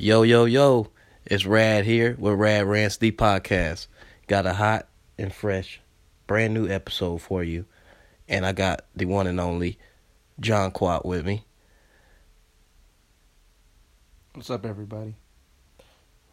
Yo, 0.00 0.22
yo, 0.22 0.44
yo, 0.44 0.86
it's 1.26 1.44
Rad 1.44 1.84
here 1.84 2.14
with 2.20 2.34
Rad 2.34 2.66
Rants 2.66 2.98
the 2.98 3.10
podcast. 3.10 3.88
Got 4.28 4.46
a 4.46 4.54
hot 4.54 4.86
and 5.18 5.34
fresh, 5.34 5.80
brand 6.28 6.54
new 6.54 6.68
episode 6.68 7.20
for 7.20 7.42
you. 7.42 7.64
And 8.28 8.46
I 8.46 8.52
got 8.52 8.84
the 8.94 9.06
one 9.06 9.26
and 9.26 9.40
only 9.40 9.76
John 10.38 10.70
Quat 10.70 11.04
with 11.04 11.26
me. 11.26 11.44
What's 14.34 14.50
up, 14.50 14.64
everybody? 14.64 15.16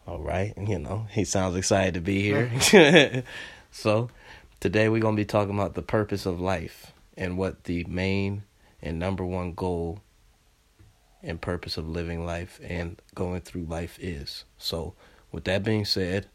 All 0.06 0.20
right, 0.20 0.54
you 0.56 0.78
know, 0.78 1.08
he 1.10 1.24
sounds 1.24 1.56
excited 1.56 1.94
to 1.94 2.00
be 2.00 2.22
here. 2.22 3.24
so, 3.72 4.10
today 4.60 4.88
we're 4.88 5.00
going 5.00 5.16
to 5.16 5.20
be 5.20 5.26
talking 5.26 5.58
about 5.58 5.74
the 5.74 5.82
purpose 5.82 6.24
of 6.24 6.40
life 6.40 6.92
and 7.16 7.36
what 7.36 7.64
the 7.64 7.82
main 7.88 8.44
and 8.80 9.00
number 9.00 9.24
one 9.26 9.54
goal 9.54 10.02
and 11.26 11.40
purpose 11.40 11.76
of 11.76 11.88
living 11.88 12.24
life 12.24 12.60
and 12.62 13.02
going 13.14 13.40
through 13.40 13.64
life 13.64 13.98
is. 14.00 14.44
So, 14.56 14.94
with 15.32 15.44
that 15.44 15.64
being 15.64 15.84
said, 15.84 16.28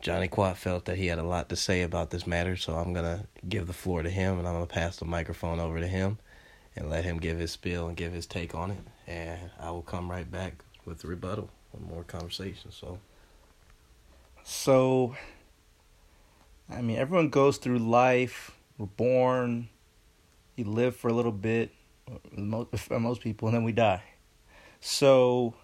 Johnny 0.00 0.28
Quat 0.28 0.56
felt 0.58 0.84
that 0.84 0.98
he 0.98 1.06
had 1.06 1.18
a 1.18 1.24
lot 1.24 1.48
to 1.48 1.56
say 1.56 1.82
about 1.82 2.10
this 2.10 2.26
matter, 2.26 2.54
so 2.54 2.74
I'm 2.74 2.92
going 2.92 3.06
to 3.06 3.26
give 3.48 3.66
the 3.66 3.72
floor 3.72 4.02
to 4.02 4.10
him 4.10 4.38
and 4.38 4.46
I'm 4.46 4.54
going 4.54 4.66
to 4.66 4.72
pass 4.72 4.98
the 4.98 5.06
microphone 5.06 5.58
over 5.58 5.80
to 5.80 5.88
him 5.88 6.18
and 6.76 6.88
let 6.88 7.04
him 7.04 7.18
give 7.18 7.38
his 7.38 7.50
spiel 7.50 7.88
and 7.88 7.96
give 7.96 8.12
his 8.12 8.26
take 8.26 8.54
on 8.54 8.70
it. 8.70 8.78
And 9.08 9.50
I 9.58 9.70
will 9.70 9.82
come 9.82 10.08
right 10.08 10.30
back 10.30 10.62
with 10.84 11.00
the 11.00 11.08
rebuttal 11.08 11.50
and 11.72 11.84
more 11.88 12.04
conversation. 12.04 12.70
So, 12.70 13.00
So, 14.44 15.16
I 16.70 16.82
mean, 16.82 16.98
everyone 16.98 17.30
goes 17.30 17.56
through 17.56 17.78
life. 17.78 18.52
We're 18.76 18.86
born, 18.86 19.68
you 20.54 20.64
live 20.64 20.94
for 20.94 21.08
a 21.08 21.12
little 21.12 21.32
bit, 21.32 21.72
most, 22.30 22.76
for 22.78 23.00
most 23.00 23.22
people, 23.22 23.48
and 23.48 23.56
then 23.56 23.64
we 23.64 23.72
die. 23.72 24.02
So, 24.80 25.54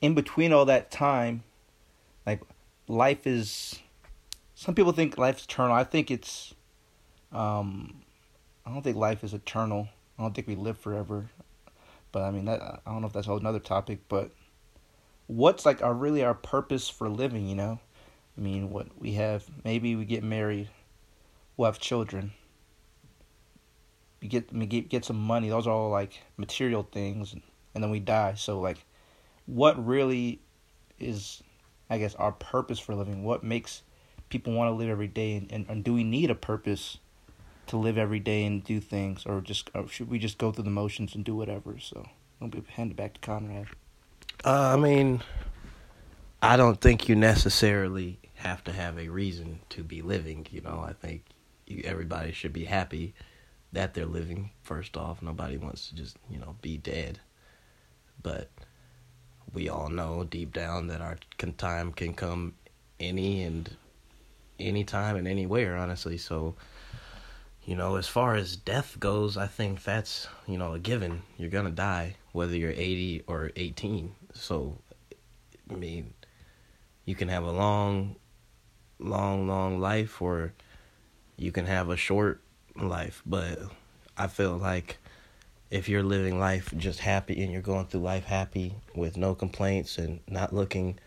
in 0.00 0.14
between 0.14 0.52
all 0.52 0.64
that 0.66 0.90
time, 0.90 1.42
like 2.26 2.42
life 2.86 3.26
is. 3.26 3.78
Some 4.54 4.74
people 4.74 4.92
think 4.92 5.16
life's 5.18 5.44
eternal. 5.44 5.74
I 5.74 5.84
think 5.84 6.10
it's. 6.10 6.54
Um, 7.32 8.02
I 8.66 8.72
don't 8.72 8.82
think 8.82 8.96
life 8.96 9.22
is 9.22 9.34
eternal. 9.34 9.88
I 10.18 10.22
don't 10.22 10.34
think 10.34 10.48
we 10.48 10.56
live 10.56 10.78
forever. 10.78 11.30
But 12.12 12.22
I 12.22 12.30
mean, 12.30 12.46
that 12.46 12.60
I 12.62 12.90
don't 12.90 13.00
know 13.00 13.06
if 13.06 13.12
that's 13.12 13.26
another 13.26 13.60
topic. 13.60 14.00
But 14.08 14.30
what's 15.26 15.64
like 15.64 15.82
our 15.82 15.94
really 15.94 16.24
our 16.24 16.34
purpose 16.34 16.88
for 16.88 17.08
living? 17.08 17.46
You 17.46 17.54
know, 17.54 17.80
I 18.36 18.40
mean, 18.40 18.70
what 18.70 18.86
we 18.98 19.12
have. 19.12 19.44
Maybe 19.64 19.94
we 19.94 20.04
get 20.04 20.24
married. 20.24 20.70
We'll 21.56 21.66
have 21.66 21.78
children. 21.78 22.32
We 24.20 24.28
get 24.28 24.52
we 24.52 24.66
get 24.66 24.88
get 24.88 25.04
some 25.04 25.20
money. 25.20 25.48
Those 25.48 25.66
are 25.66 25.74
all 25.74 25.90
like 25.90 26.20
material 26.36 26.82
things, 26.90 27.32
and 27.32 27.42
then 27.82 27.90
we 27.90 28.00
die. 28.00 28.34
So 28.34 28.60
like, 28.60 28.84
what 29.46 29.84
really 29.84 30.40
is, 30.98 31.42
I 31.88 31.98
guess, 31.98 32.14
our 32.14 32.32
purpose 32.32 32.78
for 32.78 32.94
living? 32.94 33.24
What 33.24 33.42
makes 33.42 33.82
people 34.28 34.52
want 34.52 34.68
to 34.68 34.72
live 34.72 34.88
every 34.90 35.08
day? 35.08 35.34
And, 35.34 35.50
and, 35.50 35.66
and 35.68 35.84
do 35.84 35.92
we 35.94 36.04
need 36.04 36.30
a 36.30 36.34
purpose 36.34 36.98
to 37.68 37.76
live 37.76 37.98
every 37.98 38.18
day 38.18 38.44
and 38.44 38.64
do 38.64 38.80
things, 38.80 39.24
or 39.26 39.40
just 39.40 39.70
or 39.74 39.86
should 39.88 40.10
we 40.10 40.18
just 40.18 40.38
go 40.38 40.50
through 40.50 40.64
the 40.64 40.70
motions 40.70 41.14
and 41.14 41.24
do 41.24 41.36
whatever? 41.36 41.78
So 41.78 42.08
I'll 42.40 42.48
be 42.48 42.62
hand 42.68 42.90
it 42.90 42.96
back 42.96 43.14
to 43.14 43.20
Conrad. 43.20 43.66
uh, 44.44 44.74
I 44.74 44.76
mean, 44.76 45.22
I 46.42 46.56
don't 46.56 46.80
think 46.80 47.08
you 47.08 47.16
necessarily 47.16 48.18
have 48.36 48.64
to 48.64 48.72
have 48.72 48.98
a 48.98 49.08
reason 49.08 49.60
to 49.70 49.82
be 49.82 50.02
living. 50.02 50.46
You 50.50 50.62
know, 50.62 50.84
I 50.86 50.92
think 50.92 51.24
you, 51.66 51.82
everybody 51.84 52.32
should 52.32 52.52
be 52.52 52.64
happy 52.64 53.14
that 53.72 53.94
they're 53.94 54.06
living. 54.06 54.50
First 54.62 54.96
off, 54.96 55.22
nobody 55.22 55.56
wants 55.56 55.88
to 55.88 55.94
just 55.94 56.16
you 56.30 56.38
know 56.38 56.56
be 56.62 56.78
dead, 56.78 57.20
but 58.22 58.50
we 59.52 59.68
all 59.68 59.88
know 59.88 60.24
deep 60.24 60.52
down 60.52 60.88
that 60.88 61.00
our 61.00 61.18
time 61.56 61.92
can 61.92 62.14
come 62.14 62.54
any 63.00 63.42
and 63.42 63.76
any 64.58 64.84
time 64.84 65.16
and 65.16 65.28
anywhere. 65.28 65.76
Honestly, 65.76 66.18
so 66.18 66.54
you 67.64 67.76
know, 67.76 67.96
as 67.96 68.08
far 68.08 68.34
as 68.34 68.56
death 68.56 68.96
goes, 68.98 69.36
I 69.36 69.46
think 69.46 69.84
that's 69.84 70.26
you 70.46 70.58
know 70.58 70.72
a 70.72 70.78
given. 70.78 71.22
You're 71.36 71.50
gonna 71.50 71.70
die 71.70 72.16
whether 72.32 72.56
you're 72.56 72.70
80 72.70 73.24
or 73.26 73.50
18. 73.56 74.14
So, 74.32 74.78
I 75.70 75.74
mean, 75.74 76.14
you 77.04 77.16
can 77.16 77.28
have 77.28 77.42
a 77.42 77.50
long, 77.50 78.16
long, 79.00 79.48
long 79.48 79.80
life, 79.80 80.22
or 80.22 80.52
you 81.36 81.50
can 81.50 81.66
have 81.66 81.90
a 81.90 81.96
short 81.96 82.40
life. 82.76 83.22
But 83.26 83.58
I 84.16 84.28
feel 84.28 84.56
like 84.56 84.98
if 85.70 85.88
you're 85.88 86.02
living 86.02 86.38
life 86.38 86.72
just 86.76 87.00
happy 87.00 87.42
and 87.42 87.52
you're 87.52 87.60
going 87.60 87.86
through 87.86 88.00
life 88.00 88.24
happy 88.24 88.74
with 88.94 89.16
no 89.16 89.34
complaints 89.34 89.98
and 89.98 90.20
not 90.26 90.54
looking 90.54 90.98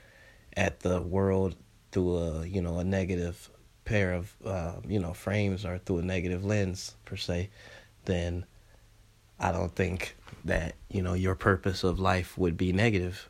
at 0.55 0.81
the 0.81 1.01
world 1.01 1.55
through 1.91 2.17
a 2.17 2.45
you 2.45 2.61
know 2.61 2.79
a 2.79 2.83
negative 2.83 3.49
pair 3.85 4.13
of 4.13 4.33
uh, 4.45 4.75
you 4.87 4.99
know 4.99 5.13
frames 5.13 5.65
or 5.65 5.77
through 5.79 5.99
a 5.99 6.03
negative 6.03 6.45
lens 6.45 6.95
per 7.05 7.15
se, 7.15 7.49
then 8.05 8.45
I 9.39 9.51
don't 9.51 9.75
think 9.75 10.15
that 10.45 10.75
you 10.89 11.01
know 11.01 11.13
your 11.13 11.35
purpose 11.35 11.83
of 11.83 11.99
life 11.99 12.37
would 12.37 12.57
be 12.57 12.71
negative. 12.71 13.29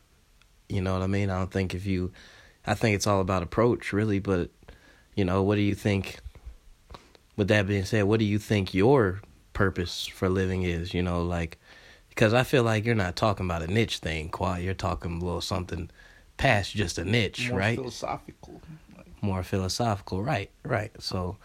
You 0.69 0.81
know 0.81 0.93
what 0.93 1.01
I 1.01 1.07
mean? 1.07 1.29
I 1.29 1.37
don't 1.37 1.51
think 1.51 1.73
if 1.73 1.85
you, 1.85 2.11
I 2.65 2.75
think 2.75 2.95
it's 2.95 3.07
all 3.07 3.21
about 3.21 3.43
approach 3.43 3.91
really. 3.91 4.19
But 4.19 4.49
you 5.15 5.25
know, 5.25 5.43
what 5.43 5.55
do 5.55 5.61
you 5.61 5.75
think? 5.75 6.19
With 7.37 7.47
that 7.47 7.65
being 7.65 7.85
said, 7.85 8.03
what 8.03 8.19
do 8.19 8.25
you 8.25 8.37
think 8.37 8.73
your 8.73 9.21
purpose 9.53 10.07
for 10.07 10.29
living 10.29 10.63
is? 10.63 10.93
You 10.93 11.03
know, 11.03 11.23
like 11.23 11.59
because 12.09 12.33
I 12.33 12.43
feel 12.43 12.63
like 12.63 12.85
you're 12.85 12.95
not 12.95 13.15
talking 13.15 13.45
about 13.45 13.61
a 13.61 13.67
niche 13.67 13.99
thing, 13.99 14.29
Quad. 14.29 14.61
You're 14.61 14.73
talking 14.73 15.21
a 15.21 15.25
little 15.25 15.41
something 15.41 15.89
past 16.37 16.73
just 16.73 16.97
a 16.97 17.05
niche, 17.05 17.49
right? 17.49 17.51
More 17.51 17.59
right? 17.59 17.75
philosophical. 17.75 18.61
Like, 18.97 19.07
more 19.21 19.43
philosophical 19.43 20.23
right 20.23 20.49
right 20.63 20.91
so 20.99 21.37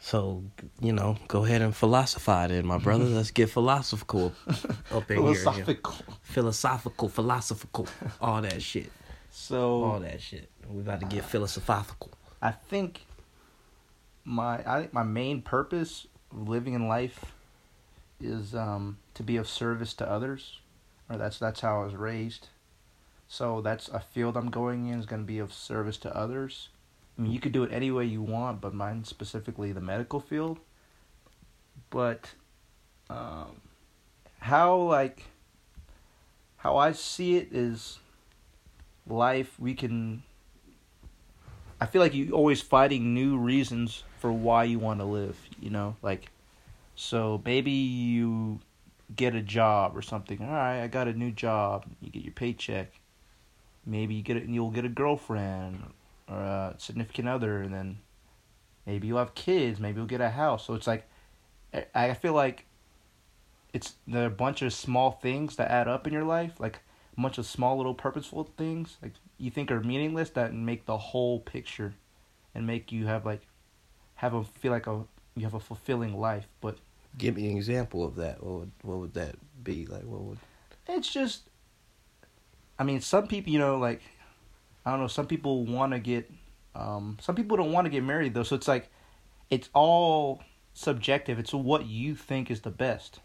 so 0.00 0.42
you 0.80 0.92
know 0.92 1.16
go 1.28 1.44
ahead 1.44 1.62
and 1.62 1.74
philosophize 1.74 2.50
it 2.50 2.64
my 2.64 2.78
brother 2.78 3.04
mm-hmm. 3.04 3.14
let's 3.14 3.30
get 3.30 3.48
philosophical 3.48 4.32
up 4.92 5.10
in 5.10 5.16
here 5.16 5.16
you 5.16 5.22
know. 5.22 5.34
philosophical. 5.34 5.94
philosophical 6.22 7.08
philosophical 7.08 7.86
all 8.20 8.42
that 8.42 8.60
shit 8.60 8.90
So 9.30 9.84
all 9.84 10.00
that 10.00 10.20
shit 10.20 10.50
we 10.68 10.80
about 10.80 11.00
to 11.00 11.06
get 11.06 11.24
philosophical 11.24 12.10
I 12.42 12.50
think 12.50 13.04
my 14.24 14.60
I 14.66 14.80
think 14.80 14.92
my 14.92 15.02
main 15.02 15.42
purpose 15.42 16.06
living 16.32 16.74
in 16.74 16.88
life 16.88 17.32
is 18.20 18.54
um, 18.54 18.98
to 19.14 19.22
be 19.22 19.36
of 19.36 19.48
service 19.48 19.94
to 19.94 20.10
others, 20.10 20.58
or 21.08 21.16
that's 21.16 21.38
that's 21.38 21.60
how 21.60 21.82
I 21.82 21.84
was 21.84 21.94
raised. 21.94 22.48
So 23.28 23.60
that's 23.60 23.88
a 23.88 24.00
field 24.00 24.36
I'm 24.36 24.50
going 24.50 24.88
in 24.88 24.98
is 24.98 25.06
going 25.06 25.22
to 25.22 25.26
be 25.26 25.38
of 25.38 25.52
service 25.52 25.98
to 25.98 26.16
others. 26.16 26.68
I 27.18 27.22
mean, 27.22 27.32
you 27.32 27.40
could 27.40 27.52
do 27.52 27.62
it 27.62 27.72
any 27.72 27.90
way 27.90 28.04
you 28.04 28.22
want, 28.22 28.60
but 28.60 28.72
mine 28.72 29.04
specifically 29.04 29.72
the 29.72 29.80
medical 29.80 30.20
field. 30.20 30.58
But 31.90 32.30
um, 33.10 33.60
how 34.40 34.76
like 34.76 35.24
how 36.58 36.76
I 36.76 36.92
see 36.92 37.36
it 37.36 37.48
is 37.52 37.98
life 39.06 39.58
we 39.58 39.74
can 39.74 40.22
I 41.80 41.86
feel 41.86 42.02
like 42.02 42.14
you're 42.14 42.34
always 42.34 42.60
fighting 42.60 43.14
new 43.14 43.36
reasons 43.38 44.02
for 44.18 44.32
why 44.32 44.64
you 44.64 44.78
want 44.78 45.00
to 45.00 45.04
live, 45.04 45.38
you 45.60 45.70
know? 45.70 45.96
Like 46.02 46.30
so 46.94 47.40
maybe 47.44 47.70
you 47.70 48.60
get 49.14 49.34
a 49.34 49.40
job 49.42 49.96
or 49.96 50.02
something. 50.02 50.40
All 50.42 50.48
right, 50.48 50.82
I 50.82 50.88
got 50.88 51.08
a 51.08 51.12
new 51.12 51.30
job. 51.30 51.86
You 52.00 52.10
get 52.10 52.24
your 52.24 52.32
paycheck. 52.32 53.00
Maybe 53.86 54.14
you 54.14 54.22
get 54.22 54.36
it, 54.36 54.44
and 54.44 54.54
you'll 54.54 54.70
get 54.70 54.84
a 54.84 54.88
girlfriend 54.88 55.82
or 56.28 56.36
a 56.36 56.74
significant 56.78 57.28
other 57.28 57.62
and 57.62 57.72
then 57.72 57.98
maybe 58.84 59.06
you'll 59.06 59.18
have 59.18 59.34
kids, 59.34 59.80
maybe 59.80 59.98
you'll 59.98 60.06
get 60.06 60.20
a 60.20 60.30
house. 60.30 60.66
So 60.66 60.74
it's 60.74 60.86
like 60.86 61.08
I 61.94 62.14
feel 62.14 62.32
like 62.32 62.64
it's 63.72 63.94
there 64.06 64.24
are 64.24 64.26
a 64.26 64.30
bunch 64.30 64.62
of 64.62 64.72
small 64.72 65.10
things 65.10 65.56
that 65.56 65.70
add 65.70 65.86
up 65.86 66.06
in 66.06 66.12
your 66.12 66.24
life, 66.24 66.58
like 66.58 66.80
a 67.16 67.20
bunch 67.20 67.38
of 67.38 67.46
small 67.46 67.76
little 67.76 67.94
purposeful 67.94 68.44
things 68.56 68.96
like 69.02 69.12
you 69.38 69.50
think 69.50 69.70
are 69.70 69.80
meaningless 69.80 70.30
that 70.30 70.54
make 70.54 70.86
the 70.86 70.98
whole 70.98 71.40
picture 71.40 71.94
and 72.54 72.66
make 72.66 72.92
you 72.92 73.06
have 73.06 73.24
like 73.24 73.46
have 74.16 74.34
a 74.34 74.44
feel 74.44 74.72
like 74.72 74.86
a 74.86 75.04
you 75.36 75.44
have 75.44 75.54
a 75.54 75.60
fulfilling 75.60 76.18
life 76.18 76.48
but 76.60 76.76
give 77.16 77.36
me 77.36 77.50
an 77.50 77.56
example 77.56 78.04
of 78.04 78.16
that. 78.16 78.42
What 78.42 78.60
would 78.60 78.72
what 78.82 78.98
would 78.98 79.14
that 79.14 79.36
be? 79.62 79.86
Like 79.86 80.04
what 80.04 80.20
would 80.20 80.38
it's 80.86 81.12
just 81.12 81.42
i 82.78 82.82
mean 82.82 82.98
some 82.98 83.26
people 83.26 83.52
you 83.52 83.58
know 83.58 83.76
like 83.76 84.00
i 84.86 84.90
don't 84.90 85.00
know 85.00 85.06
some 85.06 85.26
people 85.26 85.66
want 85.66 85.92
to 85.92 85.98
get 85.98 86.30
um 86.74 87.18
some 87.20 87.34
people 87.34 87.58
don't 87.58 87.72
want 87.72 87.84
to 87.84 87.90
get 87.90 88.02
married 88.02 88.32
though 88.32 88.42
so 88.42 88.56
it's 88.56 88.66
like 88.66 88.88
it's 89.50 89.68
all 89.74 90.42
subjective. 90.74 91.38
It's 91.38 91.52
what 91.52 91.86
you 91.86 92.14
think 92.14 92.50
is 92.50 92.60
the 92.60 92.70
best. 92.70 93.20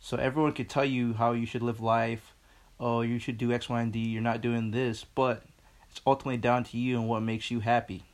So 0.00 0.16
everyone 0.16 0.52
could 0.52 0.68
tell 0.68 0.84
you 0.84 1.14
how 1.14 1.32
you 1.32 1.46
should 1.46 1.62
live 1.62 1.80
life 1.80 2.34
oh 2.80 3.00
you 3.00 3.18
should 3.18 3.38
do 3.38 3.52
x 3.52 3.68
y 3.68 3.82
and 3.82 3.92
d 3.92 3.98
you're 3.98 4.22
not 4.22 4.40
doing 4.40 4.70
this 4.70 5.04
but 5.14 5.42
it's 5.90 6.00
ultimately 6.06 6.36
down 6.36 6.64
to 6.64 6.76
you 6.76 6.98
and 6.98 7.08
what 7.08 7.20
makes 7.20 7.50
you 7.50 7.60
happy 7.60 8.04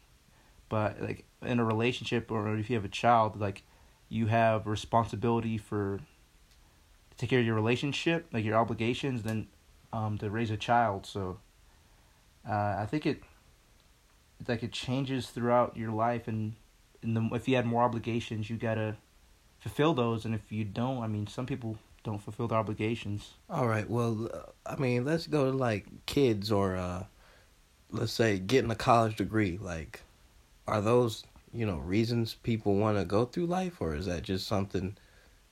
but 0.68 1.00
like 1.00 1.24
in 1.42 1.58
a 1.58 1.64
relationship 1.64 2.30
or 2.30 2.56
if 2.56 2.70
you 2.70 2.76
have 2.76 2.84
a 2.84 2.88
child 2.88 3.38
like 3.40 3.62
you 4.08 4.26
have 4.26 4.66
responsibility 4.66 5.58
for 5.58 5.98
to 7.10 7.16
take 7.16 7.30
care 7.30 7.40
of 7.40 7.46
your 7.46 7.54
relationship 7.54 8.26
like 8.32 8.44
your 8.44 8.56
obligations 8.56 9.22
then 9.22 9.46
um, 9.94 10.18
to 10.18 10.28
raise 10.28 10.50
a 10.50 10.56
child. 10.56 11.06
So 11.06 11.38
uh, 12.48 12.76
I 12.78 12.86
think 12.90 13.06
it 13.06 13.22
like 14.48 14.62
it 14.62 14.72
changes 14.72 15.28
throughout 15.28 15.76
your 15.76 15.92
life, 15.92 16.26
and 16.28 16.54
and 17.02 17.16
the, 17.16 17.34
if 17.34 17.48
you 17.48 17.56
had 17.56 17.64
more 17.64 17.84
obligations, 17.84 18.50
you 18.50 18.56
gotta 18.56 18.96
fulfill 19.60 19.94
those, 19.94 20.24
and 20.24 20.34
if 20.34 20.50
you 20.50 20.64
don't, 20.64 21.02
I 21.02 21.06
mean, 21.06 21.26
some 21.26 21.46
people 21.46 21.78
don't 22.04 22.18
fulfill 22.18 22.46
their 22.46 22.58
obligations. 22.58 23.32
All 23.50 23.66
right. 23.66 23.88
Well, 23.88 24.28
uh, 24.32 24.50
I 24.70 24.76
mean, 24.76 25.04
let's 25.04 25.26
go 25.26 25.50
to 25.50 25.56
like 25.56 25.86
kids 26.06 26.52
or 26.52 26.76
uh 26.76 27.04
let's 27.90 28.12
say 28.12 28.38
getting 28.38 28.70
a 28.70 28.76
college 28.76 29.16
degree. 29.16 29.58
Like 29.60 30.02
are 30.68 30.80
those, 30.80 31.24
you 31.52 31.66
know, 31.66 31.78
reasons 31.78 32.34
people 32.34 32.76
want 32.76 32.98
to 32.98 33.04
go 33.04 33.24
through 33.24 33.46
life 33.46 33.80
or 33.80 33.94
is 33.96 34.06
that 34.06 34.22
just 34.22 34.46
something 34.46 34.96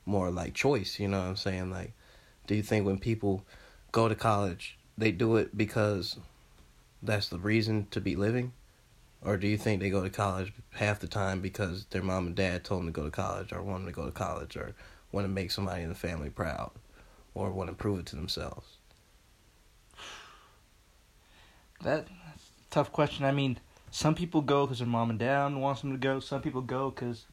more 0.05 0.29
like 0.29 0.53
choice, 0.53 0.99
you 0.99 1.07
know 1.07 1.19
what 1.19 1.27
I'm 1.27 1.35
saying? 1.35 1.71
Like 1.71 1.93
do 2.47 2.55
you 2.55 2.63
think 2.63 2.85
when 2.85 2.99
people 2.99 3.43
go 3.91 4.07
to 4.07 4.15
college, 4.15 4.77
they 4.97 5.11
do 5.11 5.37
it 5.37 5.57
because 5.57 6.17
that's 7.01 7.29
the 7.29 7.39
reason 7.39 7.87
to 7.91 7.99
be 7.99 8.15
living? 8.15 8.53
Or 9.21 9.37
do 9.37 9.47
you 9.47 9.57
think 9.57 9.81
they 9.81 9.89
go 9.89 10.03
to 10.03 10.09
college 10.09 10.53
half 10.73 10.99
the 10.99 11.07
time 11.07 11.39
because 11.39 11.85
their 11.85 12.03
mom 12.03 12.27
and 12.27 12.35
dad 12.35 12.63
told 12.63 12.81
them 12.81 12.87
to 12.87 12.91
go 12.91 13.05
to 13.05 13.11
college 13.11 13.53
or 13.53 13.63
want 13.63 13.85
them 13.85 13.93
to 13.93 13.95
go 13.95 14.05
to 14.05 14.11
college 14.11 14.57
or 14.57 14.75
want 15.13 15.25
to 15.25 15.29
make 15.29 15.51
somebody 15.51 15.83
in 15.83 15.89
the 15.89 15.95
family 15.95 16.29
proud 16.29 16.71
or 17.33 17.51
want 17.51 17.69
to 17.69 17.75
prove 17.75 17.99
it 17.99 18.05
to 18.07 18.17
themselves? 18.17 18.77
That 21.83 22.07
tough 22.69 22.91
question. 22.91 23.23
I 23.23 23.31
mean, 23.31 23.59
some 23.91 24.15
people 24.15 24.41
go 24.41 24.65
because 24.65 24.79
their 24.79 24.87
mom 24.87 25.11
and 25.11 25.19
dad 25.19 25.53
wants 25.55 25.81
them 25.81 25.91
to 25.91 25.97
go. 25.97 26.19
Some 26.19 26.41
people 26.41 26.61
go 26.61 26.89
because 26.89 27.25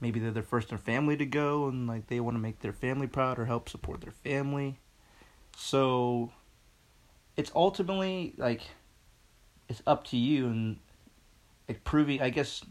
maybe 0.00 0.20
they're 0.20 0.30
the 0.30 0.42
first 0.42 0.70
in 0.70 0.76
their 0.76 0.84
family 0.84 1.16
to 1.16 1.26
go 1.26 1.66
and 1.66 1.86
like 1.86 2.06
they 2.06 2.20
want 2.20 2.36
to 2.36 2.40
make 2.40 2.60
their 2.60 2.72
family 2.72 3.06
proud 3.06 3.38
or 3.38 3.46
help 3.46 3.68
support 3.68 4.00
their 4.00 4.12
family. 4.12 4.78
So 5.56 6.32
it's 7.36 7.50
ultimately 7.54 8.34
like 8.36 8.62
it's 9.68 9.82
up 9.86 10.04
to 10.08 10.16
you 10.16 10.46
and 10.46 10.78
like 11.68 11.82
proving. 11.82 12.22
I 12.22 12.30
guess 12.30 12.64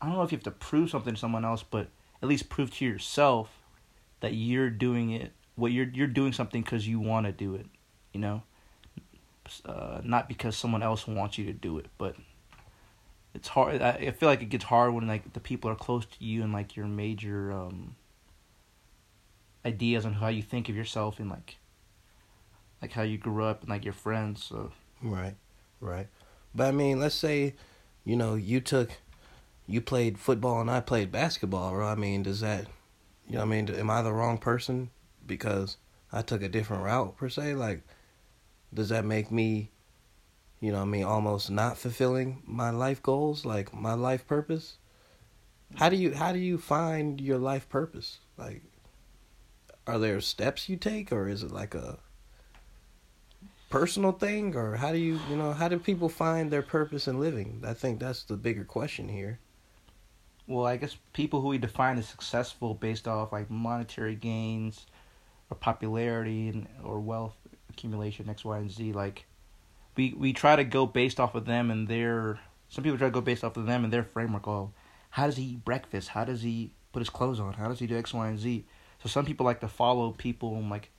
I 0.00 0.06
don't 0.06 0.16
know 0.16 0.22
if 0.22 0.30
you 0.30 0.36
have 0.36 0.44
to 0.44 0.50
prove 0.50 0.90
something 0.90 1.14
to 1.14 1.20
someone 1.20 1.44
else, 1.44 1.64
but 1.64 1.88
at 2.22 2.28
least 2.28 2.48
prove 2.48 2.70
to 2.76 2.84
yourself 2.84 3.63
that 4.24 4.34
you're 4.34 4.70
doing 4.70 5.10
it. 5.10 5.32
What 5.54 5.70
you're 5.70 5.88
you're 5.92 6.08
doing 6.08 6.32
something 6.32 6.62
because 6.62 6.88
you 6.88 6.98
want 6.98 7.26
to 7.26 7.32
do 7.32 7.54
it. 7.54 7.66
You 8.12 8.20
know 8.20 8.42
uh, 9.64 10.00
not 10.02 10.28
because 10.28 10.56
someone 10.56 10.82
else 10.82 11.06
wants 11.06 11.38
you 11.38 11.44
to 11.46 11.52
do 11.52 11.78
it, 11.78 11.86
but 11.98 12.16
it's 13.34 13.48
hard. 13.48 13.82
I, 13.82 13.90
I 13.90 14.10
feel 14.10 14.28
like 14.28 14.42
it 14.42 14.48
gets 14.48 14.64
hard 14.64 14.94
when 14.94 15.06
like 15.06 15.32
the 15.32 15.40
people 15.40 15.70
are 15.70 15.76
close 15.76 16.06
to 16.06 16.24
you 16.24 16.42
and 16.42 16.52
like 16.52 16.76
your 16.76 16.86
major 16.86 17.52
um, 17.52 17.96
ideas 19.64 20.06
on 20.06 20.14
how 20.14 20.28
you 20.28 20.42
think 20.42 20.68
of 20.68 20.76
yourself 20.76 21.18
and 21.18 21.30
like 21.30 21.56
like 22.80 22.92
how 22.92 23.02
you 23.02 23.18
grew 23.18 23.44
up 23.44 23.62
and 23.62 23.70
like 23.70 23.84
your 23.84 23.94
friends. 23.94 24.44
So 24.44 24.72
right, 25.02 25.34
right. 25.80 26.08
But 26.54 26.68
I 26.68 26.72
mean, 26.72 27.00
let's 27.00 27.14
say, 27.14 27.54
you 28.04 28.16
know, 28.16 28.34
you 28.34 28.60
took, 28.60 28.90
you 29.66 29.80
played 29.80 30.18
football 30.18 30.60
and 30.60 30.70
I 30.70 30.80
played 30.80 31.10
basketball. 31.10 31.70
Or 31.72 31.82
I 31.82 31.96
mean, 31.96 32.22
does 32.22 32.40
that, 32.40 32.66
you 33.26 33.34
know, 33.34 33.40
what 33.40 33.46
I 33.46 33.48
mean, 33.48 33.70
am 33.70 33.90
I 33.90 34.02
the 34.02 34.12
wrong 34.12 34.38
person 34.38 34.90
because 35.26 35.76
I 36.12 36.22
took 36.22 36.42
a 36.42 36.48
different 36.48 36.84
route 36.84 37.16
per 37.16 37.28
se? 37.28 37.54
Like, 37.54 37.82
does 38.74 38.88
that 38.88 39.04
make 39.04 39.30
me 39.30 39.70
you 40.60 40.72
know 40.72 40.82
I 40.82 40.84
mean 40.84 41.04
almost 41.04 41.50
not 41.50 41.78
fulfilling 41.78 42.42
my 42.46 42.70
life 42.70 43.02
goals 43.02 43.44
like 43.44 43.72
my 43.72 43.94
life 43.94 44.26
purpose? 44.26 44.78
How 45.76 45.88
do 45.88 45.96
you 45.96 46.14
how 46.14 46.32
do 46.32 46.38
you 46.38 46.58
find 46.58 47.20
your 47.20 47.38
life 47.38 47.68
purpose? 47.68 48.18
Like 48.36 48.62
are 49.86 49.98
there 49.98 50.20
steps 50.20 50.68
you 50.68 50.76
take 50.76 51.12
or 51.12 51.28
is 51.28 51.42
it 51.42 51.52
like 51.52 51.74
a 51.74 51.98
personal 53.68 54.12
thing 54.12 54.54
or 54.56 54.76
how 54.76 54.92
do 54.92 54.98
you 54.98 55.20
you 55.28 55.36
know 55.36 55.52
how 55.52 55.68
do 55.68 55.78
people 55.78 56.08
find 56.08 56.50
their 56.50 56.62
purpose 56.62 57.06
in 57.06 57.20
living? 57.20 57.62
I 57.66 57.74
think 57.74 58.00
that's 58.00 58.24
the 58.24 58.36
bigger 58.36 58.64
question 58.64 59.08
here 59.08 59.38
well 60.46 60.66
i 60.66 60.76
guess 60.76 60.96
people 61.12 61.40
who 61.40 61.48
we 61.48 61.58
define 61.58 61.98
as 61.98 62.08
successful 62.08 62.74
based 62.74 63.08
off 63.08 63.32
like 63.32 63.50
monetary 63.50 64.14
gains 64.14 64.86
or 65.50 65.56
popularity 65.56 66.48
and 66.48 66.66
or 66.82 67.00
wealth 67.00 67.36
accumulation 67.74 68.28
X, 68.28 68.44
Y, 68.44 68.58
and 68.58 68.70
Z. 68.70 68.92
Like 68.92 69.26
we 69.96 70.14
we 70.16 70.32
try 70.32 70.56
to 70.56 70.64
go 70.64 70.86
based 70.86 71.20
off 71.20 71.34
of 71.34 71.44
them 71.44 71.70
and 71.70 71.86
their. 71.88 72.40
Some 72.68 72.82
people 72.82 72.98
try 72.98 73.08
to 73.08 73.12
go 73.12 73.20
based 73.20 73.44
off 73.44 73.56
of 73.56 73.66
them 73.66 73.84
and 73.84 73.92
their 73.92 74.02
framework. 74.02 74.46
of 74.46 74.70
how 75.10 75.26
does 75.26 75.36
he 75.36 75.44
eat 75.44 75.64
breakfast? 75.64 76.08
How 76.08 76.24
does 76.24 76.42
he 76.42 76.72
put 76.92 77.00
his 77.00 77.10
clothes 77.10 77.38
on? 77.38 77.52
How 77.54 77.68
does 77.68 77.78
he 77.78 77.86
do 77.86 77.96
X, 77.96 78.12
Y, 78.12 78.26
and 78.26 78.38
Z? 78.38 78.64
So 79.02 79.08
some 79.08 79.24
people 79.24 79.46
like 79.46 79.60
to 79.60 79.68
follow 79.68 80.10
people 80.12 80.56
and 80.56 80.70
like 80.70 80.90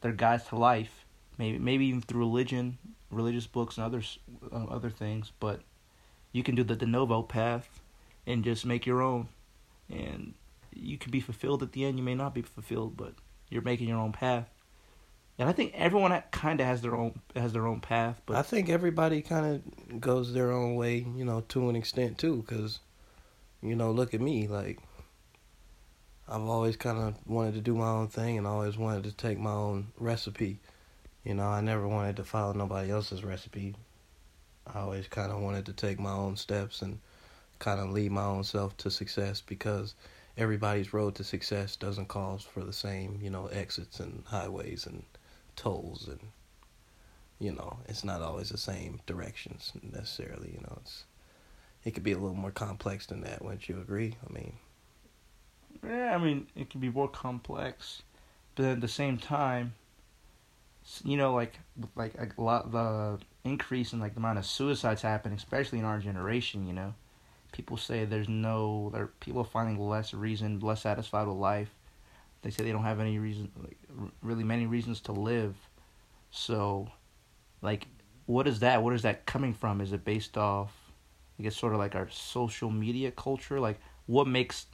their 0.00 0.12
guides 0.12 0.44
to 0.44 0.56
life. 0.56 1.04
Maybe 1.38 1.58
maybe 1.58 1.86
even 1.86 2.02
through 2.02 2.20
religion, 2.20 2.78
religious 3.10 3.46
books 3.46 3.76
and 3.76 3.86
others 3.86 4.18
uh, 4.52 4.64
other 4.64 4.90
things. 4.90 5.32
But 5.38 5.60
you 6.32 6.42
can 6.42 6.54
do 6.54 6.64
the 6.64 6.76
de 6.76 6.86
novo 6.86 7.22
path 7.22 7.80
and 8.28 8.44
just 8.44 8.66
make 8.66 8.86
your 8.86 9.02
own. 9.02 9.26
And 9.90 10.34
you 10.74 10.98
can 10.98 11.10
be 11.10 11.20
fulfilled 11.20 11.62
at 11.62 11.72
the 11.72 11.84
end. 11.84 11.98
You 11.98 12.04
may 12.04 12.14
not 12.14 12.34
be 12.34 12.42
fulfilled, 12.42 12.96
but 12.96 13.14
you're 13.48 13.62
making 13.62 13.88
your 13.88 13.98
own 13.98 14.12
path. 14.12 14.48
And 15.38 15.48
I 15.48 15.52
think 15.52 15.72
everyone 15.74 16.22
kind 16.30 16.60
of 16.60 16.66
has 16.66 16.82
their 16.82 16.94
own 16.94 17.20
has 17.34 17.52
their 17.52 17.66
own 17.66 17.80
path. 17.80 18.20
But 18.26 18.36
I 18.36 18.42
think 18.42 18.68
everybody 18.68 19.22
kind 19.22 19.62
of 19.90 20.00
goes 20.00 20.32
their 20.32 20.52
own 20.52 20.74
way, 20.74 21.06
you 21.16 21.24
know, 21.24 21.42
to 21.48 21.70
an 21.70 21.76
extent 21.76 22.18
too. 22.18 22.44
Because, 22.46 22.80
you 23.62 23.74
know, 23.74 23.90
look 23.92 24.14
at 24.14 24.20
me, 24.20 24.46
like 24.46 24.78
I've 26.28 26.42
always 26.42 26.76
kind 26.76 26.98
of 26.98 27.14
wanted 27.26 27.54
to 27.54 27.60
do 27.62 27.74
my 27.74 27.88
own 27.88 28.08
thing 28.08 28.36
and 28.36 28.46
always 28.46 28.76
wanted 28.76 29.04
to 29.04 29.12
take 29.12 29.38
my 29.38 29.52
own 29.52 29.88
recipe. 29.96 30.58
You 31.24 31.34
know, 31.34 31.46
I 31.46 31.60
never 31.62 31.88
wanted 31.88 32.16
to 32.16 32.24
follow 32.24 32.52
nobody 32.52 32.90
else's 32.90 33.24
recipe. 33.24 33.74
I 34.66 34.80
always 34.80 35.06
kind 35.06 35.32
of 35.32 35.40
wanted 35.40 35.64
to 35.66 35.72
take 35.72 35.98
my 35.98 36.12
own 36.12 36.36
steps 36.36 36.82
and 36.82 36.98
kind 37.58 37.80
of 37.80 37.90
lead 37.90 38.12
my 38.12 38.24
own 38.24 38.44
self 38.44 38.76
to 38.78 38.90
success 38.90 39.40
because 39.40 39.94
everybody's 40.36 40.92
road 40.92 41.14
to 41.16 41.24
success 41.24 41.76
doesn't 41.76 42.08
cause 42.08 42.42
for 42.42 42.62
the 42.64 42.72
same, 42.72 43.18
you 43.22 43.30
know, 43.30 43.46
exits 43.46 44.00
and 44.00 44.22
highways 44.26 44.86
and 44.86 45.02
tolls 45.58 46.06
and 46.06 46.20
you 47.40 47.52
know 47.52 47.78
it's 47.86 48.04
not 48.04 48.22
always 48.22 48.50
the 48.50 48.58
same 48.58 49.00
directions 49.06 49.72
necessarily 49.92 50.50
you 50.52 50.60
know 50.60 50.78
it's 50.80 51.04
it 51.84 51.92
could 51.92 52.04
be 52.04 52.12
a 52.12 52.18
little 52.18 52.36
more 52.36 52.52
complex 52.52 53.06
than 53.06 53.22
that 53.22 53.42
wouldn't 53.42 53.68
you 53.68 53.80
agree? 53.80 54.16
I 54.28 54.32
mean 54.32 54.52
yeah 55.84 56.14
i 56.14 56.18
mean 56.18 56.46
it 56.56 56.70
can 56.70 56.80
be 56.80 56.90
more 56.90 57.08
complex 57.08 58.02
but 58.54 58.64
at 58.64 58.80
the 58.80 58.88
same 58.88 59.18
time 59.18 59.74
you 61.04 61.16
know 61.16 61.34
like 61.34 61.58
like 61.94 62.14
a 62.16 62.40
lot 62.40 62.72
the 62.72 63.18
increase 63.44 63.92
in 63.92 64.00
like 64.00 64.14
the 64.14 64.20
amount 64.20 64.38
of 64.38 64.46
suicides 64.46 65.02
happening 65.02 65.36
especially 65.36 65.78
in 65.78 65.84
our 65.84 65.98
generation 65.98 66.66
you 66.66 66.72
know 66.72 66.94
people 67.52 67.76
say 67.76 68.04
there's 68.04 68.28
no 68.28 68.90
there 68.92 69.06
people 69.20 69.40
are 69.40 69.44
finding 69.44 69.78
less 69.78 70.12
reason 70.12 70.60
less 70.60 70.82
satisfied 70.82 71.26
with 71.26 71.36
life 71.36 71.70
they 72.42 72.50
say 72.50 72.64
they 72.64 72.72
don't 72.72 72.84
have 72.84 73.00
any 73.00 73.18
reason, 73.18 73.50
like 73.62 73.78
really 74.22 74.44
many 74.44 74.66
reasons 74.66 75.00
to 75.02 75.12
live. 75.12 75.56
So, 76.30 76.90
like, 77.62 77.86
what 78.26 78.46
is 78.46 78.60
that? 78.60 78.82
What 78.82 78.94
is 78.94 79.02
that 79.02 79.26
coming 79.26 79.52
from? 79.52 79.80
Is 79.80 79.92
it 79.92 80.04
based 80.04 80.38
off, 80.38 80.72
I 81.38 81.42
guess, 81.42 81.56
sort 81.56 81.72
of 81.72 81.78
like 81.78 81.94
our 81.94 82.08
social 82.10 82.70
media 82.70 83.10
culture? 83.10 83.58
Like, 83.58 83.80
what 84.06 84.26
makes 84.26 84.66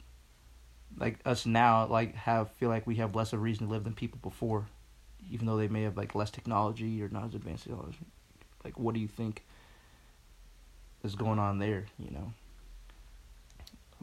like 0.97 1.19
us 1.25 1.45
now 1.45 1.85
like 1.87 2.15
have 2.15 2.49
feel 2.51 2.69
like 2.69 2.87
we 2.87 2.95
have 2.95 3.15
less 3.15 3.33
of 3.33 3.39
a 3.39 3.41
reason 3.41 3.67
to 3.67 3.73
live 3.73 3.83
than 3.83 3.93
people 3.93 4.19
before, 4.21 4.67
even 5.31 5.47
though 5.47 5.57
they 5.57 5.67
may 5.67 5.83
have 5.83 5.97
like 5.97 6.13
less 6.13 6.29
technology 6.29 7.01
or 7.01 7.09
not 7.09 7.25
as 7.25 7.35
advanced 7.35 7.63
technology. 7.63 7.97
Like, 8.63 8.77
what 8.77 8.93
do 8.93 8.99
you 8.99 9.07
think 9.07 9.43
is 11.03 11.15
going 11.15 11.39
on 11.39 11.57
there? 11.57 11.85
You 11.97 12.11
know. 12.11 12.33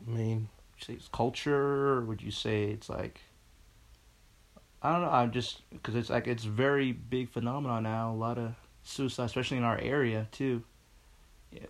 I 0.07 0.11
mean, 0.11 0.49
say 0.81 0.95
it's 0.95 1.09
culture, 1.09 1.95
or 1.95 2.01
would 2.03 2.23
you 2.23 2.31
say 2.31 2.65
it's 2.65 2.89
like 2.89 3.21
I 4.83 4.93
don't 4.93 5.03
know. 5.03 5.11
I'm 5.11 5.31
just 5.31 5.61
because 5.71 5.95
it's 5.95 6.11
like 6.11 6.27
it's 6.27 6.45
very 6.45 6.93
big 6.93 7.31
phenomenon 7.31 7.85
now. 7.85 8.13
A 8.13 8.17
lot 8.17 8.37
of 8.37 8.55
suicide, 8.83 9.27
especially 9.27 9.59
in 9.59 9.65
our 9.65 9.79
area 9.79 10.27
too. 10.33 10.65
Yeah, 11.53 11.67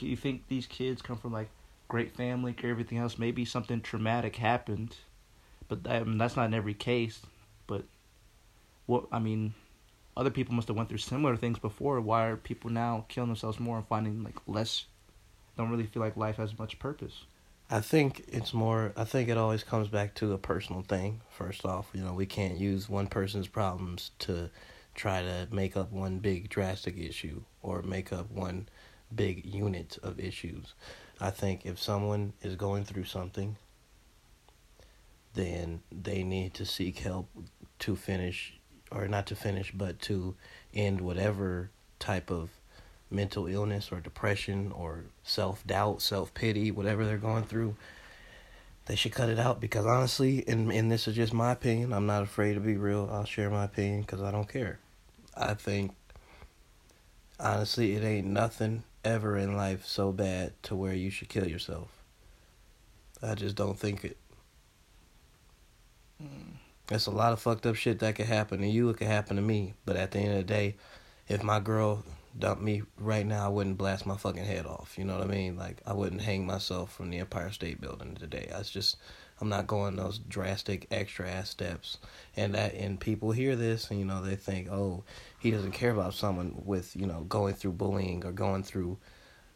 you 0.00 0.16
think 0.16 0.48
these 0.48 0.66
kids 0.66 1.02
come 1.02 1.18
from 1.18 1.32
like 1.32 1.50
great 1.88 2.16
family, 2.16 2.54
everything 2.62 2.98
else? 2.98 3.18
Maybe 3.18 3.44
something 3.44 3.82
traumatic 3.82 4.36
happened, 4.36 4.96
but 5.68 5.84
that, 5.84 6.02
I 6.02 6.04
mean, 6.04 6.16
that's 6.16 6.36
not 6.36 6.46
in 6.46 6.54
every 6.54 6.74
case. 6.74 7.20
But 7.66 7.84
what 8.86 9.04
I 9.12 9.18
mean, 9.18 9.52
other 10.16 10.30
people 10.30 10.54
must 10.54 10.68
have 10.68 10.76
went 10.76 10.88
through 10.88 10.98
similar 10.98 11.36
things 11.36 11.58
before. 11.58 12.00
Why 12.00 12.26
are 12.26 12.36
people 12.36 12.70
now 12.70 13.04
killing 13.08 13.28
themselves 13.28 13.60
more 13.60 13.76
and 13.76 13.86
finding 13.86 14.24
like 14.24 14.36
less? 14.46 14.86
Don't 15.58 15.70
really 15.70 15.86
feel 15.86 16.00
like 16.00 16.16
life 16.16 16.36
has 16.36 16.58
much 16.58 16.78
purpose. 16.78 17.24
I 17.72 17.80
think 17.80 18.26
it's 18.28 18.52
more. 18.52 18.92
I 18.98 19.04
think 19.04 19.30
it 19.30 19.38
always 19.38 19.64
comes 19.64 19.88
back 19.88 20.14
to 20.16 20.34
a 20.34 20.38
personal 20.38 20.82
thing. 20.82 21.22
First 21.30 21.64
off, 21.64 21.88
you 21.94 22.04
know, 22.04 22.12
we 22.12 22.26
can't 22.26 22.58
use 22.58 22.86
one 22.86 23.06
person's 23.06 23.48
problems 23.48 24.10
to 24.20 24.50
try 24.94 25.22
to 25.22 25.48
make 25.50 25.74
up 25.74 25.90
one 25.90 26.18
big 26.18 26.50
drastic 26.50 26.98
issue 26.98 27.40
or 27.62 27.80
make 27.80 28.12
up 28.12 28.30
one 28.30 28.68
big 29.14 29.46
unit 29.46 29.96
of 30.02 30.20
issues. 30.20 30.74
I 31.18 31.30
think 31.30 31.64
if 31.64 31.80
someone 31.80 32.34
is 32.42 32.56
going 32.56 32.84
through 32.84 33.04
something, 33.04 33.56
then 35.32 35.80
they 35.90 36.22
need 36.22 36.52
to 36.54 36.66
seek 36.66 36.98
help 36.98 37.30
to 37.78 37.96
finish 37.96 38.52
or 38.90 39.08
not 39.08 39.24
to 39.28 39.34
finish, 39.34 39.72
but 39.72 39.98
to 40.02 40.34
end 40.74 41.00
whatever 41.00 41.70
type 41.98 42.30
of 42.30 42.50
mental 43.12 43.46
illness 43.46 43.90
or 43.92 44.00
depression 44.00 44.72
or 44.72 45.04
self 45.22 45.66
doubt, 45.66 46.02
self 46.02 46.32
pity, 46.34 46.70
whatever 46.70 47.04
they're 47.04 47.18
going 47.18 47.44
through. 47.44 47.76
They 48.86 48.96
should 48.96 49.12
cut 49.12 49.28
it 49.28 49.38
out 49.38 49.60
because 49.60 49.86
honestly, 49.86 50.44
and 50.48 50.72
and 50.72 50.90
this 50.90 51.06
is 51.06 51.14
just 51.14 51.32
my 51.32 51.52
opinion. 51.52 51.92
I'm 51.92 52.06
not 52.06 52.22
afraid 52.22 52.54
to 52.54 52.60
be 52.60 52.76
real. 52.76 53.08
I'll 53.12 53.24
share 53.24 53.50
my 53.50 53.64
opinion 53.64 54.00
because 54.00 54.22
I 54.22 54.30
don't 54.30 54.48
care. 54.48 54.80
I 55.36 55.54
think 55.54 55.92
honestly, 57.38 57.94
it 57.94 58.02
ain't 58.04 58.26
nothing 58.26 58.84
ever 59.04 59.36
in 59.36 59.56
life 59.56 59.84
so 59.84 60.12
bad 60.12 60.52
to 60.64 60.76
where 60.76 60.94
you 60.94 61.10
should 61.10 61.28
kill 61.28 61.46
yourself. 61.46 62.02
I 63.22 63.34
just 63.34 63.56
don't 63.56 63.78
think 63.78 64.04
it. 64.04 64.16
There's 66.88 67.06
a 67.06 67.10
lot 67.10 67.32
of 67.32 67.40
fucked 67.40 67.66
up 67.66 67.76
shit 67.76 68.00
that 68.00 68.16
could 68.16 68.26
happen 68.26 68.60
to 68.60 68.68
you. 68.68 68.88
It 68.90 68.96
could 68.96 69.06
happen 69.06 69.36
to 69.36 69.42
me. 69.42 69.74
But 69.84 69.96
at 69.96 70.10
the 70.10 70.18
end 70.18 70.32
of 70.32 70.38
the 70.38 70.44
day, 70.44 70.76
if 71.28 71.42
my 71.42 71.60
girl 71.60 72.04
dumped 72.38 72.62
me 72.62 72.82
right 72.98 73.26
now, 73.26 73.46
I 73.46 73.48
wouldn't 73.48 73.78
blast 73.78 74.06
my 74.06 74.16
fucking 74.16 74.44
head 74.44 74.66
off. 74.66 74.94
You 74.96 75.04
know 75.04 75.18
what 75.18 75.24
I 75.24 75.30
mean? 75.30 75.56
Like 75.56 75.80
I 75.86 75.92
wouldn't 75.92 76.22
hang 76.22 76.46
myself 76.46 76.94
from 76.94 77.10
the 77.10 77.18
Empire 77.18 77.50
State 77.50 77.80
Building 77.80 78.14
today. 78.14 78.50
I 78.54 78.62
just 78.62 78.96
I'm 79.40 79.48
not 79.48 79.66
going 79.66 79.96
those 79.96 80.18
drastic 80.18 80.86
extra 80.90 81.28
ass 81.28 81.50
steps. 81.50 81.98
And 82.36 82.54
that 82.54 82.74
and 82.74 82.98
people 82.98 83.32
hear 83.32 83.56
this 83.56 83.90
and 83.90 83.98
you 83.98 84.04
know 84.04 84.22
they 84.22 84.36
think, 84.36 84.70
oh, 84.70 85.04
he 85.38 85.50
doesn't 85.50 85.72
care 85.72 85.90
about 85.90 86.14
someone 86.14 86.62
with 86.64 86.94
you 86.96 87.06
know 87.06 87.22
going 87.28 87.54
through 87.54 87.72
bullying 87.72 88.24
or 88.24 88.32
going 88.32 88.62
through. 88.62 88.98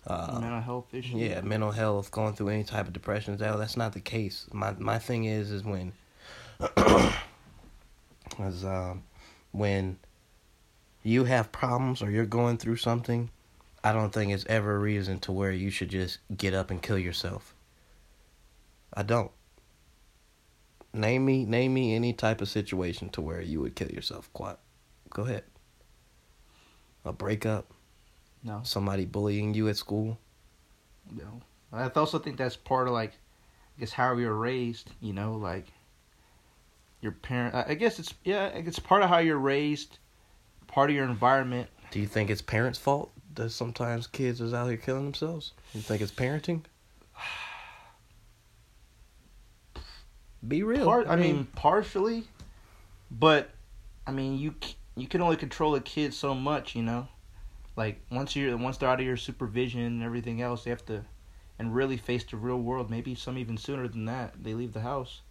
Uh, 0.06 0.38
mental 0.40 0.60
health 0.60 0.94
issues. 0.94 1.14
yeah, 1.14 1.40
mental 1.40 1.72
health, 1.72 2.12
going 2.12 2.32
through 2.32 2.48
any 2.48 2.62
type 2.62 2.86
of 2.86 2.92
depression. 2.92 3.36
That 3.36 3.58
that's 3.58 3.76
not 3.76 3.92
the 3.92 4.00
case. 4.00 4.46
My 4.52 4.72
my 4.78 4.98
thing 4.98 5.24
is 5.24 5.50
is 5.50 5.64
when, 5.64 5.92
is 8.40 8.64
um, 8.64 9.02
when 9.50 9.98
you 11.06 11.24
have 11.24 11.52
problems 11.52 12.02
or 12.02 12.10
you're 12.10 12.26
going 12.26 12.58
through 12.58 12.76
something, 12.76 13.30
I 13.84 13.92
don't 13.92 14.12
think 14.12 14.32
it's 14.32 14.44
ever 14.46 14.74
a 14.74 14.78
reason 14.78 15.20
to 15.20 15.32
where 15.32 15.52
you 15.52 15.70
should 15.70 15.88
just 15.88 16.18
get 16.36 16.52
up 16.52 16.70
and 16.70 16.82
kill 16.82 16.98
yourself. 16.98 17.54
I 18.92 19.04
don't. 19.04 19.30
Name 20.92 21.24
me 21.24 21.44
name 21.44 21.74
me 21.74 21.94
any 21.94 22.12
type 22.12 22.40
of 22.40 22.48
situation 22.48 23.10
to 23.10 23.20
where 23.20 23.40
you 23.40 23.60
would 23.60 23.76
kill 23.76 23.90
yourself. 23.90 24.32
Quite. 24.32 24.56
Go 25.10 25.22
ahead. 25.22 25.44
A 27.04 27.12
breakup, 27.12 27.70
No. 28.42 28.62
somebody 28.64 29.04
bullying 29.04 29.54
you 29.54 29.68
at 29.68 29.76
school. 29.76 30.18
No. 31.12 31.40
I 31.72 31.88
also 31.90 32.18
think 32.18 32.36
that's 32.36 32.56
part 32.56 32.88
of 32.88 32.94
like, 32.94 33.12
I 33.12 33.80
guess 33.80 33.92
how 33.92 34.14
we 34.14 34.26
were 34.26 34.36
raised. 34.36 34.90
You 35.00 35.12
know, 35.12 35.34
like 35.36 35.66
your 37.00 37.12
parent. 37.12 37.54
I 37.54 37.74
guess 37.74 38.00
it's 38.00 38.12
yeah. 38.24 38.46
It's 38.46 38.80
part 38.80 39.02
of 39.02 39.08
how 39.08 39.18
you're 39.18 39.38
raised, 39.38 39.98
part 40.76 40.90
of 40.90 40.96
your 40.96 41.06
environment. 41.06 41.68
Do 41.90 41.98
you 41.98 42.06
think 42.06 42.28
it's 42.28 42.42
parents' 42.42 42.78
fault 42.78 43.10
that 43.34 43.48
sometimes 43.48 44.06
kids 44.06 44.42
is 44.42 44.52
out 44.52 44.68
here 44.68 44.76
killing 44.76 45.04
themselves? 45.04 45.54
You 45.72 45.80
think 45.80 46.02
it's 46.02 46.12
parenting? 46.12 46.64
Be 50.46 50.62
real. 50.62 50.84
Part, 50.84 51.08
I 51.08 51.16
mean, 51.16 51.46
partially, 51.54 52.24
but 53.10 53.48
I 54.06 54.12
mean, 54.12 54.38
you 54.38 54.54
you 54.96 55.08
can 55.08 55.22
only 55.22 55.36
control 55.36 55.74
a 55.76 55.80
kid 55.80 56.12
so 56.12 56.34
much. 56.34 56.76
You 56.76 56.82
know, 56.82 57.08
like 57.74 58.02
once 58.12 58.36
you're 58.36 58.54
once 58.58 58.76
they're 58.76 58.90
out 58.90 59.00
of 59.00 59.06
your 59.06 59.16
supervision 59.16 59.80
and 59.80 60.02
everything 60.02 60.42
else, 60.42 60.64
they 60.64 60.70
have 60.70 60.84
to 60.86 61.02
and 61.58 61.74
really 61.74 61.96
face 61.96 62.24
the 62.24 62.36
real 62.36 62.60
world. 62.60 62.90
Maybe 62.90 63.14
some 63.14 63.38
even 63.38 63.56
sooner 63.56 63.88
than 63.88 64.04
that. 64.04 64.44
They 64.44 64.52
leave 64.52 64.74
the 64.74 64.82
house. 64.82 65.22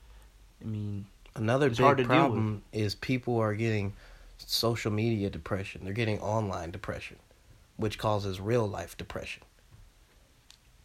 I 0.59 0.65
mean, 0.65 1.05
another 1.35 1.69
big 1.69 2.07
problem 2.07 2.63
is 2.73 2.95
people 2.95 3.37
are 3.37 3.53
getting 3.53 3.93
social 4.37 4.91
media 4.91 5.29
depression. 5.29 5.81
They're 5.83 5.93
getting 5.93 6.19
online 6.19 6.71
depression, 6.71 7.17
which 7.77 7.97
causes 7.97 8.39
real 8.39 8.67
life 8.67 8.97
depression. 8.97 9.43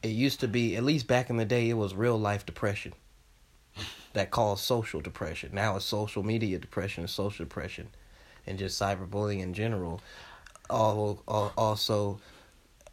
It 0.02 0.09
used 0.09 0.40
to 0.40 0.49
be, 0.49 0.76
at 0.76 0.83
least 0.83 1.07
back 1.07 1.30
in 1.30 1.37
the 1.37 1.45
day, 1.45 1.69
it 1.69 1.75
was 1.75 1.95
real 1.95 2.19
life 2.19 2.47
depression 2.47 2.95
that 4.12 4.30
caused 4.30 4.64
social 4.64 5.00
depression. 5.00 5.50
Now 5.52 5.76
it's 5.76 5.85
social 5.85 6.23
media 6.23 6.59
depression, 6.59 7.07
social 7.07 7.45
depression, 7.45 7.88
and 8.47 8.59
just 8.59 8.80
cyberbullying 8.80 9.40
in 9.40 9.54
general. 9.54 10.00
All, 10.69 11.23
all 11.28 11.52
also, 11.57 12.21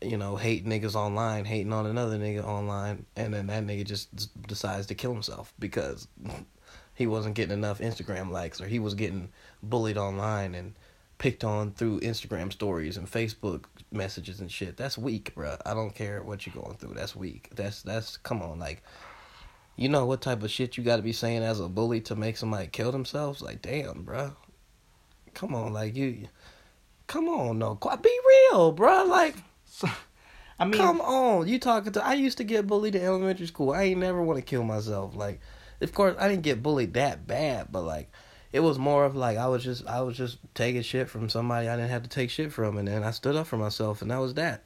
you 0.02 0.18
know, 0.18 0.36
hate 0.36 0.66
niggas 0.66 0.96
online, 0.96 1.46
hating 1.46 1.74
on 1.74 1.86
another 1.86 2.18
nigga 2.18 2.44
online, 2.44 3.06
and 3.16 3.34
then 3.34 3.48
that 3.48 3.66
nigga 3.66 3.86
just 3.86 4.10
decides 4.48 4.88
to 4.88 4.96
kill 4.96 5.14
himself 5.14 5.54
because 5.60 6.08
he 6.98 7.06
wasn't 7.06 7.36
getting 7.36 7.54
enough 7.54 7.78
Instagram 7.78 8.32
likes 8.32 8.60
or 8.60 8.68
he 8.68 8.80
was 8.80 8.96
getting 8.96 9.30
bullied 9.62 9.98
online 9.98 10.56
and 10.56 10.74
picked 11.20 11.44
on 11.44 11.72
through 11.72 12.00
Instagram 12.00 12.52
stories 12.52 12.98
and 12.98 13.10
Facebook 13.10 13.66
messages 13.92 14.40
and 14.40 14.52
shit. 14.52 14.78
That's 14.78 14.98
weak, 14.98 15.34
bruh. 15.36 15.62
I 15.64 15.76
don't 15.76 15.94
care 15.94 16.24
what 16.24 16.46
you're 16.46 16.62
going 16.62 16.76
through. 16.78 16.96
That's 16.96 17.16
weak. 17.16 17.52
That's 17.56 17.84
that's 17.84 18.18
come 18.18 18.42
on, 18.42 18.58
like 18.58 18.82
you 19.76 19.90
know 19.90 20.08
what 20.08 20.22
type 20.22 20.42
of 20.42 20.50
shit 20.50 20.76
you 20.76 20.84
got 20.84 20.96
to 20.96 21.04
be 21.04 21.14
saying 21.14 21.44
as 21.44 21.60
a 21.60 21.68
bully 21.68 22.02
to 22.02 22.16
make 22.16 22.36
somebody 22.36 22.66
kill 22.66 22.92
themselves? 22.92 23.44
Like, 23.44 23.62
damn, 23.62 24.04
bruh. 24.04 24.36
Come 25.36 25.54
on, 25.54 25.72
like 25.72 25.96
you. 25.96 26.28
Come 27.06 27.30
on, 27.30 27.60
no, 27.60 27.76
be 27.76 28.20
real, 28.28 28.74
bruh. 28.76 29.08
Like, 29.08 29.36
I 30.60 30.66
mean, 30.66 30.82
come 30.82 31.00
on. 31.00 31.48
You 31.48 31.60
talking 31.60 31.94
to? 31.94 32.04
I 32.04 32.16
used 32.16 32.40
to 32.40 32.44
get 32.44 32.66
bullied 32.66 32.96
in 32.96 33.04
elementary 33.04 33.46
school. 33.46 33.72
I 33.72 33.84
ain't 33.84 34.00
never 34.00 34.22
want 34.24 34.38
to 34.40 34.42
kill 34.42 34.64
myself. 34.64 35.16
Like, 35.16 35.40
of 35.82 35.94
course, 35.94 36.16
I 36.20 36.28
didn't 36.28 36.44
get 36.44 36.64
bullied 36.64 36.94
that 36.94 37.28
bad, 37.28 37.68
but 37.72 37.82
like, 37.82 38.12
it 38.52 38.62
was 38.62 38.80
more 38.80 39.06
of 39.06 39.16
like 39.16 39.38
I 39.38 39.48
was 39.48 39.64
just 39.64 39.86
I 39.86 40.02
was 40.02 40.18
just 40.18 40.38
taking 40.56 40.82
shit 40.82 41.10
from 41.10 41.30
somebody 41.30 41.68
I 41.68 41.76
didn't 41.76 41.92
have 41.92 42.04
to 42.04 42.10
take 42.10 42.30
shit 42.30 42.52
from, 42.52 42.78
and 42.78 42.88
then 42.88 43.04
I 43.04 43.12
stood 43.12 43.36
up 43.36 43.48
for 43.48 43.58
myself, 43.58 44.02
and 44.02 44.12
that 44.12 44.20
was 44.20 44.34
that. 44.36 44.64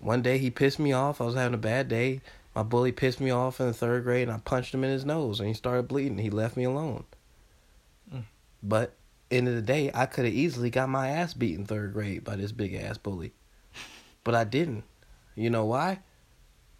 One 0.00 0.22
day 0.22 0.38
he 0.38 0.50
pissed 0.50 0.78
me 0.78 0.92
off. 0.92 1.20
I 1.20 1.24
was 1.24 1.34
having 1.34 1.54
a 1.54 1.58
bad 1.58 1.88
day. 1.88 2.20
My 2.54 2.62
bully 2.62 2.92
pissed 2.92 3.20
me 3.20 3.30
off 3.30 3.60
in 3.60 3.66
the 3.66 3.72
third 3.72 4.04
grade, 4.04 4.28
and 4.28 4.36
I 4.36 4.38
punched 4.38 4.72
him 4.72 4.84
in 4.84 4.90
his 4.90 5.04
nose, 5.04 5.40
and 5.40 5.48
he 5.48 5.54
started 5.54 5.88
bleeding. 5.88 6.18
He 6.18 6.30
left 6.30 6.56
me 6.56 6.64
alone. 6.64 7.04
Mm. 8.12 8.24
But 8.62 8.94
end 9.30 9.48
of 9.48 9.54
the 9.54 9.62
day, 9.62 9.90
I 9.94 10.06
could 10.06 10.24
have 10.24 10.34
easily 10.34 10.70
got 10.70 10.88
my 10.88 11.08
ass 11.08 11.34
beat 11.34 11.58
in 11.58 11.66
third 11.66 11.92
grade 11.92 12.24
by 12.24 12.36
this 12.36 12.52
big 12.52 12.74
ass 12.74 12.98
bully, 12.98 13.32
but 14.24 14.34
I 14.34 14.44
didn't. 14.44 14.84
You 15.34 15.50
know 15.50 15.64
why? 15.64 16.00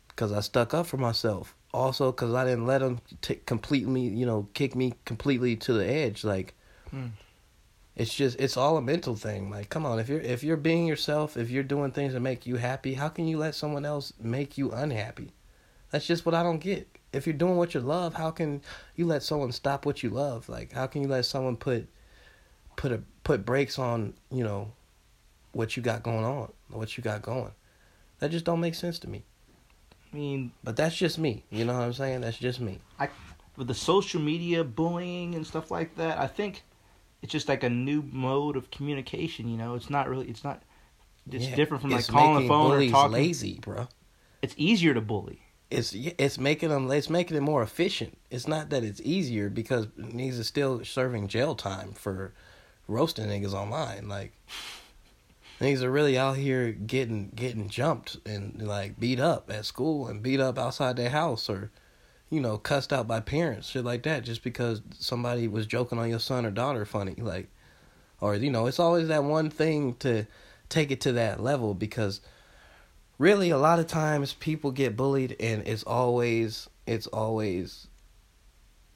Because 0.09 0.33
I 0.33 0.41
stuck 0.41 0.73
up 0.73 0.87
for 0.87 0.97
myself. 0.97 1.55
Also, 1.77 2.11
because 2.11 2.33
I 2.33 2.45
didn't 2.47 2.67
let 2.67 2.81
him 2.81 3.01
t- 3.21 3.41
completely, 3.45 4.01
you 4.01 4.25
know, 4.25 4.49
kick 4.55 4.75
me 4.75 4.95
completely 5.05 5.57
to 5.57 5.75
the 5.75 5.87
edge. 5.87 6.25
Like, 6.25 6.55
Hmm. 6.91 7.09
it's 7.95 8.15
just 8.15 8.41
it's 8.41 8.57
all 8.57 8.79
a 8.79 8.83
mental 8.83 9.15
thing. 9.15 9.51
Like, 9.51 9.69
come 9.69 9.85
on, 9.85 9.99
if 9.99 10.09
you're 10.09 10.21
if 10.21 10.43
you're 10.43 10.57
being 10.57 10.87
yourself, 10.87 11.37
if 11.37 11.51
you're 11.51 11.63
doing 11.63 11.91
things 11.93 12.15
that 12.15 12.21
make 12.21 12.47
you 12.47 12.57
happy, 12.57 12.95
how 12.95 13.11
can 13.11 13.29
you 13.29 13.37
let 13.37 13.55
someone 13.55 13.85
else 13.85 14.15
make 14.19 14.57
you 14.57 14.73
unhappy? 14.73 15.33
That's 15.91 16.07
just 16.07 16.25
what 16.25 16.35
I 16.35 16.43
don't 16.43 16.61
get. 16.61 16.89
If 17.13 17.27
you're 17.27 17.37
doing 17.37 17.57
what 17.57 17.75
you 17.75 17.81
love, 17.81 18.15
how 18.15 18.31
can 18.31 18.63
you 18.97 19.07
let 19.07 19.23
someone 19.23 19.53
stop 19.53 19.85
what 19.85 20.03
you 20.03 20.09
love? 20.11 20.49
Like, 20.49 20.73
how 20.73 20.87
can 20.87 21.03
you 21.03 21.09
let 21.09 21.27
someone 21.27 21.57
put 21.57 21.89
put 22.77 22.91
a 22.91 23.03
put 23.23 23.45
brakes 23.45 23.79
on, 23.79 24.15
you 24.31 24.45
know, 24.45 24.73
what 25.53 25.77
you 25.77 25.83
got 25.83 26.03
going 26.03 26.25
on, 26.25 26.53
what 26.71 26.97
you 26.97 27.03
got 27.03 27.21
going? 27.21 27.53
That 28.21 28.31
just 28.31 28.47
don't 28.47 28.61
make 28.61 28.75
sense 28.75 28.99
to 29.01 29.09
me. 29.09 29.25
I 30.17 30.19
mean, 30.19 30.53
But 30.65 30.77
that's 30.77 30.97
just 30.97 31.19
me. 31.19 31.45
You 31.51 31.67
know 31.67 31.75
what 31.75 31.83
I'm 31.83 31.93
saying? 31.93 32.23
That's 32.23 32.39
just 32.39 32.59
me. 32.59 32.79
I, 32.99 33.11
with 33.59 33.69
the 33.69 33.75
social 33.75 34.19
media 34.19 34.65
bullying 34.65 35.35
and 35.35 35.47
stuff 35.47 35.71
like 35.71 35.95
that, 35.97 36.19
I 36.19 36.27
think 36.27 36.63
it's 37.21 37.31
just 37.31 37.49
like 37.51 37.63
a 37.63 37.69
new 37.69 38.03
mode 38.11 38.57
of 38.57 38.71
communication. 38.71 39.47
You 39.47 39.59
know, 39.59 39.75
it's 39.75 39.91
not 39.91 40.09
really, 40.09 40.27
it's 40.29 40.43
not, 40.43 40.63
it's 41.31 41.49
Yeah, 41.49 41.55
different 41.55 41.83
from 41.83 41.91
like 41.91 42.09
calling 42.09 42.43
the 42.45 42.49
phone 42.49 42.73
or 42.73 42.83
talking. 42.91 43.13
lazy, 43.13 43.59
bro. 43.61 43.89
It's 44.41 44.55
easier 44.57 44.95
to 44.95 45.03
bully. 45.03 45.41
It's 45.71 45.93
it's 45.95 46.39
making 46.39 46.69
them 46.71 46.91
it's 46.91 47.11
making 47.11 47.37
it 47.37 47.41
more 47.41 47.63
efficient. 47.63 48.17
It's 48.31 48.49
not 48.49 48.71
that 48.71 48.85
it's 48.85 49.03
easier 49.03 49.51
because 49.51 49.87
niggas 49.99 50.39
is 50.39 50.47
still 50.47 50.83
serving 50.85 51.29
jail 51.29 51.55
time 51.55 51.93
for 51.93 52.33
roasting 52.89 53.27
niggas 53.27 53.53
online. 53.53 54.09
Like 54.09 54.33
niggas 55.61 55.83
are 55.83 55.91
really 55.91 56.19
out 56.19 56.37
here 56.37 56.73
getting 56.73 57.31
getting 57.35 57.69
jumped 57.69 58.17
and 58.27 58.61
like 58.67 58.99
beat 58.99 59.21
up 59.21 59.51
at 59.51 59.65
school 59.65 60.07
and 60.07 60.23
beat 60.23 60.41
up 60.41 60.59
outside 60.59 60.97
their 60.97 61.11
house 61.11 61.49
or 61.49 61.71
you 62.31 62.41
know 62.41 62.59
cussed 62.59 62.93
out 62.93 63.07
by 63.07 63.21
parents 63.21 63.69
shit 63.69 63.85
like 63.85 64.03
that 64.03 64.25
just 64.25 64.43
because 64.43 64.83
somebody 64.99 65.49
was 65.49 65.67
joking 65.67 65.99
on 65.99 66.09
your 66.09 66.19
son 66.19 66.45
or 66.45 66.51
daughter 66.51 66.85
funny 66.85 67.15
like 67.19 67.49
or 68.21 68.35
you 68.35 68.51
know 68.51 68.67
it's 68.67 68.81
always 68.81 69.09
that 69.09 69.25
one 69.25 69.51
thing 69.51 69.95
to 69.95 70.27
take 70.69 70.91
it 70.91 71.01
to 71.01 71.13
that 71.13 71.43
level 71.43 71.75
because 71.75 72.21
really 73.19 73.51
a 73.51 73.59
lot 73.59 73.79
of 73.79 73.87
times 73.87 74.35
people 74.35 74.71
get 74.71 74.97
bullied 74.97 75.37
and 75.41 75.67
it's 75.67 75.85
always 75.85 76.69
it's 76.87 77.07
always 77.09 77.87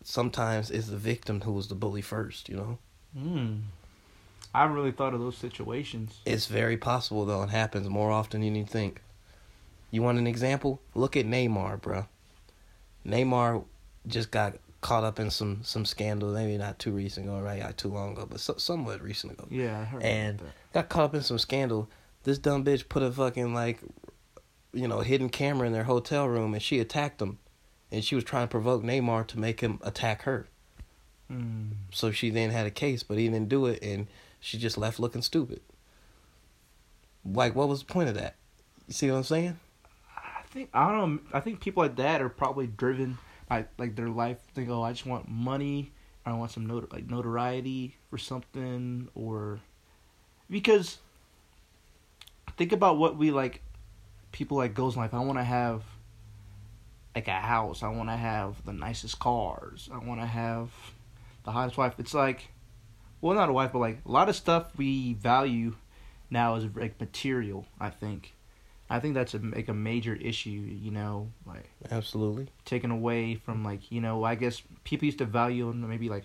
sometimes 0.03 0.71
it's 0.71 0.89
the 0.89 0.97
victim 0.97 1.41
who 1.43 1.53
was 1.53 1.69
the 1.69 1.75
bully 1.75 2.03
first 2.03 2.49
you 2.49 2.57
know 2.57 2.79
Hmm. 3.17 3.57
I 4.55 4.63
haven't 4.63 4.77
really 4.77 4.93
thought 4.93 5.15
of 5.15 5.21
those 5.21 5.37
situations. 5.37 6.21
it's 6.25 6.47
very 6.47 6.77
possible 6.77 7.25
though 7.25 7.43
it 7.43 7.51
happens 7.51 7.89
more 7.89 8.11
often 8.11 8.41
than 8.41 8.55
you 8.55 8.65
think 8.65 9.01
you 9.91 10.03
want 10.03 10.19
an 10.19 10.27
example 10.27 10.81
look 10.95 11.17
at 11.17 11.27
neymar 11.27 11.81
bro 11.81 12.07
neymar 13.07 13.65
just 14.07 14.31
got 14.31 14.57
caught 14.81 15.05
up 15.05 15.19
in 15.19 15.31
some 15.31 15.63
some 15.63 15.85
scandal, 15.85 16.31
maybe 16.33 16.57
not 16.57 16.79
too 16.79 16.93
recent 16.93 17.27
ago, 17.27 17.39
right? 17.41 17.61
Not 17.61 17.77
too 17.77 17.89
long 17.89 18.13
ago, 18.13 18.27
but 18.29 18.41
so, 18.41 18.55
somewhat 18.57 19.03
recent 19.03 19.35
ago. 19.35 19.47
Yeah, 19.51 19.81
I 19.81 19.85
heard 19.85 20.03
And-. 20.03 20.43
Got 20.73 20.89
caught 20.89 21.05
up 21.05 21.15
in 21.15 21.23
some 21.23 21.39
scandal. 21.39 21.89
This 22.25 22.39
dumb 22.39 22.65
bitch 22.65 22.89
put 22.89 23.03
a 23.03 23.11
fucking 23.11 23.55
like, 23.55 23.81
you 24.73 24.87
know, 24.87 25.01
hidden 25.01 25.29
camera 25.29 25.67
in 25.67 25.73
their 25.73 25.85
hotel 25.85 26.27
room, 26.29 26.55
and 26.55 26.63
she 26.63 26.79
attacked 26.79 27.21
him, 27.21 27.39
and 27.91 28.05
she 28.05 28.15
was 28.15 28.25
trying 28.25 28.47
to 28.47 28.51
provoke 28.51 28.83
Neymar 28.83 29.27
to 29.29 29.39
make 29.39 29.61
him 29.61 29.79
attack 29.83 30.23
her. 30.23 30.49
Mm. 31.31 31.73
So 31.93 32.11
she 32.11 32.31
then 32.31 32.51
had 32.51 32.67
a 32.67 32.71
case, 32.71 33.03
but 33.03 33.19
he 33.19 33.29
didn't 33.29 33.49
do 33.49 33.67
it, 33.67 33.83
and 33.83 34.07
she 34.41 34.59
just 34.59 34.79
left 34.79 34.99
looking 34.99 35.23
stupid. 35.23 35.61
Like, 37.25 37.55
what 37.55 37.69
was 37.69 37.81
the 37.81 37.93
point 37.93 38.09
of 38.09 38.15
that? 38.17 38.37
You 38.89 38.95
see 38.95 39.11
what 39.11 39.19
I'm 39.19 39.25
saying? 39.25 39.61
I 40.17 40.43
think 40.51 40.71
I 40.75 40.91
don't. 40.91 41.21
I 41.33 41.41
think 41.41 41.61
people 41.61 41.83
like 41.83 41.97
that 41.97 42.21
are 42.21 42.29
probably 42.29 42.67
driven 42.67 43.19
by 43.49 43.67
like 43.79 43.95
their 43.95 44.09
life. 44.09 44.39
Think, 44.55 44.69
oh, 44.71 44.83
I 44.83 44.93
just 44.93 45.07
want 45.07 45.29
money. 45.29 45.93
I 46.27 46.33
want 46.33 46.51
some 46.51 46.67
not- 46.67 46.93
like 46.93 47.09
notoriety 47.09 47.97
for 48.09 48.19
something, 48.19 49.09
or 49.15 49.61
because 50.49 50.99
think 52.57 52.73
about 52.73 52.99
what 52.99 53.17
we 53.17 53.31
like. 53.31 53.63
People 54.33 54.57
like 54.57 54.75
goals 54.75 54.97
in 54.97 55.03
life. 55.03 55.13
I 55.13 55.21
want 55.21 55.39
to 55.39 55.45
have 55.45 55.83
like 57.15 57.29
a 57.29 57.33
house. 57.33 57.83
I 57.83 57.89
want 57.89 58.09
to 58.09 58.17
have 58.17 58.65
the 58.65 58.73
nicest 58.73 59.19
cars. 59.19 59.89
I 59.93 59.99
want 59.99 60.21
to 60.21 60.27
have 60.27 60.71
the 61.45 61.53
hottest 61.53 61.77
wife. 61.77 61.95
It's 61.99 62.15
like, 62.15 62.49
well, 63.21 63.35
not 63.35 63.49
a 63.49 63.53
wife, 63.53 63.73
but 63.73 63.79
like 63.79 63.99
a 64.07 64.11
lot 64.11 64.29
of 64.29 64.37
stuff 64.37 64.77
we 64.77 65.15
value 65.15 65.77
now 66.31 66.55
is 66.57 66.65
like 66.75 67.01
material. 67.01 67.67
I 67.79 67.91
think. 67.91 68.35
I 68.93 68.99
think 68.99 69.15
that's 69.15 69.35
a 69.35 69.39
like 69.39 69.69
a 69.69 69.75
major 69.75 70.17
issue, 70.17 70.51
you 70.51 70.91
know, 70.91 71.31
like 71.47 71.71
Absolutely. 71.91 72.49
taken 72.65 72.91
away 72.91 73.37
from 73.37 73.65
like 73.65 73.93
you 73.93 74.01
know 74.01 74.25
I 74.25 74.35
guess 74.35 74.63
people 74.85 75.07
used 75.07 75.19
to 75.19 75.27
value 75.27 75.73
maybe 75.73 76.09
like 76.09 76.25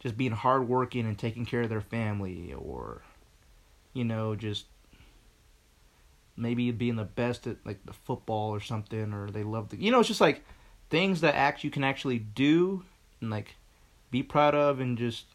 just 0.00 0.16
being 0.16 0.32
hardworking 0.32 1.06
and 1.06 1.18
taking 1.18 1.44
care 1.44 1.60
of 1.60 1.68
their 1.68 1.82
family, 1.82 2.54
or 2.54 3.02
you 3.92 4.04
know 4.04 4.34
just 4.34 4.64
maybe 6.36 6.70
being 6.70 6.96
the 6.96 7.04
best 7.04 7.46
at 7.46 7.56
like 7.66 7.84
the 7.84 7.92
football 7.92 8.50
or 8.50 8.60
something, 8.60 9.12
or 9.12 9.30
they 9.30 9.42
love 9.42 9.68
the 9.68 9.76
you 9.76 9.90
know 9.90 10.00
it's 10.00 10.08
just 10.08 10.22
like 10.22 10.42
things 10.88 11.20
that 11.20 11.34
act 11.34 11.62
you 11.62 11.70
can 11.70 11.84
actually 11.84 12.18
do 12.18 12.82
and 13.20 13.30
like 13.30 13.56
be 14.10 14.22
proud 14.22 14.54
of 14.54 14.80
and 14.80 14.96
just 14.96 15.26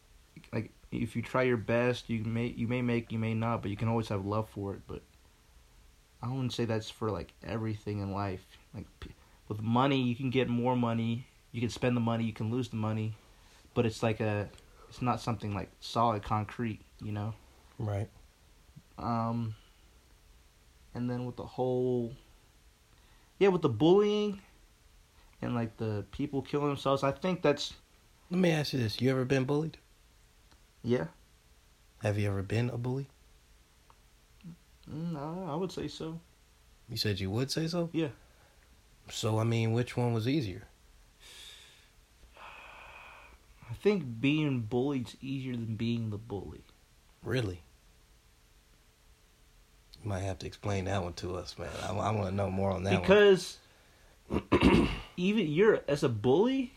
like 0.52 0.72
if 1.02 1.16
you 1.16 1.22
try 1.22 1.44
your 1.44 1.58
best 1.58 2.10
you 2.10 2.24
may 2.24 2.48
you 2.48 2.68
may 2.68 2.82
make 2.82 3.12
you 3.12 3.20
may 3.20 3.34
not 3.34 3.62
but 3.62 3.72
you 3.72 3.78
can 3.78 3.88
always 3.88 4.10
have 4.10 4.26
love 4.26 4.50
for 4.50 4.74
it 4.74 4.82
but 4.88 5.02
I 6.26 6.30
wouldn't 6.30 6.54
say 6.54 6.66
that's 6.66 6.90
for 6.90 7.12
like 7.12 7.34
everything 7.44 8.00
in 8.00 8.12
life. 8.12 8.44
Like 8.74 8.88
with 9.48 9.62
money, 9.62 10.02
you 10.02 10.16
can 10.16 10.32
get 10.32 10.50
more 10.50 10.76
money. 10.76 11.28
You 11.52 11.62
can 11.62 11.70
spend 11.70 11.96
the 11.96 12.02
money. 12.02 12.24
You 12.24 12.34
can 12.34 12.50
lose 12.50 12.70
the 12.70 12.78
money, 12.78 13.14
but 13.76 13.86
it's 13.86 14.02
like 14.02 14.20
a, 14.20 14.50
it's 14.90 15.04
not 15.04 15.22
something 15.22 15.54
like 15.54 15.70
solid, 15.80 16.24
concrete. 16.24 16.82
You 17.02 17.12
know. 17.12 17.34
Right. 17.78 18.10
Um. 18.98 19.56
And 20.96 21.10
then 21.10 21.26
with 21.26 21.36
the 21.36 21.46
whole, 21.46 22.14
yeah, 23.38 23.50
with 23.50 23.62
the 23.62 23.70
bullying, 23.70 24.42
and 25.42 25.54
like 25.54 25.78
the 25.78 26.06
people 26.12 26.42
killing 26.42 26.70
themselves, 26.70 27.04
I 27.04 27.12
think 27.12 27.42
that's 27.42 27.74
Let 28.32 28.40
me 28.40 28.50
ask 28.50 28.74
you 28.74 28.80
this: 28.80 29.00
You 29.00 29.12
ever 29.12 29.26
been 29.26 29.44
bullied? 29.44 29.78
Yeah. 30.86 31.06
Have 32.04 32.18
you 32.20 32.28
ever 32.28 32.44
been 32.44 32.70
a 32.70 32.78
bully? 32.78 33.08
No, 34.88 35.48
I 35.50 35.56
would 35.56 35.72
say 35.72 35.88
so. 35.88 36.20
You 36.88 36.98
said 36.98 37.20
you 37.20 37.32
would 37.32 37.50
say 37.50 37.68
so. 37.68 37.90
Yeah. 37.92 38.10
So 39.10 39.40
I 39.40 39.44
mean, 39.44 39.74
which 39.74 39.98
one 39.98 40.14
was 40.14 40.28
easier? 40.28 40.68
I 42.38 43.74
think 43.74 44.22
being 44.22 44.62
bullied's 44.62 45.18
easier 45.22 45.54
than 45.54 45.76
being 45.76 46.12
the 46.12 46.18
bully. 46.18 46.62
Really? 47.24 47.62
You 50.04 50.10
might 50.10 50.20
have 50.20 50.38
to 50.40 50.48
explain 50.48 50.86
that 50.86 51.02
one 51.02 51.14
to 51.14 51.36
us, 51.36 51.58
man. 51.58 51.70
I, 51.84 51.88
I 51.90 52.12
want 52.12 52.30
to 52.30 52.36
know 52.36 52.52
more 52.52 52.70
on 52.70 52.84
that 52.84 52.94
one. 52.94 53.02
because 53.02 53.58
even 55.18 55.48
you're 55.48 55.82
as 55.88 56.04
a 56.04 56.10
bully, 56.10 56.74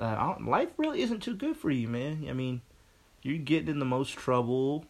uh, 0.00 0.36
life 0.40 0.68
really 0.76 1.02
isn't 1.02 1.20
too 1.20 1.34
good 1.34 1.56
for 1.56 1.70
you, 1.70 1.88
man. 1.88 2.26
I 2.28 2.32
mean, 2.32 2.60
you're 3.22 3.38
getting 3.38 3.68
in 3.68 3.78
the 3.78 3.84
most 3.84 4.16
trouble. 4.16 4.84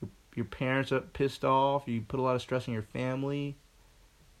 Your, 0.00 0.10
your 0.34 0.44
parents 0.44 0.92
are 0.92 1.00
pissed 1.00 1.44
off. 1.44 1.84
You 1.86 2.00
put 2.02 2.20
a 2.20 2.22
lot 2.22 2.34
of 2.34 2.42
stress 2.42 2.68
on 2.68 2.74
your 2.74 2.82
family. 2.82 3.56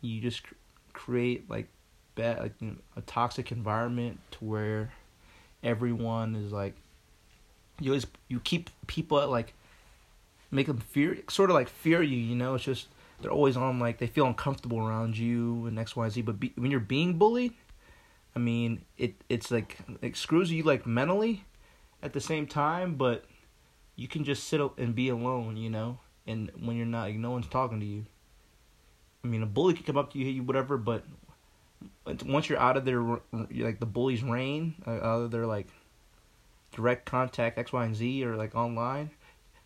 You 0.00 0.20
just 0.20 0.44
cr- 0.44 0.54
create 0.92 1.48
like 1.48 1.68
bad, 2.14 2.40
like 2.40 2.54
a 2.96 3.00
toxic 3.02 3.52
environment 3.52 4.20
to 4.32 4.44
where 4.44 4.92
everyone 5.62 6.36
is 6.36 6.52
like. 6.52 6.74
You 7.80 7.92
always 7.92 8.06
you 8.26 8.40
keep 8.40 8.70
people 8.88 9.20
at 9.20 9.28
like 9.28 9.54
make 10.50 10.66
them 10.66 10.78
fear, 10.78 11.18
sort 11.30 11.50
of 11.50 11.54
like 11.54 11.68
fear 11.68 12.02
you. 12.02 12.16
You 12.16 12.34
know, 12.34 12.56
it's 12.56 12.64
just 12.64 12.88
they're 13.20 13.30
always 13.30 13.56
on 13.56 13.78
like 13.78 13.98
they 13.98 14.08
feel 14.08 14.26
uncomfortable 14.26 14.80
around 14.80 15.16
you 15.16 15.66
and 15.66 15.78
X 15.78 15.94
Y 15.94 16.08
Z. 16.08 16.22
But 16.22 16.40
be, 16.40 16.52
when 16.56 16.72
you're 16.72 16.80
being 16.80 17.18
bullied, 17.18 17.54
I 18.34 18.40
mean 18.40 18.84
it 18.96 19.14
it's 19.28 19.52
like 19.52 19.78
it 20.02 20.16
screws 20.16 20.50
you 20.50 20.64
like 20.64 20.86
mentally 20.86 21.44
at 22.02 22.12
the 22.12 22.20
same 22.20 22.46
time, 22.46 22.94
but 22.94 23.24
you 23.96 24.08
can 24.08 24.24
just 24.24 24.44
sit 24.44 24.60
up 24.60 24.78
and 24.78 24.94
be 24.94 25.08
alone, 25.08 25.56
you 25.56 25.70
know. 25.70 25.98
And 26.26 26.50
when 26.60 26.76
you're 26.76 26.86
not, 26.86 27.08
like, 27.08 27.16
no 27.16 27.30
one's 27.30 27.48
talking 27.48 27.80
to 27.80 27.86
you. 27.86 28.06
I 29.24 29.28
mean, 29.28 29.42
a 29.42 29.46
bully 29.46 29.74
can 29.74 29.84
come 29.84 29.96
up 29.96 30.12
to 30.12 30.18
you, 30.18 30.24
hit 30.24 30.34
you, 30.34 30.42
whatever. 30.42 30.76
But 30.76 31.04
once 32.24 32.48
you're 32.48 32.58
out 32.58 32.76
of 32.76 32.84
their 32.84 33.02
like 33.32 33.80
the 33.80 33.86
bully's 33.86 34.22
reign, 34.22 34.74
uh, 34.86 34.92
out 34.92 35.22
of 35.22 35.30
their 35.30 35.46
like 35.46 35.68
direct 36.72 37.06
contact 37.06 37.58
X, 37.58 37.72
Y, 37.72 37.84
and 37.84 37.96
Z, 37.96 38.24
or 38.24 38.36
like 38.36 38.54
online, 38.54 39.10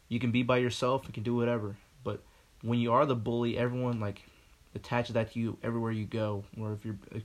you 0.08 0.18
can 0.18 0.30
be 0.30 0.42
by 0.42 0.58
yourself. 0.58 1.04
You 1.06 1.12
can 1.12 1.22
do 1.22 1.34
whatever. 1.34 1.76
But 2.02 2.22
when 2.62 2.78
you 2.78 2.92
are 2.92 3.06
the 3.06 3.16
bully, 3.16 3.58
everyone 3.58 4.00
like 4.00 4.22
attaches 4.74 5.14
that 5.14 5.32
to 5.32 5.38
you 5.38 5.58
everywhere 5.62 5.92
you 5.92 6.06
go. 6.06 6.44
Or 6.58 6.72
if 6.72 6.84
you're, 6.84 6.98
if, 7.10 7.24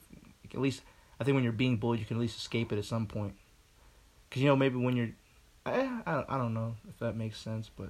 at 0.54 0.60
least 0.60 0.82
I 1.20 1.24
think 1.24 1.36
when 1.36 1.44
you're 1.44 1.54
being 1.54 1.78
bullied, 1.78 2.00
you 2.00 2.06
can 2.06 2.18
at 2.18 2.22
least 2.22 2.38
escape 2.38 2.72
it 2.72 2.78
at 2.78 2.86
some 2.86 3.08
point. 3.08 3.36
Cause 4.30 4.42
you 4.42 4.48
know 4.48 4.56
maybe 4.56 4.78
when 4.78 4.96
you're, 4.96 5.10
eh, 5.66 5.90
I 6.06 6.24
I 6.28 6.38
don't 6.38 6.54
know 6.54 6.76
if 6.90 7.00
that 7.00 7.16
makes 7.16 7.40
sense, 7.40 7.70
but 7.76 7.90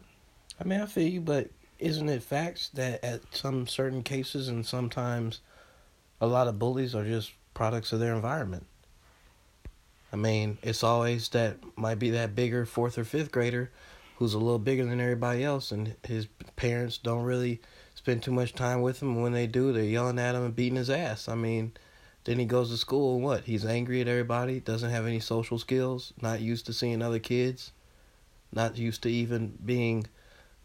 I 0.60 0.63
mean, 0.63 0.82
I 0.82 0.86
feel 0.86 1.08
you, 1.08 1.21
but 1.21 1.50
isn't 1.80 2.10
it 2.10 2.23
facts 2.23 2.69
that 2.69 3.04
at 3.04 3.21
some 3.36 3.67
certain 3.67 4.04
cases 4.04 4.47
and 4.47 4.65
sometimes 4.65 5.41
a 6.19 6.28
lot 6.28 6.47
of 6.47 6.58
bullies 6.58 6.95
are 6.95 7.06
just 7.06 7.32
products 7.54 7.91
of 7.91 8.00
their 8.00 8.15
environment? 8.15 8.65
I 10.12 10.15
mean, 10.15 10.58
it's 10.63 10.84
always 10.84 11.30
that 11.30 11.58
might 11.76 12.00
be 12.00 12.12
that 12.12 12.36
bigger 12.36 12.65
fourth 12.65 12.97
or 12.97 13.04
fifth 13.04 13.32
grader 13.32 13.71
who's 14.17 14.34
a 14.34 14.39
little 14.39 14.60
bigger 14.60 14.86
than 14.86 15.00
everybody 15.00 15.43
else, 15.43 15.71
and 15.71 15.95
his 16.04 16.28
parents 16.56 16.97
don't 16.97 17.23
really 17.23 17.62
spend 17.93 18.23
too 18.23 18.32
much 18.32 18.54
time 18.54 18.82
with 18.82 19.02
him. 19.02 19.21
When 19.21 19.34
they 19.34 19.45
do, 19.45 19.71
they're 19.71 19.84
yelling 19.84 20.17
at 20.17 20.34
him 20.34 20.43
and 20.43 20.56
beating 20.56 20.78
his 20.78 20.89
ass. 20.89 21.28
I 21.28 21.36
mean, 21.36 21.73
then 22.28 22.40
he 22.40 22.46
goes 22.46 22.70
to 22.70 22.78
school 22.78 23.16
and 23.16 23.24
what? 23.24 23.46
He's 23.46 23.66
angry 23.66 24.02
at 24.02 24.08
everybody, 24.08 24.60
doesn't 24.60 24.92
have 24.92 25.06
any 25.06 25.20
social 25.20 25.58
skills, 25.58 26.13
not 26.22 26.42
used 26.42 26.66
to 26.68 26.74
seeing 26.74 27.02
other 27.02 27.20
kids, 27.20 27.72
not 28.52 28.78
used 28.78 29.02
to 29.04 29.10
even 29.10 29.58
being 29.66 30.06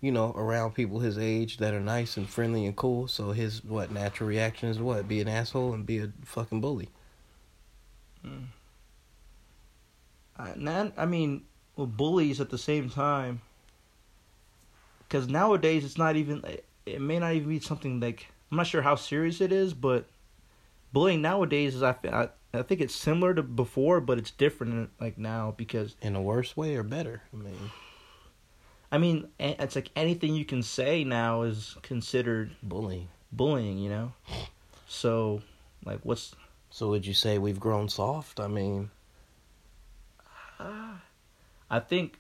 you 0.03 0.11
know, 0.11 0.33
around 0.33 0.75
people 0.75 0.99
his 0.99 1.17
age 1.17 1.59
that 1.59 1.73
are 1.73 1.81
nice 1.81 2.17
and 2.17 2.29
friendly 2.29 2.67
and 2.67 2.75
cool. 2.75 3.07
So 3.07 3.31
his 3.31 3.65
what 3.65 3.93
natural 3.93 4.29
reaction 4.29 4.69
is 4.69 4.81
what? 4.81 5.07
Be 5.07 5.21
an 5.21 5.29
asshole 5.29 5.73
and 5.73 5.87
be 5.87 5.99
a 5.99 6.11
fucking 6.25 6.61
bully. 6.61 6.89
Mm. 8.27 8.47
I, 10.97 11.07
mean, 11.07 11.43
well, 11.77 11.87
bullies 11.87 12.41
at 12.41 12.51
the 12.51 12.59
same 12.59 12.91
time. 12.91 13.43
Because 15.07 15.29
nowadays 15.29 15.85
it's 15.85 15.99
not 15.99 16.17
even. 16.17 16.45
It 16.85 17.01
may 17.01 17.21
not 17.21 17.35
even 17.35 17.49
be 17.49 17.61
something 17.61 18.01
like 18.01 18.27
I'm 18.51 18.57
not 18.57 18.67
sure 18.67 18.83
how 18.83 18.97
serious 18.97 19.41
it 19.41 19.53
is, 19.53 19.73
but 19.73 20.07
bullying 20.93 21.23
nowadays 21.23 21.75
is 21.75 21.83
I 21.83 21.95
I, 22.11 22.29
I 22.55 22.63
think 22.63 22.81
it's 22.81 22.95
similar 22.95 23.35
to 23.35 23.43
before, 23.43 24.01
but 24.01 24.19
it's 24.19 24.31
different 24.31 24.91
like 25.01 25.19
now 25.19 25.55
because 25.57 25.97
In 26.03 26.17
a 26.17 26.23
worse 26.23 26.57
way 26.57 26.77
or 26.77 26.83
better? 26.83 27.23
I 27.33 27.37
mean, 27.37 27.71
I 28.91 28.99
mean 28.99 29.29
it's 29.39 29.75
like 29.77 29.91
anything 29.97 30.35
you 30.35 30.45
can 30.45 30.63
say 30.63 31.05
now 31.05 31.43
is 31.43 31.77
considered 31.83 32.53
bullying. 32.63 33.09
bullying, 33.33 33.79
you 33.79 33.89
know. 33.91 34.13
So, 34.87 35.43
like, 35.85 36.01
what's 36.03 36.35
So 36.71 36.89
would 36.91 37.07
you 37.07 37.15
say 37.15 37.39
we've 37.39 37.61
grown 37.61 37.89
soft? 37.89 38.41
I 38.41 38.49
mean, 38.49 38.91
I 41.71 41.81
think 41.81 42.19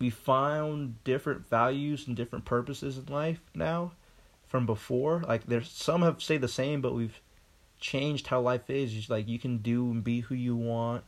we 0.00 0.10
found 0.10 1.02
different 1.04 1.48
values 1.48 2.06
and 2.06 2.16
different 2.16 2.44
purposes 2.44 2.98
in 2.98 3.06
life 3.06 3.40
now 3.54 3.92
from 4.46 4.66
before. 4.66 5.22
Like 5.26 5.46
there's 5.46 5.70
some 5.70 6.02
have 6.02 6.20
stayed 6.22 6.40
the 6.40 6.48
same, 6.48 6.80
but 6.80 6.94
we've 6.94 7.20
changed 7.84 8.26
how 8.26 8.40
life 8.40 8.70
is. 8.70 8.92
Just 8.92 9.10
like 9.10 9.28
you 9.28 9.38
can 9.38 9.58
do 9.58 9.90
and 9.90 10.02
be 10.02 10.20
who 10.20 10.34
you 10.34 10.56
want, 10.56 11.04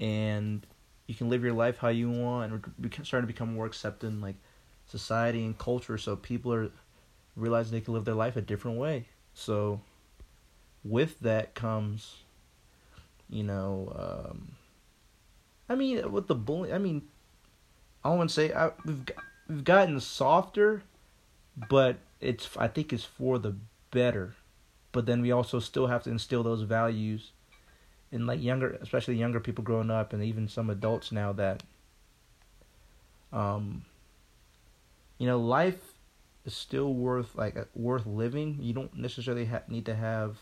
and 0.00 0.66
you 1.06 1.14
can 1.14 1.28
live 1.30 1.44
your 1.44 1.52
life 1.52 1.78
how 1.78 1.88
you 1.88 2.10
want. 2.10 2.52
And 2.52 2.64
we're 2.78 3.04
starting 3.04 3.28
to 3.28 3.32
become 3.32 3.54
more 3.54 3.66
accepting, 3.66 4.20
like 4.20 4.34
society 4.86 5.44
and 5.44 5.56
culture. 5.56 5.96
So 5.96 6.16
people 6.16 6.52
are 6.52 6.70
realizing 7.36 7.72
they 7.72 7.80
can 7.80 7.94
live 7.94 8.04
their 8.04 8.14
life 8.14 8.36
a 8.36 8.40
different 8.40 8.78
way. 8.78 9.06
So 9.34 9.80
with 10.84 11.20
that 11.20 11.54
comes, 11.54 12.16
you 13.28 13.44
know. 13.44 13.92
Um, 14.28 14.56
I 15.68 15.76
mean, 15.76 16.10
with 16.10 16.26
the 16.26 16.34
bullying, 16.34 16.74
I 16.74 16.78
mean, 16.78 17.02
I 18.02 18.10
wouldn't 18.10 18.32
say 18.32 18.52
I, 18.52 18.72
we've 18.84 19.04
we've 19.48 19.64
gotten 19.64 20.00
softer, 20.00 20.82
but 21.68 21.98
it's 22.20 22.48
I 22.56 22.66
think 22.66 22.92
it's 22.92 23.04
for 23.04 23.38
the 23.38 23.54
better. 23.92 24.34
But 24.92 25.06
then 25.06 25.22
we 25.22 25.30
also 25.30 25.60
still 25.60 25.86
have 25.86 26.02
to 26.04 26.10
instill 26.10 26.42
those 26.42 26.62
values 26.62 27.32
in 28.10 28.26
like 28.26 28.42
younger, 28.42 28.78
especially 28.80 29.14
younger 29.16 29.40
people 29.40 29.62
growing 29.62 29.90
up, 29.90 30.12
and 30.12 30.22
even 30.22 30.48
some 30.48 30.68
adults 30.68 31.12
now 31.12 31.32
that, 31.34 31.62
um, 33.32 33.84
you 35.18 35.26
know, 35.26 35.38
life 35.38 35.94
is 36.44 36.54
still 36.54 36.92
worth 36.92 37.34
like 37.36 37.56
worth 37.74 38.06
living. 38.06 38.58
You 38.60 38.72
don't 38.72 38.94
necessarily 38.96 39.44
ha- 39.44 39.62
need 39.68 39.86
to 39.86 39.94
have 39.94 40.38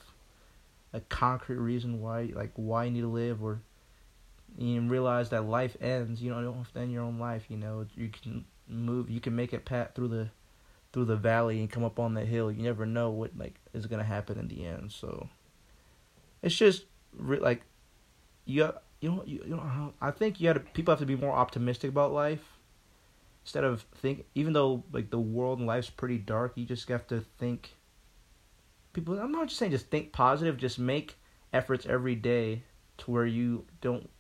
a 0.93 1.01
concrete 1.01 1.59
reason 1.59 2.01
why 2.01 2.31
like 2.35 2.53
why 2.55 2.85
you 2.85 2.91
need 2.91 3.03
to 3.03 3.09
live 3.09 3.43
or 3.43 3.61
you 4.57 4.81
realize 4.81 5.31
that 5.31 5.45
life 5.45 5.77
ends. 5.81 6.23
You, 6.23 6.31
know, 6.31 6.39
you 6.39 6.47
don't 6.47 6.59
have 6.59 6.73
to 6.73 6.81
end 6.81 6.93
your 6.93 7.03
own 7.03 7.19
life. 7.19 7.45
You 7.49 7.57
know, 7.57 7.87
you 7.95 8.09
can 8.09 8.45
move. 8.69 9.11
You 9.11 9.21
can 9.21 9.37
make 9.37 9.53
it 9.53 9.65
pat 9.65 9.95
through 9.95 10.09
the 10.09 10.29
through 10.93 11.05
the 11.05 11.17
valley 11.17 11.61
and 11.61 11.71
come 11.71 11.85
up 11.85 11.99
on 11.99 12.15
the 12.15 12.25
hill. 12.25 12.51
You 12.51 12.63
never 12.63 12.87
know 12.87 13.11
what 13.11 13.37
like 13.37 13.58
is 13.73 13.87
gonna 13.87 14.05
happen 14.05 14.39
in 14.39 14.49
the 14.49 14.67
end. 14.67 14.93
So 14.93 15.29
it's 16.43 16.57
just 16.57 16.85
re- 17.17 17.39
like 17.39 17.63
you 18.45 18.73
you 19.01 19.11
know 19.11 19.23
you, 19.27 19.43
you 19.45 19.57
know 19.57 19.93
I 20.01 20.11
think 20.11 20.41
you 20.41 20.49
got 20.49 20.55
to 20.55 20.61
people 20.61 20.93
have 20.93 21.01
to 21.01 21.07
be 21.07 21.17
more 21.17 21.33
optimistic 21.33 21.91
about 21.91 22.13
life 22.13 22.59
instead 23.49 23.65
of 23.65 23.81
think 23.95 24.27
even 24.35 24.53
though 24.53 24.85
like 24.93 25.09
the 25.09 25.19
world 25.19 25.59
and 25.59 25.67
life's 25.67 25.89
pretty 25.89 26.19
dark. 26.19 26.53
You 26.55 26.67
just 26.67 26.87
have 26.91 27.07
to 27.07 27.25
think. 27.39 27.75
People, 28.93 29.19
I'm 29.19 29.33
not 29.33 29.49
just 29.49 29.59
saying 29.59 29.73
just 29.73 29.87
think 29.87 30.13
positive. 30.13 30.59
Just 30.59 30.79
make 30.79 31.17
efforts 31.53 31.87
every 31.87 32.15
day 32.15 32.63
to 32.99 33.11
where 33.11 33.25
you 33.25 33.65
don't 33.81 34.11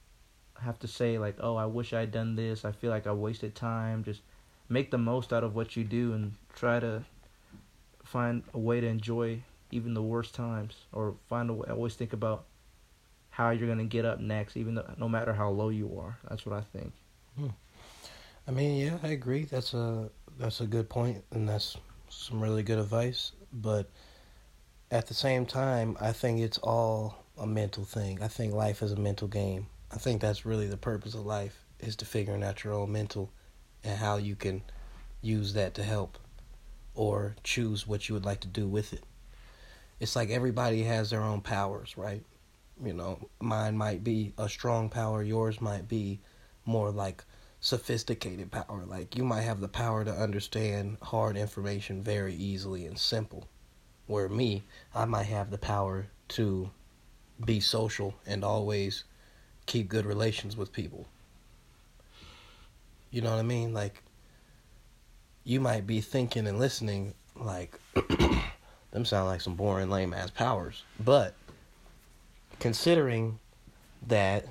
have 0.62 0.78
to 0.78 0.88
say 0.88 1.18
like, 1.18 1.36
"Oh, 1.40 1.56
I 1.56 1.66
wish 1.66 1.92
I'd 1.92 2.10
done 2.10 2.36
this. 2.36 2.64
I 2.64 2.72
feel 2.72 2.90
like 2.90 3.06
I 3.06 3.12
wasted 3.12 3.54
time." 3.54 4.02
Just 4.02 4.22
make 4.68 4.90
the 4.90 4.98
most 4.98 5.32
out 5.32 5.44
of 5.44 5.54
what 5.54 5.76
you 5.76 5.84
do 5.84 6.14
and 6.14 6.34
try 6.54 6.80
to 6.80 7.04
find 8.08 8.42
a 8.54 8.58
way 8.58 8.80
to 8.80 8.86
enjoy 8.86 9.42
even 9.70 9.92
the 9.92 10.02
worst 10.02 10.34
times 10.34 10.74
or 10.92 11.14
find 11.28 11.50
a 11.50 11.52
way 11.52 11.68
always 11.70 11.94
think 11.94 12.14
about 12.14 12.44
how 13.30 13.50
you're 13.50 13.66
going 13.66 13.78
to 13.78 13.84
get 13.84 14.04
up 14.04 14.18
next 14.18 14.56
even 14.56 14.74
though, 14.74 14.90
no 14.96 15.08
matter 15.08 15.32
how 15.32 15.50
low 15.50 15.68
you 15.68 15.98
are. 16.00 16.18
That's 16.28 16.46
what 16.46 16.56
I 16.56 16.62
think. 16.78 16.92
Hmm. 17.36 17.48
I 18.46 18.50
mean, 18.50 18.80
yeah, 18.80 18.98
I 19.02 19.08
agree. 19.08 19.44
That's 19.44 19.74
a 19.74 20.08
that's 20.38 20.60
a 20.60 20.66
good 20.66 20.88
point 20.88 21.22
and 21.32 21.48
that's 21.48 21.76
some 22.08 22.40
really 22.40 22.62
good 22.62 22.78
advice, 22.78 23.32
but 23.52 23.90
at 24.90 25.06
the 25.06 25.14
same 25.14 25.44
time, 25.44 25.96
I 26.00 26.12
think 26.12 26.40
it's 26.40 26.58
all 26.58 27.18
a 27.36 27.46
mental 27.46 27.84
thing. 27.84 28.22
I 28.22 28.28
think 28.28 28.54
life 28.54 28.82
is 28.82 28.92
a 28.92 28.96
mental 28.96 29.28
game. 29.28 29.66
I 29.92 29.98
think 29.98 30.22
that's 30.22 30.46
really 30.46 30.66
the 30.66 30.78
purpose 30.78 31.14
of 31.14 31.26
life 31.26 31.62
is 31.78 31.94
to 31.96 32.06
figuring 32.06 32.42
out 32.42 32.64
your 32.64 32.72
own 32.72 32.90
mental 32.90 33.30
and 33.84 33.98
how 33.98 34.16
you 34.16 34.34
can 34.34 34.62
use 35.20 35.52
that 35.52 35.74
to 35.74 35.82
help 35.82 36.18
or 36.98 37.36
choose 37.44 37.86
what 37.86 38.08
you 38.08 38.14
would 38.14 38.24
like 38.24 38.40
to 38.40 38.48
do 38.48 38.66
with 38.66 38.92
it. 38.92 39.04
It's 40.00 40.16
like 40.16 40.30
everybody 40.30 40.82
has 40.82 41.10
their 41.10 41.22
own 41.22 41.40
powers, 41.40 41.96
right? 41.96 42.24
You 42.84 42.92
know, 42.92 43.28
mine 43.40 43.78
might 43.78 44.02
be 44.02 44.32
a 44.36 44.48
strong 44.48 44.88
power, 44.88 45.22
yours 45.22 45.60
might 45.60 45.88
be 45.88 46.18
more 46.64 46.90
like 46.90 47.22
sophisticated 47.60 48.50
power. 48.50 48.84
Like 48.84 49.16
you 49.16 49.22
might 49.22 49.42
have 49.42 49.60
the 49.60 49.68
power 49.68 50.04
to 50.04 50.10
understand 50.10 50.98
hard 51.00 51.36
information 51.36 52.02
very 52.02 52.34
easily 52.34 52.84
and 52.84 52.98
simple. 52.98 53.46
Where 54.08 54.28
me, 54.28 54.64
I 54.92 55.04
might 55.04 55.26
have 55.26 55.52
the 55.52 55.58
power 55.58 56.08
to 56.30 56.70
be 57.44 57.60
social 57.60 58.14
and 58.26 58.44
always 58.44 59.04
keep 59.66 59.88
good 59.88 60.04
relations 60.04 60.56
with 60.56 60.72
people. 60.72 61.06
You 63.12 63.22
know 63.22 63.30
what 63.30 63.38
I 63.38 63.42
mean? 63.42 63.72
Like, 63.72 64.02
you 65.48 65.60
might 65.60 65.86
be 65.86 66.02
thinking 66.02 66.46
and 66.46 66.58
listening 66.58 67.14
like, 67.34 67.80
them 68.90 69.06
sound 69.06 69.28
like 69.28 69.40
some 69.40 69.54
boring, 69.54 69.88
lame 69.88 70.12
ass 70.12 70.30
powers. 70.30 70.84
But, 71.00 71.34
considering 72.60 73.38
that 74.06 74.44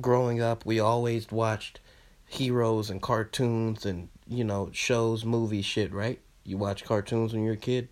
growing 0.00 0.40
up, 0.40 0.64
we 0.64 0.80
always 0.80 1.30
watched 1.30 1.80
heroes 2.26 2.88
and 2.88 3.02
cartoons 3.02 3.84
and, 3.84 4.08
you 4.26 4.42
know, 4.42 4.70
shows, 4.72 5.26
movies, 5.26 5.66
shit, 5.66 5.92
right? 5.92 6.18
You 6.44 6.56
watch 6.56 6.82
cartoons 6.82 7.34
when 7.34 7.44
you're 7.44 7.52
a 7.52 7.58
kid? 7.58 7.88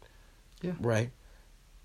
Yeah. 0.62 0.72
Right? 0.80 1.10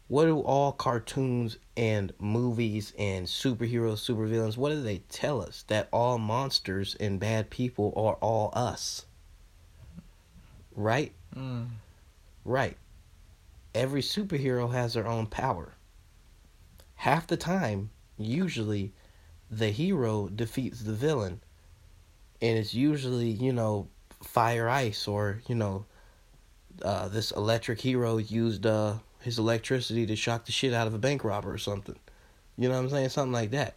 what 0.07 0.25
do 0.25 0.41
all 0.41 0.71
cartoons 0.71 1.57
and 1.75 2.13
movies 2.19 2.93
and 2.99 3.25
superheroes, 3.25 4.07
supervillains, 4.07 4.57
what 4.57 4.69
do 4.69 4.79
they 4.81 4.99
tell 5.09 5.41
us? 5.41 5.63
That 5.69 5.89
all 5.91 6.19
monsters 6.19 6.95
and 6.99 7.19
bad 7.19 7.49
people 7.49 7.93
are 7.95 8.15
all 8.15 8.51
us. 8.53 9.05
Right? 10.75 11.13
Mm. 11.35 11.67
Right. 12.45 12.77
Every 13.75 14.01
superhero 14.01 14.71
has 14.71 14.93
their 14.93 15.07
own 15.07 15.27
power. 15.27 15.73
Half 16.95 17.27
the 17.27 17.37
time, 17.37 17.89
usually, 18.17 18.93
the 19.49 19.69
hero 19.69 20.27
defeats 20.27 20.81
the 20.81 20.93
villain. 20.93 21.41
And 22.41 22.57
it's 22.57 22.73
usually, 22.73 23.29
you 23.29 23.53
know, 23.53 23.87
fire 24.21 24.69
ice 24.69 25.07
or, 25.07 25.41
you 25.47 25.55
know, 25.55 25.85
uh, 26.81 27.07
this 27.07 27.31
electric 27.31 27.79
hero 27.79 28.17
used 28.17 28.65
uh, 28.65 28.95
his 29.21 29.39
electricity 29.39 30.05
to 30.05 30.15
shock 30.15 30.45
the 30.45 30.51
shit 30.51 30.73
out 30.73 30.87
of 30.87 30.93
a 30.93 30.99
bank 30.99 31.23
robber 31.23 31.51
or 31.51 31.57
something. 31.57 31.95
You 32.57 32.69
know 32.69 32.75
what 32.75 32.83
I'm 32.83 32.89
saying? 32.89 33.09
Something 33.09 33.33
like 33.33 33.51
that. 33.51 33.75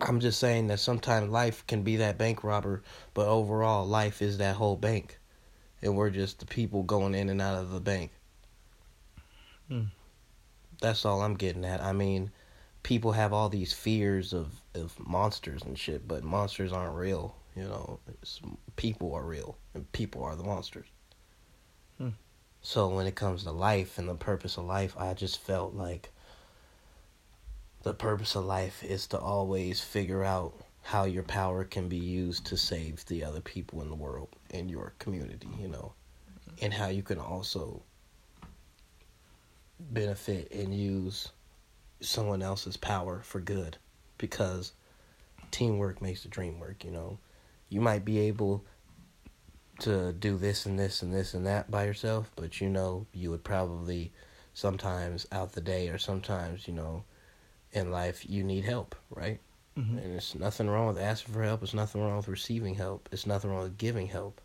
I'm 0.00 0.20
just 0.20 0.38
saying 0.38 0.68
that 0.68 0.78
sometimes 0.80 1.30
life 1.30 1.66
can 1.66 1.82
be 1.82 1.96
that 1.96 2.18
bank 2.18 2.44
robber, 2.44 2.82
but 3.14 3.26
overall, 3.26 3.86
life 3.86 4.22
is 4.22 4.38
that 4.38 4.56
whole 4.56 4.76
bank. 4.76 5.17
And 5.82 5.96
we're 5.96 6.10
just 6.10 6.40
the 6.40 6.46
people 6.46 6.82
going 6.82 7.14
in 7.14 7.28
and 7.28 7.40
out 7.40 7.58
of 7.58 7.70
the 7.70 7.80
bank. 7.80 8.10
Hmm. 9.68 9.84
That's 10.80 11.04
all 11.04 11.22
I'm 11.22 11.34
getting 11.34 11.64
at. 11.64 11.82
I 11.82 11.92
mean, 11.92 12.30
people 12.82 13.12
have 13.12 13.32
all 13.32 13.48
these 13.48 13.72
fears 13.72 14.32
of, 14.32 14.60
of 14.74 14.98
monsters 14.98 15.62
and 15.62 15.78
shit, 15.78 16.08
but 16.08 16.24
monsters 16.24 16.72
aren't 16.72 16.96
real. 16.96 17.34
You 17.54 17.64
know, 17.64 18.00
it's, 18.22 18.40
people 18.76 19.14
are 19.14 19.24
real, 19.24 19.56
and 19.74 19.90
people 19.92 20.22
are 20.22 20.36
the 20.36 20.44
monsters. 20.44 20.86
Hmm. 21.98 22.10
So 22.62 22.88
when 22.88 23.06
it 23.06 23.14
comes 23.14 23.44
to 23.44 23.50
life 23.50 23.98
and 23.98 24.08
the 24.08 24.14
purpose 24.14 24.56
of 24.56 24.64
life, 24.64 24.96
I 24.98 25.14
just 25.14 25.38
felt 25.38 25.74
like 25.74 26.10
the 27.82 27.94
purpose 27.94 28.34
of 28.34 28.44
life 28.44 28.82
is 28.84 29.06
to 29.08 29.18
always 29.18 29.80
figure 29.80 30.24
out 30.24 30.54
how 30.82 31.04
your 31.04 31.22
power 31.22 31.64
can 31.64 31.88
be 31.88 31.98
used 31.98 32.46
to 32.46 32.56
save 32.56 33.04
the 33.06 33.24
other 33.24 33.40
people 33.40 33.82
in 33.82 33.88
the 33.88 33.94
world 33.94 34.28
in 34.50 34.68
your 34.68 34.94
community, 34.98 35.48
you 35.58 35.68
know, 35.68 35.92
and 36.60 36.72
how 36.72 36.88
you 36.88 37.02
can 37.02 37.18
also 37.18 37.82
benefit 39.78 40.50
and 40.52 40.74
use 40.74 41.30
someone 42.00 42.42
else's 42.42 42.76
power 42.76 43.20
for 43.22 43.40
good 43.40 43.76
because 44.18 44.72
teamwork 45.50 46.02
makes 46.02 46.22
the 46.22 46.28
dream 46.28 46.58
work, 46.58 46.84
you 46.84 46.90
know. 46.90 47.18
You 47.68 47.80
might 47.80 48.04
be 48.04 48.18
able 48.20 48.64
to 49.80 50.12
do 50.12 50.36
this 50.36 50.66
and 50.66 50.78
this 50.78 51.02
and 51.02 51.14
this 51.14 51.34
and 51.34 51.46
that 51.46 51.70
by 51.70 51.84
yourself, 51.84 52.30
but 52.34 52.60
you 52.60 52.68
know, 52.68 53.06
you 53.12 53.30
would 53.30 53.44
probably 53.44 54.12
sometimes 54.54 55.26
out 55.30 55.52
the 55.52 55.60
day 55.60 55.88
or 55.88 55.98
sometimes, 55.98 56.66
you 56.66 56.74
know, 56.74 57.04
in 57.72 57.90
life 57.90 58.28
you 58.28 58.42
need 58.42 58.64
help, 58.64 58.94
right? 59.10 59.40
Mm-hmm. 59.78 59.98
And 59.98 60.16
it's 60.16 60.34
nothing 60.34 60.68
wrong 60.68 60.88
with 60.88 60.98
asking 60.98 61.34
for 61.34 61.42
help, 61.44 61.62
it's 61.62 61.74
nothing 61.74 62.02
wrong 62.02 62.16
with 62.16 62.28
receiving 62.28 62.74
help, 62.74 63.08
it's 63.12 63.26
nothing 63.26 63.50
wrong 63.50 63.62
with 63.62 63.78
giving 63.78 64.08
help. 64.08 64.40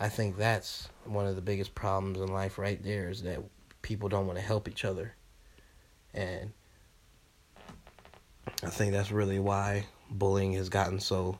I 0.00 0.08
think 0.08 0.36
that's 0.36 0.88
one 1.04 1.26
of 1.26 1.36
the 1.36 1.42
biggest 1.42 1.74
problems 1.76 2.18
in 2.18 2.26
life 2.26 2.58
right 2.58 2.82
there 2.82 3.08
is 3.08 3.22
that 3.22 3.38
people 3.82 4.08
don't 4.08 4.26
want 4.26 4.38
to 4.38 4.44
help 4.44 4.68
each 4.68 4.84
other. 4.84 5.14
And 6.12 6.52
I 8.64 8.70
think 8.70 8.92
that's 8.92 9.12
really 9.12 9.38
why 9.38 9.86
bullying 10.10 10.54
has 10.54 10.68
gotten 10.68 10.98
so 10.98 11.38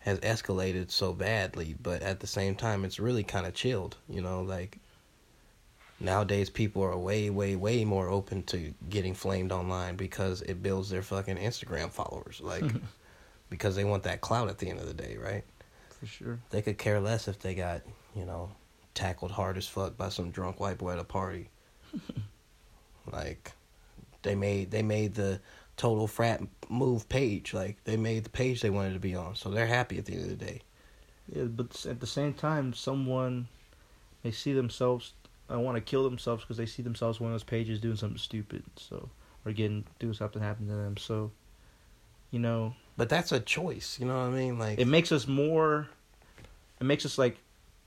has 0.00 0.18
escalated 0.20 0.90
so 0.90 1.12
badly, 1.12 1.76
but 1.80 2.02
at 2.02 2.20
the 2.20 2.26
same 2.26 2.56
time, 2.56 2.84
it's 2.84 2.98
really 2.98 3.22
kind 3.22 3.46
of 3.46 3.54
chilled. 3.54 3.96
You 4.08 4.20
know, 4.20 4.42
like 4.42 4.78
nowadays, 6.02 6.50
people 6.50 6.82
are 6.82 6.96
way, 6.96 7.30
way, 7.30 7.56
way 7.56 7.84
more 7.84 8.08
open 8.08 8.42
to 8.44 8.74
getting 8.88 9.14
flamed 9.14 9.52
online 9.52 9.96
because 9.96 10.42
it 10.42 10.62
builds 10.62 10.90
their 10.90 11.02
fucking 11.02 11.36
Instagram 11.36 11.90
followers. 11.90 12.40
Like, 12.42 12.64
because 13.50 13.76
they 13.76 13.84
want 13.84 14.02
that 14.04 14.20
clout 14.20 14.48
at 14.48 14.58
the 14.58 14.68
end 14.68 14.80
of 14.80 14.86
the 14.86 14.94
day, 14.94 15.16
right? 15.16 15.44
For 16.00 16.06
sure. 16.06 16.38
They 16.50 16.62
could 16.62 16.78
care 16.78 17.00
less 17.00 17.28
if 17.28 17.38
they 17.38 17.54
got, 17.54 17.82
you 18.14 18.24
know, 18.24 18.50
tackled 18.94 19.30
hard 19.30 19.56
as 19.56 19.68
fuck 19.68 19.96
by 19.96 20.08
some 20.08 20.30
drunk 20.30 20.60
white 20.60 20.78
boy 20.78 20.92
at 20.92 20.98
a 20.98 21.04
party. 21.04 21.48
like, 23.12 23.52
they 24.22 24.34
made 24.34 24.70
they 24.70 24.82
made 24.82 25.14
the 25.14 25.40
total 25.76 26.06
frat 26.06 26.40
move 26.68 27.08
page. 27.08 27.52
Like 27.52 27.82
they 27.84 27.96
made 27.96 28.24
the 28.24 28.30
page 28.30 28.60
they 28.60 28.70
wanted 28.70 28.94
to 28.94 29.00
be 29.00 29.14
on, 29.14 29.34
so 29.34 29.50
they're 29.50 29.66
happy 29.66 29.98
at 29.98 30.06
the 30.06 30.14
end 30.14 30.22
of 30.22 30.38
the 30.38 30.44
day. 30.44 30.60
Yeah, 31.34 31.44
but 31.44 31.86
at 31.86 32.00
the 32.00 32.06
same 32.06 32.34
time, 32.34 32.72
someone 32.72 33.48
may 34.24 34.30
see 34.30 34.52
themselves. 34.52 35.12
I 35.52 35.56
want 35.56 35.76
to 35.76 35.80
kill 35.80 36.04
themselves 36.04 36.42
because 36.42 36.56
they 36.56 36.66
see 36.66 36.82
themselves 36.82 37.20
on 37.20 37.30
those 37.30 37.44
pages 37.44 37.80
doing 37.80 37.96
something 37.96 38.18
stupid. 38.18 38.64
So 38.76 39.10
or 39.44 39.52
getting 39.52 39.84
doing 39.98 40.14
something 40.14 40.42
happen 40.42 40.68
to 40.68 40.74
them. 40.74 40.96
So, 40.96 41.32
you 42.30 42.38
know, 42.38 42.74
But 42.96 43.08
that's 43.08 43.32
a 43.32 43.40
choice. 43.40 43.98
You 43.98 44.06
know 44.06 44.14
what 44.14 44.26
I 44.26 44.30
mean? 44.30 44.58
Like 44.58 44.78
it 44.78 44.86
makes 44.86 45.12
us 45.12 45.26
more. 45.26 45.88
It 46.80 46.84
makes 46.84 47.04
us 47.06 47.18
like 47.18 47.36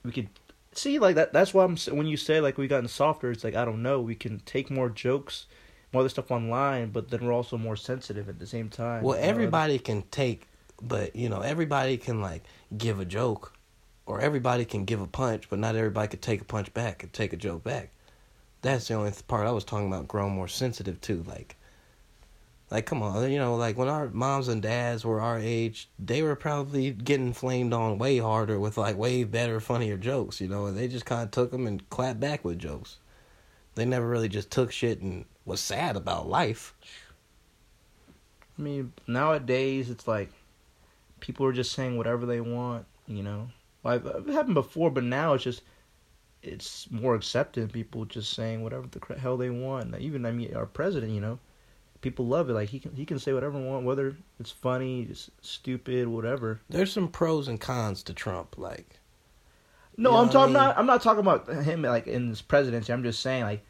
we 0.04 0.12
could 0.12 0.30
see 0.74 1.00
like 1.00 1.16
that. 1.16 1.34
That's 1.34 1.54
why 1.54 1.64
I'm 1.64 1.78
when 1.78 2.08
you 2.08 2.18
say 2.18 2.42
like 2.42 2.58
we've 2.58 2.70
gotten 2.70 2.88
softer. 2.88 3.32
It's 3.32 3.44
like 3.44 3.56
I 3.56 3.66
don't 3.66 3.82
know. 3.82 4.02
We 4.02 4.16
can 4.16 4.40
take 4.42 4.70
more 4.70 4.90
jokes, 4.90 5.46
more 5.94 6.02
other 6.02 6.10
stuff 6.10 6.32
online, 6.32 6.92
but 6.92 7.10
then 7.10 7.26
we're 7.26 7.34
also 7.34 7.58
more 7.58 7.76
sensitive 7.76 8.30
at 8.30 8.40
the 8.40 8.48
same 8.48 8.70
time. 8.70 9.04
Well, 9.04 9.16
you 9.16 9.24
know? 9.24 9.30
everybody 9.30 9.80
can 9.80 10.04
take, 10.12 10.48
but 10.82 11.16
you 11.16 11.30
know, 11.30 11.42
everybody 11.42 11.98
can 11.98 12.22
like 12.22 12.44
give 12.78 13.00
a 13.00 13.06
joke, 13.06 13.54
or 14.06 14.22
everybody 14.22 14.66
can 14.66 14.86
give 14.86 15.02
a 15.02 15.08
punch, 15.08 15.50
but 15.50 15.60
not 15.60 15.76
everybody 15.76 16.08
could 16.08 16.22
take 16.22 16.42
a 16.42 16.46
punch 16.46 16.74
back 16.74 17.04
and 17.04 17.12
take 17.12 17.34
a 17.34 17.38
joke 17.38 17.64
back. 17.64 17.92
That's 18.62 18.88
the 18.88 18.96
only 18.96 19.12
part 19.28 19.48
I 19.48 19.52
was 19.52 19.64
talking 19.64 19.88
about. 19.88 20.08
Growing 20.08 20.34
more 20.34 20.48
sensitive 20.48 21.02
too, 21.02 21.24
like, 21.28 21.56
like 22.72 22.86
come 22.86 23.02
on, 23.04 23.32
you 23.32 23.38
know, 23.38 23.56
like 23.56 23.78
when 23.78 23.88
our 23.88 24.10
moms 24.10 24.48
and 24.48 24.62
dads 24.62 25.06
were 25.06 25.22
our 25.22 25.40
age, 25.40 25.88
they 26.00 26.22
were 26.22 26.36
probably 26.36 26.92
getting 26.92 27.34
flamed 27.34 27.74
on 27.74 27.98
way 27.98 28.18
harder 28.18 28.60
with 28.60 28.78
like 28.78 28.98
way 28.98 29.24
better, 29.24 29.60
funnier 29.60 29.98
jokes, 29.98 30.42
you 30.42 30.48
know, 30.48 30.66
and 30.66 30.78
they 30.78 30.88
just 30.88 31.06
kind 31.06 31.24
of 31.24 31.32
took 31.32 31.52
them 31.52 31.68
and 31.68 31.88
clapped 31.90 32.20
back 32.20 32.44
with 32.44 32.60
jokes. 32.60 32.98
They 33.76 33.86
never 33.86 34.08
really 34.08 34.30
just 34.30 34.52
took 34.52 34.72
shit 34.72 35.02
and 35.02 35.26
was 35.46 35.60
sad 35.60 35.96
about 35.96 36.28
life. 36.28 36.74
I 38.58 38.62
mean, 38.62 38.94
nowadays 39.06 39.90
it's 39.90 40.08
like 40.08 40.32
people 41.20 41.46
are 41.46 41.54
just 41.54 41.74
saying 41.74 41.98
whatever 41.98 42.26
they 42.26 42.42
want. 42.42 42.86
You 43.08 43.22
know, 43.22 43.50
like 43.86 44.04
it 44.06 44.28
happened 44.34 44.56
before, 44.56 44.90
but 44.92 45.04
now 45.04 45.34
it's 45.34 45.44
just 45.44 45.62
it's 46.44 46.90
more 46.92 47.16
accepted. 47.16 47.72
People 47.72 48.06
just 48.06 48.34
saying 48.34 48.62
whatever 48.64 48.88
the 48.88 49.16
hell 49.18 49.38
they 49.38 49.50
want. 49.50 49.98
Even 50.00 50.26
I 50.26 50.32
mean, 50.32 50.54
our 50.56 50.66
president, 50.66 51.12
you 51.14 51.22
know, 51.22 51.40
people 52.02 52.26
love 52.28 52.50
it. 52.50 52.54
Like 52.54 52.70
he 52.70 52.80
can 52.80 52.96
he 52.96 53.06
can 53.06 53.20
say 53.20 53.34
whatever 53.34 53.58
he 53.58 53.66
want, 53.66 53.86
whether 53.86 54.16
it's 54.40 54.52
funny, 54.52 55.04
it's 55.04 55.32
stupid, 55.42 56.08
whatever. 56.08 56.60
There's 56.70 56.92
some 56.92 57.08
pros 57.08 57.48
and 57.48 57.60
cons 57.60 58.04
to 58.04 58.14
Trump, 58.14 58.58
like. 58.58 59.00
No, 59.98 60.10
You 60.10 60.16
know 60.16 60.22
I'm 60.24 60.30
I 60.30 60.32
talking. 60.32 60.54
mean? 60.54 60.64
Not. 60.64 60.78
I'm 60.78 60.86
not 60.86 61.02
talking 61.02 61.22
about 61.22 61.48
him 61.64 61.82
like 61.82 62.08
in 62.08 62.28
his 62.30 62.42
presidency. 62.42 62.92
I'm 62.92 63.04
just 63.04 63.22
saying 63.22 63.44
like 63.44 63.64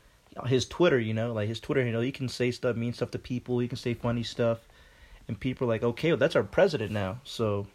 his 0.48 0.66
Twitter. 0.66 1.00
You 1.00 1.14
know, 1.14 1.32
like 1.34 1.48
his 1.48 1.60
Twitter. 1.60 1.86
You 1.86 1.92
know, 1.94 2.02
he 2.02 2.12
can 2.12 2.28
say 2.30 2.52
stuff, 2.52 2.76
mean 2.76 2.94
stuff 2.94 3.12
to 3.12 3.20
people. 3.20 3.60
He 3.60 3.68
can 3.68 3.78
say 3.78 3.94
funny 3.94 4.24
stuff, 4.24 4.68
and 5.28 5.40
people 5.40 5.68
are 5.68 5.70
like, 5.70 5.84
okay, 5.84 6.10
well, 6.10 6.18
that's 6.18 6.36
our 6.36 6.44
president 6.44 6.92
now. 6.92 7.20
So, 7.24 7.68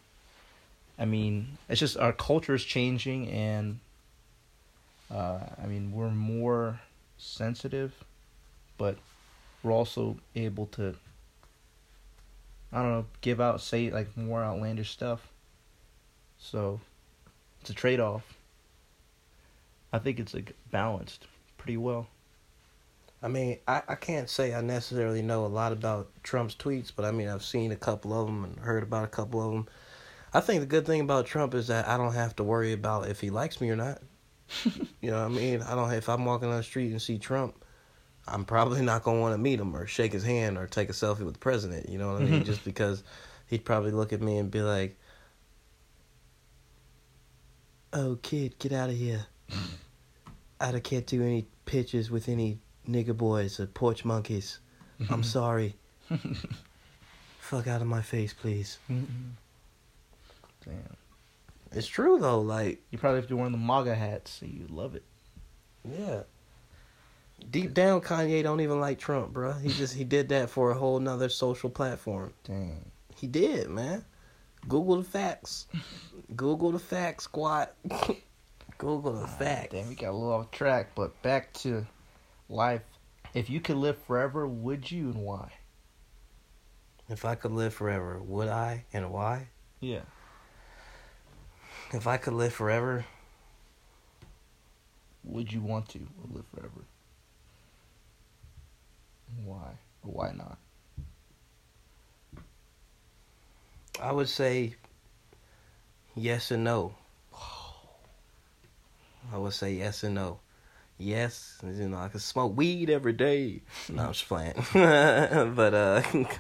I 1.01 1.07
mean, 1.07 1.57
it's 1.71 1.81
just 1.81 1.97
our 1.97 2.13
culture 2.13 2.55
is 2.55 2.63
changing, 2.63 3.31
and 3.31 3.81
uh, 5.11 5.41
I 5.61 5.67
mean, 5.67 5.93
we're 5.93 6.11
more 6.11 6.79
sensitive, 7.17 7.95
but 8.77 8.99
we're 9.63 9.73
also 9.73 10.19
able 10.37 10.67
to. 10.67 10.95
I 12.73 12.83
don't 12.83 12.93
know, 12.93 13.07
give 13.23 13.41
out, 13.41 13.63
say 13.63 13.91
like 13.91 14.15
more 14.17 14.45
outlandish 14.45 14.91
stuff. 14.91 15.27
So, 16.39 16.81
it's 17.63 17.71
a 17.71 17.75
trade 17.75 17.99
off. 17.99 18.23
I 19.93 19.99
think 19.99 20.21
it's 20.21 20.35
like 20.35 20.55
balanced 20.71 21.27
pretty 21.59 21.79
well. 21.79 22.09
I 23.23 23.29
mean, 23.29 23.59
I, 23.67 23.83
I 23.89 23.95
can't 23.97 24.31
say 24.31 24.55
I 24.55 24.61
necessarily 24.61 25.21
know 25.21 25.45
a 25.45 25.49
lot 25.49 25.73
about 25.73 26.11
Trump's 26.23 26.55
tweets, 26.55 26.93
but 26.95 27.05
I 27.05 27.11
mean, 27.11 27.29
I've 27.29 27.45
seen 27.45 27.73
a 27.73 27.77
couple 27.77 28.19
of 28.19 28.27
them 28.27 28.45
and 28.45 28.59
heard 28.59 28.83
about 28.83 29.05
a 29.05 29.09
couple 29.09 29.45
of 29.45 29.53
them. 29.53 29.69
I 30.33 30.40
think 30.40 30.61
the 30.61 30.66
good 30.66 30.87
thing 30.87 31.01
about 31.01 31.27
Trump 31.27 31.55
is 31.55 31.66
that 31.69 31.88
I 31.88 31.97
don't 31.97 32.14
have 32.14 32.37
to 32.37 32.45
worry 32.45 32.73
about 32.73 33.09
if 33.09 33.21
he 33.21 33.31
likes 33.31 33.61
me 33.61 33.71
or 33.71 33.77
not. 33.77 34.01
you 35.01 35.11
know 35.11 35.23
what 35.23 35.33
I 35.33 35.35
mean? 35.35 35.62
I 35.62 35.75
don't. 35.75 35.93
If 35.93 36.09
I'm 36.09 36.25
walking 36.25 36.49
on 36.49 36.57
the 36.57 36.62
street 36.62 36.90
and 36.90 37.03
see 37.03 37.19
Trump, 37.19 37.64
I'm 38.27 38.45
probably 38.45 38.83
not 38.83 39.03
gonna 39.03 39.21
want 39.21 39.35
to 39.35 39.38
meet 39.38 39.61
him 39.61 39.75
or 39.75 39.87
shake 39.87 40.12
his 40.12 40.25
hand 40.25 40.59
or 40.59 40.66
take 40.66 40.88
a 40.88 40.93
selfie 40.93 41.21
with 41.21 41.35
the 41.35 41.40
president. 41.40 41.88
You 41.88 41.99
know 41.99 42.12
what 42.12 42.23
I 42.23 42.25
mean? 42.25 42.35
Mm-hmm. 42.35 42.45
Just 42.45 42.64
because 42.64 43.03
he'd 43.47 43.64
probably 43.64 43.93
look 43.93 44.12
at 44.12 44.21
me 44.21 44.38
and 44.38 44.51
be 44.51 44.62
like, 44.62 44.99
"Oh, 47.93 48.19
kid, 48.23 48.59
get 48.59 48.73
out 48.73 48.90
of 48.90 48.97
here." 48.97 49.27
I 50.61 50.79
can't 50.79 51.07
do 51.07 51.23
any 51.23 51.47
pictures 51.64 52.11
with 52.11 52.29
any 52.29 52.59
nigger 52.88 53.16
boys 53.16 53.59
or 53.59 53.66
porch 53.66 54.05
monkeys. 54.05 54.59
I'm 55.09 55.23
sorry. 55.38 55.75
Fuck 57.40 57.66
out 57.66 57.81
of 57.81 57.87
my 57.87 58.03
face, 58.03 58.33
please. 58.33 58.79
Damn. 60.64 60.96
It's 61.73 61.87
true 61.87 62.18
though, 62.18 62.40
like 62.40 62.83
You 62.90 62.99
probably 62.99 63.20
have 63.20 63.29
to 63.29 63.37
wear 63.37 63.49
the 63.49 63.57
MAGA 63.57 63.94
hats, 63.94 64.33
so 64.40 64.46
you 64.46 64.66
love 64.68 64.94
it. 64.94 65.05
yeah. 65.85 66.23
Deep 67.51 67.73
down 67.73 68.03
Kanye 68.03 68.42
don't 68.42 68.61
even 68.61 68.81
like 68.81 68.99
Trump, 68.99 69.33
bro. 69.33 69.53
He 69.53 69.70
just 69.70 69.94
he 69.94 70.05
did 70.05 70.29
that 70.29 70.51
for 70.51 70.73
a 70.73 70.75
whole 70.75 71.01
nother 71.01 71.29
social 71.29 71.70
platform. 71.70 72.33
Dang. 72.44 72.90
He 73.16 73.27
did, 73.27 73.70
man. 73.70 74.05
Google 74.68 74.96
the 74.96 75.09
facts. 75.09 75.66
Google 76.37 76.73
the 76.73 76.79
facts, 76.79 77.25
squad. 77.25 77.70
Google 78.79 79.12
the 79.12 79.23
ah, 79.23 79.27
facts. 79.27 79.73
Damn, 79.73 79.88
we 79.88 79.94
got 79.94 80.11
a 80.11 80.12
little 80.12 80.33
off 80.33 80.51
track, 80.51 80.90
but 80.94 81.20
back 81.23 81.53
to 81.55 81.87
life. 82.49 82.83
If 83.35 83.49
you 83.49 83.61
could 83.61 83.77
live 83.77 83.96
forever, 84.07 84.46
would 84.46 84.90
you 84.90 85.11
and 85.11 85.23
why? 85.23 85.53
If 87.09 87.25
I 87.25 87.35
could 87.35 87.53
live 87.53 87.75
forever, 87.75 88.20
would 88.23 88.49
I 88.49 88.85
and 88.92 89.11
why? 89.11 89.49
Yeah. 89.81 90.03
If 91.92 92.07
I 92.07 92.16
could 92.16 92.33
live 92.35 92.53
forever, 92.55 93.05
Would 95.24 95.53
you 95.53 95.61
want 95.62 95.88
to 95.90 96.07
live 96.31 96.44
forever? 96.55 96.85
Why? 99.44 99.79
Why 100.03 100.33
not? 100.33 100.59
I 104.00 104.12
would 104.12 104.29
say 104.29 104.76
yes 106.14 106.50
and 106.50 106.64
no. 106.64 106.94
I 109.33 109.38
would 109.38 109.53
say 109.53 109.74
yes 109.74 110.03
and 110.03 110.14
no. 110.14 110.40
Yes, 110.98 111.59
you 111.64 111.88
know, 111.88 111.98
I 111.98 112.09
could 112.09 112.22
smoke 112.22 112.57
weed 112.57 112.90
every 112.90 113.12
day. 113.14 113.62
No, 113.88 114.05
I'm 114.07 114.12
just 114.12 114.29
playing. 114.29 114.55
but 114.74 115.74
uh 115.74 116.03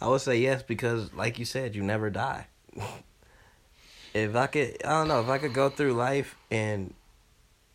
I 0.00 0.08
would 0.08 0.20
say 0.20 0.38
yes 0.38 0.62
because 0.62 1.12
like 1.14 1.38
you 1.38 1.44
said, 1.44 1.74
you 1.74 1.82
never 1.82 2.10
die. 2.10 2.46
If 4.16 4.34
I 4.34 4.46
could 4.46 4.84
I 4.84 4.90
don't 4.90 5.08
know, 5.08 5.20
if 5.20 5.28
I 5.28 5.38
could 5.38 5.52
go 5.52 5.68
through 5.68 5.92
life 5.92 6.36
and 6.50 6.94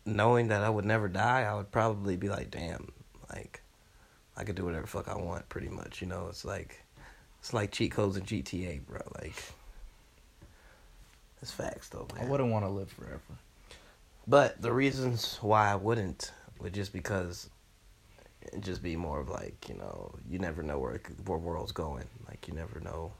knowing 0.04 0.48
that 0.48 0.62
I 0.62 0.68
would 0.68 0.84
never 0.84 1.08
die, 1.08 1.42
I 1.42 1.54
would 1.54 1.70
probably 1.70 2.16
be 2.16 2.28
like, 2.28 2.50
damn, 2.50 2.90
like 3.32 3.62
I 4.36 4.44
could 4.44 4.56
do 4.56 4.64
whatever 4.64 4.86
fuck 4.86 5.08
I 5.08 5.16
want 5.16 5.48
pretty 5.48 5.68
much, 5.68 6.00
you 6.00 6.08
know. 6.08 6.26
It's 6.28 6.44
like 6.44 6.82
it's 7.38 7.52
like 7.52 7.70
cheat 7.70 7.92
codes 7.92 8.16
in 8.16 8.24
GTA, 8.24 8.84
bro. 8.84 9.00
Like, 9.20 9.40
it's 11.40 11.52
facts 11.52 11.88
though, 11.88 12.08
Man. 12.14 12.26
I 12.26 12.28
wouldn't 12.28 12.50
want 12.50 12.64
to 12.64 12.70
live 12.70 12.90
forever. 12.90 13.20
But 14.26 14.60
the 14.60 14.72
reasons 14.72 15.38
why 15.40 15.70
I 15.70 15.76
wouldn't 15.76 16.32
would 16.60 16.72
just 16.72 16.92
because 16.92 17.50
it 18.40 18.60
just 18.60 18.82
be 18.82 18.96
more 18.96 19.20
of 19.20 19.28
like 19.28 19.68
you 19.68 19.76
know 19.76 20.12
you 20.28 20.40
never 20.40 20.64
know 20.64 20.80
where 20.80 21.00
where 21.24 21.38
world's 21.38 21.72
going. 21.72 22.04
Like 22.26 22.48
you 22.48 22.54
never 22.54 22.80
know 22.80 23.12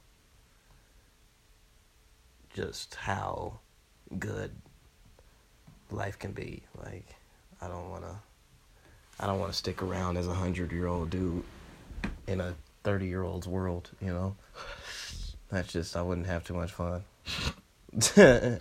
just 2.54 2.94
how 2.94 3.60
good 4.18 4.50
life 5.90 6.18
can 6.18 6.32
be. 6.32 6.62
Like 6.82 7.14
I 7.60 7.68
don't 7.68 7.90
wanna 7.90 8.20
I 9.20 9.26
don't 9.26 9.38
wanna 9.38 9.52
stick 9.52 9.82
around 9.82 10.16
as 10.16 10.26
a 10.26 10.34
hundred 10.34 10.72
year 10.72 10.86
old 10.86 11.10
dude 11.10 11.44
in 12.26 12.40
a 12.40 12.54
thirty 12.82 13.06
year 13.06 13.22
old's 13.22 13.46
world. 13.46 13.90
You 14.00 14.12
know, 14.12 14.36
that's 15.50 15.72
just 15.72 15.96
I 15.96 16.02
wouldn't 16.02 16.26
have 16.26 16.44
too 16.44 16.54
much 16.54 16.72
fun. 16.72 17.04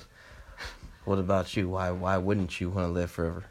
what 1.06 1.20
about 1.20 1.56
you? 1.56 1.70
Why 1.70 1.92
why 1.92 2.18
wouldn't 2.18 2.60
you 2.60 2.70
want 2.70 2.88
to 2.88 2.92
live 2.92 3.12
forever? 3.12 3.46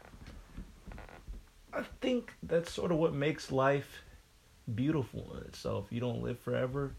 I 1.73 1.83
think 2.01 2.33
that's 2.43 2.71
sort 2.71 2.91
of 2.91 2.97
what 2.97 3.13
makes 3.13 3.51
life 3.51 4.03
beautiful 4.73 5.35
in 5.37 5.45
itself. 5.45 5.87
You 5.89 5.99
don't 5.99 6.21
live 6.21 6.39
forever. 6.39 6.93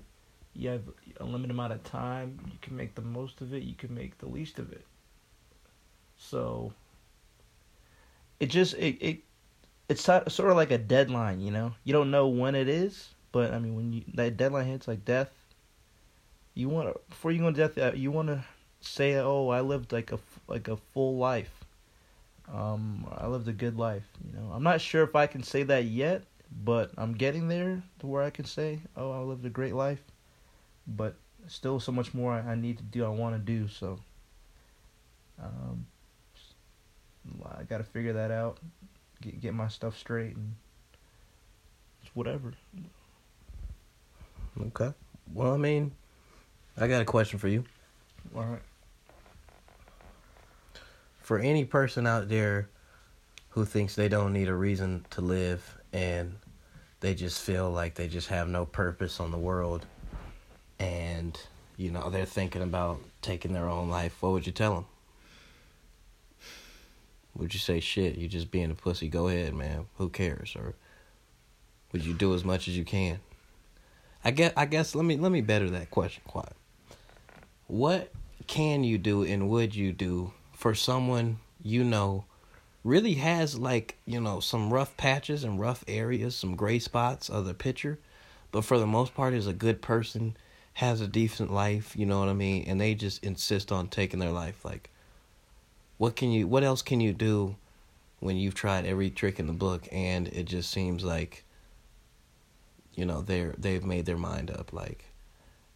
You 0.55 0.71
have 0.71 0.83
a 1.19 1.25
limited 1.25 1.51
amount 1.51 1.73
of 1.73 1.83
time. 1.85 2.39
You 2.47 2.59
can 2.61 2.77
make 2.77 2.95
the 2.95 3.03
most 3.03 3.41
of 3.41 3.53
it. 3.55 3.63
You 3.63 3.75
can 3.75 3.95
make 3.95 4.19
the 4.19 4.27
least 4.29 4.59
of 4.59 4.73
it. 4.73 4.87
So 6.17 6.73
it 8.41 8.47
just 8.51 8.75
it 8.75 8.97
it 9.01 9.19
it's 9.89 10.03
sort 10.03 10.51
of 10.51 10.57
like 10.57 10.71
a 10.71 10.79
deadline, 10.79 11.41
you 11.41 11.51
know. 11.51 11.75
You 11.85 11.93
don't 11.93 12.11
know 12.11 12.29
when 12.29 12.55
it 12.55 12.69
is, 12.69 13.11
but 13.33 13.53
I 13.53 13.59
mean 13.59 13.75
when 13.77 13.93
you 13.93 14.03
that 14.15 14.37
deadline 14.37 14.67
hits, 14.67 14.89
like 14.89 15.05
death. 15.05 15.31
You 16.55 16.69
want 16.69 16.93
to 16.95 17.01
before 17.09 17.31
you 17.33 17.41
go 17.41 17.51
to 17.51 17.57
death, 17.57 17.79
uh, 17.79 17.93
you 17.95 18.11
want 18.11 18.29
to 18.29 18.45
say, 18.81 19.17
"Oh, 19.17 19.49
I 19.49 19.61
lived 19.61 19.93
like 19.93 20.13
a 20.13 20.19
like 20.49 20.69
a 20.69 20.77
full 20.77 21.17
life." 21.17 21.65
Um, 22.53 23.07
I 23.17 23.27
lived 23.29 23.49
a 23.49 23.53
good 23.53 23.79
life. 23.79 24.09
You 24.25 24.39
know, 24.39 24.53
I'm 24.53 24.63
not 24.63 24.81
sure 24.81 25.03
if 25.05 25.17
I 25.17 25.27
can 25.27 25.43
say 25.43 25.63
that 25.65 25.85
yet, 25.87 26.25
but 26.65 26.93
I'm 26.99 27.15
getting 27.15 27.49
there 27.49 27.83
to 28.01 28.07
where 28.07 28.23
I 28.23 28.31
can 28.31 28.45
say, 28.45 28.81
"Oh, 28.97 29.13
I 29.13 29.21
lived 29.21 29.45
a 29.47 29.51
great 29.51 29.75
life." 29.75 30.03
But 30.87 31.17
still, 31.47 31.81
so 31.81 31.93
much 31.93 32.15
more 32.15 32.33
I, 32.33 32.55
need 32.55 32.79
to 32.79 32.85
do. 32.85 33.05
I 33.05 33.09
want 33.09 33.35
to 33.35 33.39
do 33.39 33.69
so. 33.69 33.99
Um, 35.43 35.87
I 37.59 37.63
got 37.65 37.79
to 37.79 37.85
figure 37.85 38.13
that 38.15 38.31
out. 38.31 38.59
Get 39.21 39.41
get 39.41 39.55
my 39.55 39.69
stuff 39.69 39.97
straight 39.97 40.35
and 40.35 40.55
it's 42.03 42.15
whatever. 42.15 42.53
Okay. 44.61 44.93
Well, 45.33 45.55
I 45.55 45.57
mean, 45.57 45.93
I 46.77 46.89
got 46.89 47.01
a 47.01 47.05
question 47.05 47.39
for 47.39 47.49
you. 47.49 47.65
All 48.35 48.43
right. 48.43 48.63
For 51.21 51.39
any 51.39 51.65
person 51.65 52.07
out 52.07 52.29
there 52.29 52.69
who 53.51 53.65
thinks 53.65 53.95
they 53.95 54.09
don't 54.09 54.33
need 54.33 54.49
a 54.49 54.55
reason 54.55 55.07
to 55.11 55.21
live 55.21 55.79
and 55.93 56.37
they 57.01 57.15
just 57.15 57.41
feel 57.41 57.71
like 57.71 57.95
they 57.95 58.09
just 58.09 58.29
have 58.29 58.49
no 58.49 58.65
purpose 58.67 59.21
on 59.21 59.31
the 59.31 59.39
world 59.39 59.87
and 60.83 61.41
you 61.77 61.91
know 61.91 62.11
they're 62.11 62.25
thinking 62.25 62.63
about 62.63 63.01
taking 63.21 63.53
their 63.53 63.69
own 63.69 63.89
life 63.89 64.17
what 64.21 64.33
would 64.33 64.47
you 64.47 64.53
tell 64.53 64.75
them 64.75 64.87
would 67.35 67.55
you 67.55 67.61
say 67.61 67.79
shit 67.79 68.19
you 68.19 68.29
just 68.29 68.51
being 68.51 68.71
a 68.71 68.75
pussy 68.75 69.09
go 69.09 69.29
ahead 69.29 69.55
man 69.55 69.87
who 69.97 70.09
cares? 70.09 70.55
Or 70.57 70.75
would 71.93 72.05
you 72.05 72.15
do 72.15 72.35
as 72.35 72.45
much 72.45 72.69
as 72.69 72.77
you 72.77 72.85
can? 72.85 73.21
I 74.25 74.31
guess 74.33 74.53
i 74.57 74.67
guess 74.67 74.95
let 74.95 75.05
me 75.05 75.17
let 75.17 75.33
me 75.33 75.41
better 75.41 75.71
that 75.71 75.91
question 75.91 76.23
quiet 76.27 76.55
what 77.67 78.13
can 78.47 78.85
you 78.85 78.99
do 78.99 79.23
and 79.23 79.49
would 79.49 79.75
you 79.75 79.93
do 79.93 80.33
for 80.53 80.75
someone 80.75 81.39
you 81.63 81.85
know 81.85 82.25
really 82.85 83.15
has 83.15 83.59
like 83.59 83.97
you 84.05 84.21
know 84.21 84.41
some 84.41 84.73
rough 84.73 84.97
patches 84.97 85.45
and 85.45 85.61
rough 85.61 85.85
areas, 85.87 86.35
some 86.35 86.57
gray 86.57 86.79
spots 86.79 87.29
of 87.29 87.47
the 87.47 87.55
picture, 87.55 87.99
but 88.51 88.65
for 88.65 88.79
the 88.79 88.87
most 88.87 89.15
part 89.15 89.35
is 89.35 89.47
a 89.47 89.53
good 89.53 89.81
person, 89.81 90.37
has 90.75 91.01
a 91.01 91.07
decent 91.07 91.53
life. 91.53 91.97
You 91.97 92.07
know 92.07 92.21
what 92.21 92.29
I 92.29 92.35
mean? 92.35 92.65
And 92.67 92.81
they 92.81 92.95
just 92.95 93.25
insist 93.25 93.73
on 93.73 93.89
taking 93.89 94.21
their 94.21 94.31
life. 94.31 94.65
Like, 94.65 94.91
what 95.99 96.17
can 96.17 96.31
you? 96.31 96.47
What 96.47 96.65
else 96.65 96.83
can 96.83 97.01
you 97.01 97.13
do 97.13 97.57
when 98.21 98.37
you've 98.37 98.55
tried 98.55 98.87
every 98.87 99.11
trick 99.11 99.41
in 99.41 99.47
the 99.47 99.53
book 99.53 99.89
and 99.91 100.29
it 100.29 100.45
just 100.45 100.71
seems 100.71 101.03
like 101.03 101.45
you 102.95 103.05
know 103.05 103.21
they're 103.21 103.55
they've 103.59 103.85
made 103.85 104.07
their 104.07 104.17
mind 104.17 104.49
up 104.49 104.73
like 104.73 105.07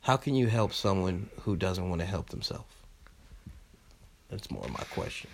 how 0.02 0.16
can 0.16 0.36
you 0.36 0.46
help 0.46 0.72
someone 0.72 1.28
who 1.40 1.56
doesn't 1.56 1.88
want 1.88 2.00
to 2.00 2.06
help 2.06 2.28
themselves 2.28 2.72
that's 4.30 4.48
more 4.48 4.64
my 4.68 4.84
question 4.92 5.28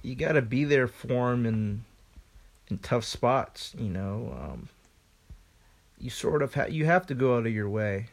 you 0.00 0.14
got 0.14 0.32
to 0.32 0.40
be 0.40 0.64
there 0.64 0.88
for 0.88 1.32
them 1.32 1.44
in 1.44 1.84
in 2.68 2.78
tough 2.78 3.04
spots. 3.04 3.74
You 3.76 3.88
know, 3.88 4.36
um, 4.40 4.68
you 6.04 6.10
sort 6.10 6.42
of 6.42 6.52
ha- 6.52 6.66
you 6.66 6.84
have 6.84 7.06
to 7.06 7.14
go 7.14 7.38
out 7.38 7.46
of 7.46 7.52
your 7.54 7.68
way. 7.70 8.08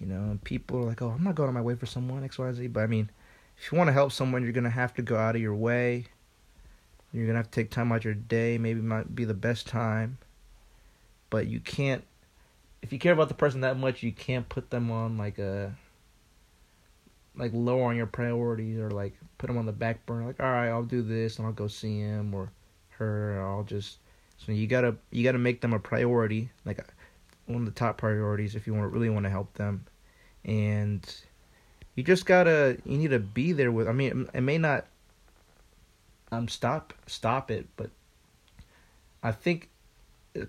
You 0.00 0.06
know, 0.06 0.36
people 0.42 0.80
are 0.80 0.84
like, 0.84 1.00
"Oh, 1.00 1.10
I'm 1.10 1.22
not 1.22 1.36
going 1.36 1.48
on 1.48 1.54
my 1.54 1.62
way 1.62 1.76
for 1.76 1.86
someone 1.86 2.24
X, 2.24 2.38
Y, 2.40 2.52
Z." 2.52 2.66
But 2.66 2.80
I 2.80 2.86
mean, 2.88 3.08
if 3.56 3.70
you 3.70 3.78
want 3.78 3.86
to 3.86 3.92
help 3.92 4.10
someone, 4.10 4.42
you're 4.42 4.50
gonna 4.50 4.68
have 4.68 4.94
to 4.94 5.02
go 5.02 5.16
out 5.16 5.36
of 5.36 5.40
your 5.40 5.54
way. 5.54 6.06
You're 7.12 7.26
gonna 7.26 7.38
have 7.38 7.52
to 7.52 7.62
take 7.62 7.70
time 7.70 7.92
out 7.92 7.98
of 7.98 8.04
your 8.04 8.14
day. 8.14 8.58
Maybe 8.58 8.80
might 8.80 9.14
be 9.14 9.24
the 9.24 9.32
best 9.32 9.68
time, 9.68 10.18
but 11.30 11.46
you 11.46 11.60
can't. 11.60 12.02
If 12.82 12.92
you 12.92 12.98
care 12.98 13.12
about 13.12 13.28
the 13.28 13.34
person 13.34 13.60
that 13.60 13.78
much, 13.78 14.02
you 14.02 14.10
can't 14.10 14.48
put 14.48 14.70
them 14.70 14.90
on 14.90 15.16
like 15.16 15.38
a 15.38 15.76
like 17.36 17.52
lower 17.54 17.84
on 17.84 17.96
your 17.96 18.06
priorities 18.06 18.76
or 18.80 18.90
like 18.90 19.14
put 19.38 19.46
them 19.46 19.56
on 19.56 19.66
the 19.66 19.72
back 19.72 20.04
burner. 20.04 20.26
Like, 20.26 20.40
all 20.40 20.50
right, 20.50 20.68
I'll 20.68 20.82
do 20.82 21.02
this 21.02 21.38
and 21.38 21.46
I'll 21.46 21.52
go 21.52 21.68
see 21.68 22.00
him 22.00 22.34
or 22.34 22.50
her. 22.98 23.40
Or 23.40 23.46
I'll 23.46 23.62
just 23.62 23.98
so 24.38 24.52
you 24.52 24.66
gotta 24.66 24.96
you 25.10 25.24
gotta 25.24 25.38
make 25.38 25.60
them 25.60 25.72
a 25.72 25.78
priority, 25.78 26.50
like 26.64 26.80
one 27.46 27.60
of 27.60 27.66
the 27.66 27.72
top 27.72 27.98
priorities 27.98 28.54
if 28.54 28.66
you 28.66 28.74
want 28.74 28.92
really 28.92 29.10
want 29.10 29.24
to 29.24 29.30
help 29.30 29.52
them, 29.54 29.84
and 30.44 31.14
you 31.94 32.02
just 32.02 32.26
gotta 32.26 32.78
you 32.84 32.96
need 32.96 33.10
to 33.10 33.18
be 33.18 33.52
there 33.52 33.72
with. 33.72 33.88
I 33.88 33.92
mean, 33.92 34.28
it 34.32 34.40
may 34.40 34.58
not 34.58 34.86
um 36.30 36.48
stop 36.48 36.94
stop 37.06 37.50
it, 37.50 37.66
but 37.76 37.90
I 39.22 39.32
think 39.32 39.70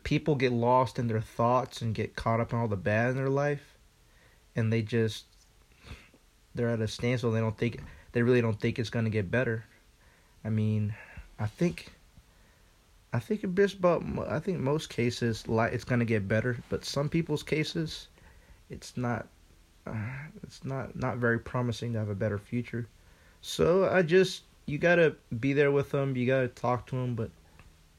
people 0.04 0.36
get 0.36 0.52
lost 0.52 1.00
in 1.00 1.08
their 1.08 1.22
thoughts 1.22 1.82
and 1.82 1.96
get 1.96 2.16
caught 2.16 2.40
up 2.40 2.54
in 2.54 2.60
all 2.60 2.68
the 2.68 2.78
bad 2.78 3.10
in 3.12 3.16
their 3.16 3.30
life, 3.30 3.78
and 4.56 4.72
they 4.72 4.84
just 4.84 5.26
they're 6.54 6.70
at 6.70 6.82
a 6.82 6.88
standstill. 6.88 7.32
They 7.32 7.40
don't 7.40 7.58
think 7.58 7.82
they 8.12 8.22
really 8.22 8.42
don't 8.42 8.60
think 8.60 8.78
it's 8.78 8.92
gonna 8.92 9.10
get 9.10 9.32
better. 9.32 9.66
I 10.46 10.50
mean, 10.50 10.94
I 11.40 11.48
think 11.48 11.92
I 13.12 13.20
think 13.20 13.42
just 13.56 13.80
about 13.80 14.04
I 14.28 14.40
think 14.40 14.60
most 14.60 14.90
cases 14.90 15.44
it's 15.48 15.84
gonna 15.84 16.06
get 16.06 16.28
better, 16.28 16.58
but 16.70 16.86
some 16.86 17.10
people's 17.10 17.44
cases, 17.44 18.08
it's 18.70 18.96
not. 18.98 19.28
Uh, 19.88 19.96
it's 20.44 20.64
not 20.64 20.96
not 20.96 21.18
very 21.18 21.40
promising 21.40 21.94
to 21.94 22.00
have 22.00 22.10
a 22.10 22.16
better 22.16 22.38
future. 22.38 22.88
So 23.42 23.90
I 23.90 24.04
just 24.04 24.44
you 24.68 24.78
gotta 24.78 25.16
be 25.40 25.54
there 25.54 25.72
with 25.72 25.90
them. 25.92 26.16
You 26.16 26.28
gotta 26.28 26.50
talk 26.50 26.86
to 26.88 26.96
them, 26.96 27.16
but 27.16 27.32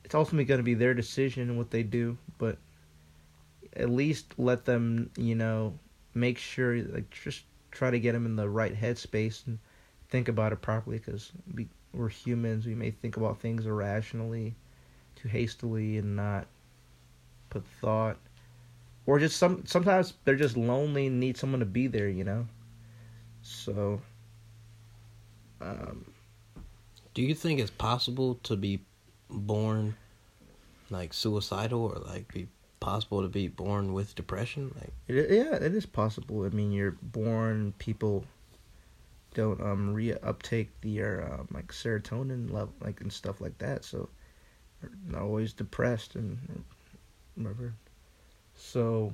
it's 0.05 0.14
ultimately 0.14 0.44
gonna 0.44 0.62
be 0.62 0.75
their 0.75 0.94
decision 0.94 1.49
and 1.49 1.59
what 1.59 1.70
they 1.70 1.83
do. 1.83 2.16
But 2.38 2.59
at 3.75 3.90
least 3.90 4.35
let 4.38 4.64
them, 4.64 5.11
you 5.16 5.35
know, 5.35 5.79
make 6.14 6.38
sure 6.38 6.83
like 6.83 7.11
just 7.11 7.44
try 7.70 7.90
to 7.90 8.01
get 8.01 8.12
them 8.12 8.27
in 8.27 8.37
the 8.37 8.49
right 8.49 8.75
headspace 8.75 9.46
and 9.46 9.59
think 10.09 10.29
about 10.29 10.53
it 10.53 10.61
properly 10.61 10.99
because 10.99 11.33
we, 11.55 11.68
we're 11.92 12.09
humans. 12.09 12.66
We 12.66 12.75
may 12.75 12.90
think 12.90 13.16
about 13.16 13.40
things 13.40 13.66
irrationally, 13.66 14.55
too 15.21 15.29
hastily, 15.29 15.99
and 15.99 16.17
not 16.17 16.47
put 17.49 17.65
thought. 17.81 18.17
Or 19.07 19.19
just 19.19 19.37
some 19.37 19.65
sometimes 19.67 20.15
they're 20.25 20.37
just 20.37 20.57
lonely 20.57 21.07
and 21.07 21.19
need 21.19 21.37
someone 21.37 21.61
to 21.61 21.67
be 21.67 21.87
there, 21.87 22.09
you 22.09 22.25
know. 22.25 22.47
So, 23.43 24.01
um, 25.61 26.13
do 27.15 27.23
you 27.23 27.35
think 27.35 27.61
it's 27.61 27.71
possible 27.71 28.37
to 28.45 28.57
be 28.57 28.81
born 29.29 29.97
like 30.91 31.13
suicidal 31.13 31.85
or 31.87 31.99
like 32.07 32.33
be 32.33 32.49
possible 32.81 33.23
to 33.23 33.29
be 33.29 33.49
born 33.49 33.93
with 33.93 34.15
depression? 34.15 34.75
Like, 34.79 34.93
it, 35.09 35.31
yeah, 35.31 35.57
it 35.57 35.75
is 35.75 35.87
possible. 35.87 36.45
I 36.45 36.51
mean, 36.51 36.71
you're 36.71 36.97
born. 37.03 37.75
People 37.79 38.25
don't 39.35 39.61
um 39.61 39.95
reuptake 39.95 40.69
the 40.81 41.03
um, 41.03 41.49
like 41.53 41.69
serotonin 41.69 42.53
level, 42.53 42.75
like 42.81 43.01
and 43.01 43.13
stuff 43.13 43.41
like 43.41 43.59
that. 43.59 43.85
So 43.85 44.09
always 45.16 45.53
depressed 45.53 46.14
and 46.14 46.64
whatever. 47.35 47.75
So 48.57 49.12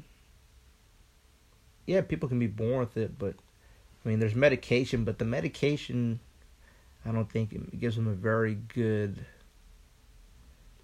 yeah, 1.87 2.01
people 2.01 2.29
can 2.29 2.39
be 2.39 2.47
born 2.47 2.81
with 2.81 2.97
it, 2.97 3.19
but 3.19 3.35
I 4.05 4.09
mean, 4.09 4.19
there's 4.19 4.35
medication, 4.35 5.05
but 5.05 5.19
the 5.19 5.25
medication, 5.25 6.21
I 7.05 7.13
don't 7.13 7.31
think 7.31 7.53
it 7.53 7.81
gives 7.81 7.97
them 7.97 8.09
a 8.09 8.13
very 8.13 8.55
good 8.55 9.25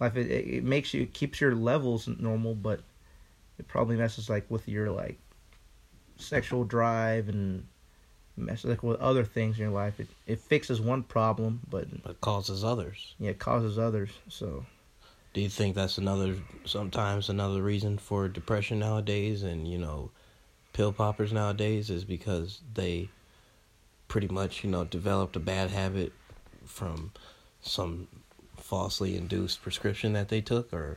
life. 0.00 0.16
It, 0.16 0.30
it 0.30 0.64
makes 0.64 0.94
you 0.94 1.02
it 1.02 1.14
keeps 1.14 1.40
your 1.40 1.54
levels 1.54 2.08
normal, 2.08 2.54
but 2.54 2.80
it 3.58 3.68
probably 3.68 3.96
messes 3.96 4.28
like 4.28 4.50
with 4.50 4.68
your 4.68 4.90
like 4.90 5.18
sexual 6.16 6.64
drive 6.64 7.28
and 7.28 7.66
messes 8.36 8.64
like 8.64 8.82
with 8.82 9.00
other 9.00 9.24
things 9.24 9.56
in 9.56 9.62
your 9.62 9.72
life. 9.72 10.00
It 10.00 10.08
it 10.26 10.40
fixes 10.40 10.80
one 10.80 11.02
problem, 11.02 11.60
but 11.68 11.86
it 12.04 12.20
causes 12.20 12.64
others. 12.64 13.14
Yeah, 13.18 13.30
it 13.30 13.38
causes 13.38 13.78
others. 13.78 14.10
So, 14.28 14.64
do 15.34 15.40
you 15.40 15.48
think 15.48 15.74
that's 15.74 15.98
another 15.98 16.36
sometimes 16.64 17.28
another 17.28 17.62
reason 17.62 17.98
for 17.98 18.28
depression 18.28 18.78
nowadays 18.78 19.42
and 19.42 19.68
you 19.68 19.78
know 19.78 20.10
pill 20.72 20.92
poppers 20.92 21.32
nowadays 21.32 21.90
is 21.90 22.04
because 22.04 22.60
they 22.74 23.08
pretty 24.08 24.28
much 24.28 24.64
you 24.64 24.70
know 24.70 24.84
developed 24.84 25.36
a 25.36 25.40
bad 25.40 25.70
habit 25.70 26.12
from 26.66 27.12
some 27.60 28.08
falsely 28.56 29.16
induced 29.16 29.62
prescription 29.62 30.12
that 30.12 30.28
they 30.28 30.40
took 30.40 30.72
or 30.72 30.96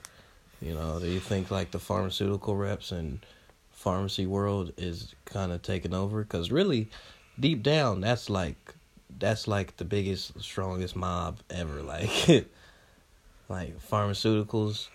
you 0.62 0.74
know 0.74 1.00
do 1.00 1.08
you 1.08 1.19
think 1.19 1.52
like 1.52 1.71
the 1.71 1.80
pharmaceutical 1.80 2.56
reps 2.56 2.91
and 2.91 3.26
pharmacy 3.71 4.26
world 4.26 4.71
is 4.78 5.13
kind 5.26 5.52
of 5.52 5.62
taking 5.62 5.93
over 5.93 6.24
because 6.24 6.52
really 6.52 6.89
deep 7.39 7.63
down 7.63 8.02
that's 8.02 8.30
like 8.30 8.74
that's 9.17 9.48
like 9.48 9.78
the 9.78 9.86
biggest 9.86 10.41
strongest 10.41 10.95
mob 10.95 11.39
ever. 11.50 11.82
Like 11.82 12.48
like 13.48 13.80
pharmaceuticals 13.80 14.88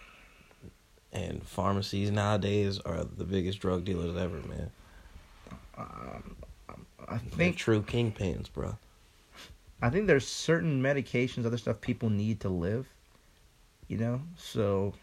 and 1.13 1.43
pharmacies 1.47 2.11
nowadays 2.11 2.81
are 2.81 3.05
the 3.05 3.25
biggest 3.25 3.61
drug 3.61 3.85
dealers 3.85 4.17
ever 4.17 4.41
man. 4.49 4.71
Um, 5.79 6.37
i 7.09 7.17
think 7.19 7.37
They're 7.37 7.53
true 7.53 7.83
kingpins 7.83 8.53
bro. 8.53 8.77
I 9.83 9.89
think 9.89 10.07
there's 10.07 10.27
certain 10.27 10.83
medications, 10.83 11.47
other 11.47 11.57
stuff 11.57 11.81
people 11.81 12.11
need 12.11 12.41
to 12.41 12.49
live. 12.49 12.87
You 13.89 13.97
know, 13.97 14.21
so 14.37 14.95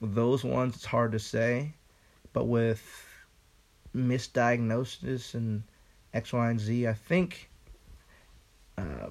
those 0.00 0.42
ones, 0.42 0.74
it's 0.74 0.84
hard 0.84 1.12
to 1.12 1.18
say, 1.18 1.74
but 2.32 2.46
with 2.46 2.82
misdiagnosis 3.94 5.34
and 5.34 5.62
X, 6.14 6.32
Y, 6.32 6.50
and 6.50 6.60
Z, 6.60 6.86
I 6.86 6.92
think. 6.92 7.48
Uh, 8.76 9.10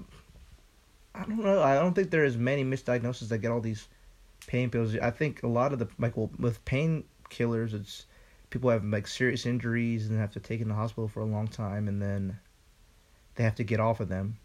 I 1.14 1.24
don't 1.24 1.44
know. 1.44 1.62
I 1.62 1.76
don't 1.76 1.94
think 1.94 2.10
there 2.10 2.26
is 2.26 2.38
many 2.38 2.64
misdiagnoses 2.64 3.30
that 3.30 3.40
get 3.40 3.52
all 3.52 3.62
these 3.62 3.88
pain 4.48 4.70
pills. 4.70 4.96
I 4.96 5.12
think 5.12 5.44
a 5.44 5.48
lot 5.48 5.74
of 5.74 5.80
the 5.80 5.88
like 6.00 6.16
well, 6.16 6.32
with 6.40 6.64
painkillers, 6.66 7.74
it's 7.74 8.06
people 8.50 8.70
have 8.70 8.84
like 8.86 9.08
serious 9.08 9.46
injuries 9.46 10.08
and 10.08 10.20
have 10.20 10.32
to 10.34 10.40
take 10.40 10.62
in 10.62 10.70
the 10.70 10.74
hospital 10.74 11.08
for 11.08 11.22
a 11.22 11.26
long 11.26 11.48
time, 11.48 11.88
and 11.88 12.02
then 12.02 12.40
they 13.36 13.44
have 13.44 13.56
to 13.56 13.64
get 13.64 13.80
off 13.80 14.00
of 14.00 14.10
them. 14.10 14.38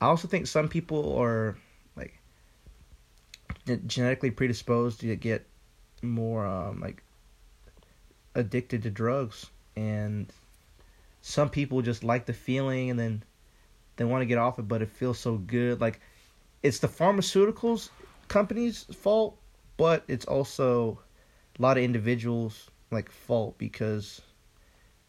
I 0.00 0.06
also 0.06 0.28
think 0.28 0.46
some 0.46 0.68
people 0.68 1.16
are 1.16 1.56
like 1.96 2.20
genetically 3.86 4.30
predisposed 4.30 5.00
to 5.00 5.16
get 5.16 5.46
more 6.02 6.46
um, 6.46 6.80
like 6.80 7.02
addicted 8.34 8.82
to 8.82 8.90
drugs 8.90 9.46
and 9.76 10.30
some 11.26 11.50
people 11.50 11.82
just 11.82 12.04
like 12.04 12.26
the 12.26 12.32
feeling 12.32 12.90
and 12.90 12.98
then 12.98 13.22
they 13.96 14.04
want 14.04 14.22
to 14.22 14.26
get 14.26 14.38
off 14.38 14.58
it 14.58 14.68
but 14.68 14.82
it 14.82 14.90
feels 14.90 15.18
so 15.18 15.36
good. 15.36 15.80
Like 15.80 16.00
it's 16.62 16.78
the 16.78 16.88
pharmaceuticals 16.88 17.90
companies 18.28 18.84
fault 18.94 19.36
but 19.76 20.04
it's 20.08 20.26
also 20.26 20.98
a 21.58 21.62
lot 21.62 21.76
of 21.76 21.84
individuals 21.84 22.70
like 22.90 23.10
fault 23.10 23.56
because 23.58 24.20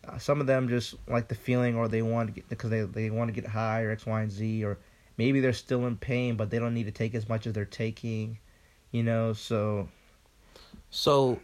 uh, 0.07 0.17
some 0.17 0.41
of 0.41 0.47
them 0.47 0.67
just 0.67 0.95
like 1.07 1.27
the 1.27 1.35
feeling 1.35 1.75
or 1.75 1.87
they 1.87 2.01
want 2.01 2.27
to 2.27 2.33
get 2.33 2.49
because 2.49 2.69
they 2.69 2.81
they 2.81 3.09
want 3.09 3.27
to 3.27 3.41
get 3.41 3.49
high 3.49 3.81
or 3.81 3.91
x 3.91 4.05
y 4.05 4.21
and 4.21 4.31
z 4.31 4.63
or 4.63 4.77
maybe 5.17 5.39
they're 5.39 5.53
still 5.53 5.85
in 5.85 5.95
pain 5.97 6.35
but 6.35 6.49
they 6.49 6.59
don't 6.59 6.73
need 6.73 6.85
to 6.85 6.91
take 6.91 7.13
as 7.13 7.29
much 7.29 7.45
as 7.45 7.53
they're 7.53 7.65
taking 7.65 8.37
you 8.91 9.03
know? 9.03 9.33
So 9.33 9.89
So, 10.89 11.39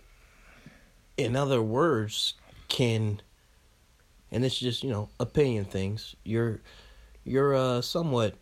in 1.18 1.36
other 1.36 1.62
words, 1.62 2.36
can 2.70 3.22
and 4.34 4.44
it's 4.44 4.58
just 4.58 4.84
you 4.84 4.90
know 4.90 5.10
opinion 5.20 5.64
things. 5.64 6.16
You're 6.24 6.60
you're 7.24 7.56
uh, 7.56 7.82
somewhat 7.82 8.36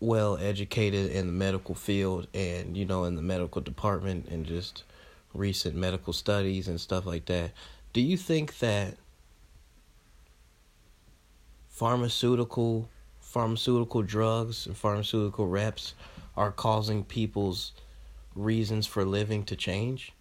well 0.00 0.38
educated 0.38 1.10
in 1.10 1.26
the 1.26 1.32
medical 1.32 1.74
field 1.74 2.26
and 2.32 2.76
you 2.76 2.86
know 2.86 3.04
in 3.04 3.14
the 3.14 3.22
medical 3.22 3.60
department 3.60 4.26
and 4.28 4.46
just 4.46 4.84
recent 5.34 5.76
medical 5.76 6.12
studies 6.12 6.66
and 6.66 6.80
stuff 6.80 7.04
like 7.06 7.26
that. 7.26 7.52
Do 7.92 8.00
you 8.00 8.16
think 8.16 8.58
that 8.58 8.96
pharmaceutical 11.68 12.88
pharmaceutical 13.20 14.02
drugs 14.02 14.66
and 14.66 14.76
pharmaceutical 14.76 15.46
reps 15.46 15.94
are 16.36 16.50
causing 16.50 17.04
people's 17.04 17.72
reasons 18.34 18.86
for 18.86 19.04
living 19.04 19.44
to 19.44 19.54
change? 19.54 20.12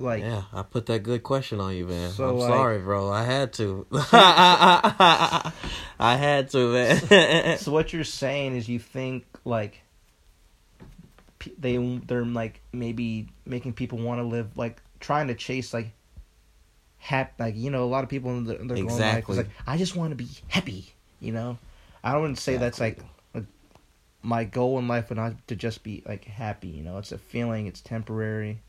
Like 0.00 0.22
yeah, 0.22 0.42
I 0.52 0.62
put 0.62 0.86
that 0.86 1.02
good 1.02 1.22
question 1.22 1.60
on 1.60 1.76
you, 1.76 1.86
man. 1.86 2.10
So, 2.10 2.28
I'm 2.30 2.38
like- 2.38 2.48
sorry, 2.48 2.78
bro. 2.78 3.10
I 3.10 3.24
had 3.24 3.52
to. 3.54 3.86
I 3.92 5.52
had 5.98 6.50
to, 6.50 6.72
man. 6.72 7.58
so 7.58 7.70
what 7.70 7.92
you're 7.92 8.04
saying 8.04 8.56
is 8.56 8.68
you 8.68 8.78
think 8.78 9.26
like 9.44 9.82
they 11.58 11.76
they're 12.06 12.24
like 12.24 12.60
maybe 12.72 13.28
making 13.46 13.72
people 13.72 13.98
want 13.98 14.20
to 14.20 14.24
live 14.24 14.56
like 14.56 14.80
trying 15.00 15.28
to 15.28 15.34
chase 15.34 15.72
like 15.72 15.92
happy 16.98 17.32
like 17.38 17.56
you 17.56 17.70
know 17.70 17.84
a 17.84 17.86
lot 17.86 18.04
of 18.04 18.10
people 18.10 18.30
in 18.30 18.44
their, 18.44 18.58
life 18.58 18.78
Exactly. 18.78 19.36
like 19.38 19.48
I 19.66 19.78
just 19.78 19.96
want 19.96 20.10
to 20.10 20.16
be 20.16 20.28
happy 20.48 20.92
you 21.18 21.32
know 21.32 21.58
I 22.04 22.12
don't 22.12 22.36
say 22.36 22.58
that's 22.58 22.78
like 22.78 22.98
like 23.34 23.44
my 24.22 24.44
goal 24.44 24.78
in 24.78 24.86
life 24.86 25.08
would 25.08 25.16
not 25.16 25.48
to 25.48 25.56
just 25.56 25.82
be 25.82 26.02
like 26.06 26.24
happy 26.24 26.68
you 26.68 26.82
know 26.82 26.98
it's 26.98 27.12
a 27.12 27.18
feeling 27.18 27.66
it's 27.66 27.80
temporary 27.80 28.60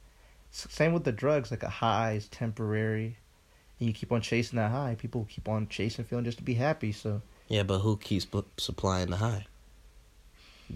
same 0.52 0.93
with 0.93 1.04
the 1.06 1.12
drugs 1.12 1.49
like 1.52 1.64
a 1.64 1.70
high 1.70 2.12
is 2.14 2.28
temporary 2.28 3.18
and 3.80 3.88
you 3.88 3.93
keep 3.93 4.12
on 4.12 4.22
chasing 4.22 4.58
that 4.58 4.70
high 4.72 4.95
people 4.99 5.26
keep 5.30 5.47
on 5.49 5.68
chasing 5.68 6.04
feeling 6.06 6.26
just 6.26 6.38
to 6.38 6.43
be 6.43 6.54
happy 6.56 6.91
so 6.91 7.22
yeah, 7.47 7.64
but 7.64 7.80
who 7.80 7.97
keeps 7.97 8.26
supplying 8.58 9.10
the 9.10 9.18
high? 9.18 9.45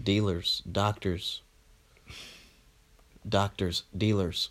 Dealers, 0.02 0.62
doctors, 0.70 1.40
doctors, 3.26 3.84
dealers. 3.96 4.50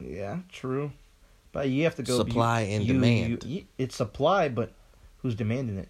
Yeah, 0.00 0.38
true. 0.50 0.92
But 1.52 1.68
you 1.68 1.84
have 1.84 1.94
to 1.96 2.02
go 2.02 2.16
Supply 2.16 2.62
you- 2.62 2.76
and 2.76 2.84
you- 2.84 2.92
demand. 2.94 3.44
you- 3.44 3.66
it's 3.76 3.94
supply, 3.96 4.48
but 4.48 4.72
who's 5.18 5.34
demanding 5.34 5.76
it? 5.76 5.88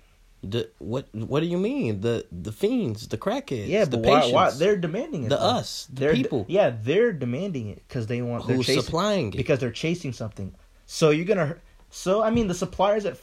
The 0.50 0.70
what? 0.78 1.06
What 1.14 1.40
do 1.40 1.46
you 1.46 1.58
mean? 1.58 2.00
The 2.00 2.26
the 2.30 2.52
fiends, 2.52 3.08
the 3.08 3.18
crackheads, 3.18 3.68
yeah, 3.68 3.84
the 3.84 3.96
but 3.98 4.06
why, 4.06 4.16
patients, 4.20 4.34
why? 4.34 4.50
They're 4.50 4.76
demanding 4.76 5.24
it. 5.24 5.28
the 5.30 5.36
though. 5.36 5.42
us, 5.42 5.86
the 5.92 6.00
They're 6.00 6.12
de- 6.14 6.22
people. 6.22 6.46
yeah, 6.48 6.70
they're 6.82 7.12
demanding 7.12 7.68
it 7.68 7.82
because 7.88 8.06
they 8.06 8.22
want. 8.22 8.46
They're 8.46 8.56
who's 8.56 8.66
chasing, 8.66 8.82
supplying 8.82 9.28
it? 9.32 9.36
because 9.36 9.58
they're 9.58 9.70
chasing 9.70 10.12
something. 10.12 10.54
So 10.86 11.10
you're 11.10 11.24
gonna. 11.24 11.56
So 11.90 12.22
I 12.22 12.30
mean, 12.30 12.46
the 12.48 12.54
suppliers 12.54 13.06
at 13.06 13.16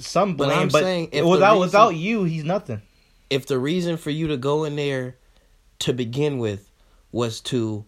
some 0.00 0.36
But 0.36 0.50
I'm 0.50 0.68
but 0.68 0.82
saying 0.82 1.08
if 1.12 1.24
without 1.24 1.52
reason- 1.54 1.60
without 1.60 1.90
you, 1.96 2.24
he's 2.24 2.44
nothing. 2.44 2.82
if 3.30 3.46
the 3.46 3.58
reason 3.58 3.96
for 3.96 4.10
you 4.10 4.28
to 4.28 4.36
go 4.36 4.64
in 4.64 4.76
there 4.76 5.16
to 5.80 5.92
begin 5.92 6.38
with 6.38 6.70
was 7.10 7.40
to 7.40 7.84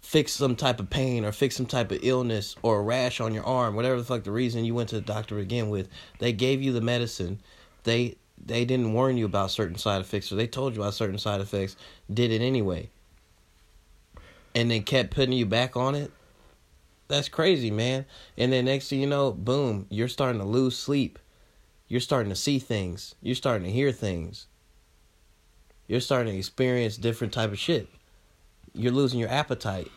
fix 0.00 0.32
some 0.32 0.54
type 0.56 0.80
of 0.80 0.90
pain 0.90 1.24
or 1.24 1.32
fix 1.32 1.56
some 1.56 1.64
type 1.66 1.90
of 1.90 1.98
illness 2.02 2.56
or 2.62 2.80
a 2.80 2.82
rash 2.82 3.20
on 3.20 3.32
your 3.32 3.44
arm, 3.44 3.74
whatever 3.74 3.96
the 3.96 4.04
fuck 4.04 4.22
the 4.24 4.30
reason 4.30 4.64
you 4.64 4.74
went 4.74 4.88
to 4.90 4.96
the 4.96 5.00
doctor 5.00 5.36
to 5.36 5.40
begin 5.42 5.70
with, 5.70 5.88
they 6.18 6.32
gave 6.32 6.60
you 6.60 6.72
the 6.72 6.80
medicine. 6.80 7.40
They 7.84 8.16
they 8.44 8.64
didn't 8.64 8.92
warn 8.92 9.16
you 9.16 9.24
about 9.24 9.50
certain 9.50 9.76
side 9.76 10.00
effects 10.00 10.30
or 10.30 10.34
they 10.34 10.46
told 10.46 10.74
you 10.74 10.82
about 10.82 10.94
certain 10.94 11.18
side 11.18 11.40
effects, 11.40 11.76
did 12.12 12.30
it 12.30 12.42
anyway. 12.42 12.90
And 14.54 14.70
then 14.70 14.82
kept 14.82 15.10
putting 15.12 15.32
you 15.32 15.46
back 15.46 15.76
on 15.76 15.94
it. 15.94 16.12
That's 17.08 17.28
crazy, 17.28 17.70
man. 17.70 18.06
And 18.36 18.52
then 18.52 18.66
next 18.66 18.88
thing 18.88 19.00
you 19.00 19.06
know, 19.06 19.32
boom, 19.32 19.86
you're 19.90 20.08
starting 20.08 20.40
to 20.40 20.46
lose 20.46 20.76
sleep. 20.76 21.18
You're 21.88 22.00
starting 22.00 22.30
to 22.30 22.36
see 22.36 22.58
things. 22.58 23.14
You're 23.22 23.34
starting 23.34 23.66
to 23.66 23.72
hear 23.72 23.92
things. 23.92 24.46
You're 25.86 26.00
starting 26.00 26.32
to 26.32 26.38
experience 26.38 26.96
different 26.96 27.32
type 27.32 27.52
of 27.52 27.58
shit. 27.58 27.88
You're 28.72 28.92
losing 28.92 29.20
your 29.20 29.28
appetite. 29.28 29.90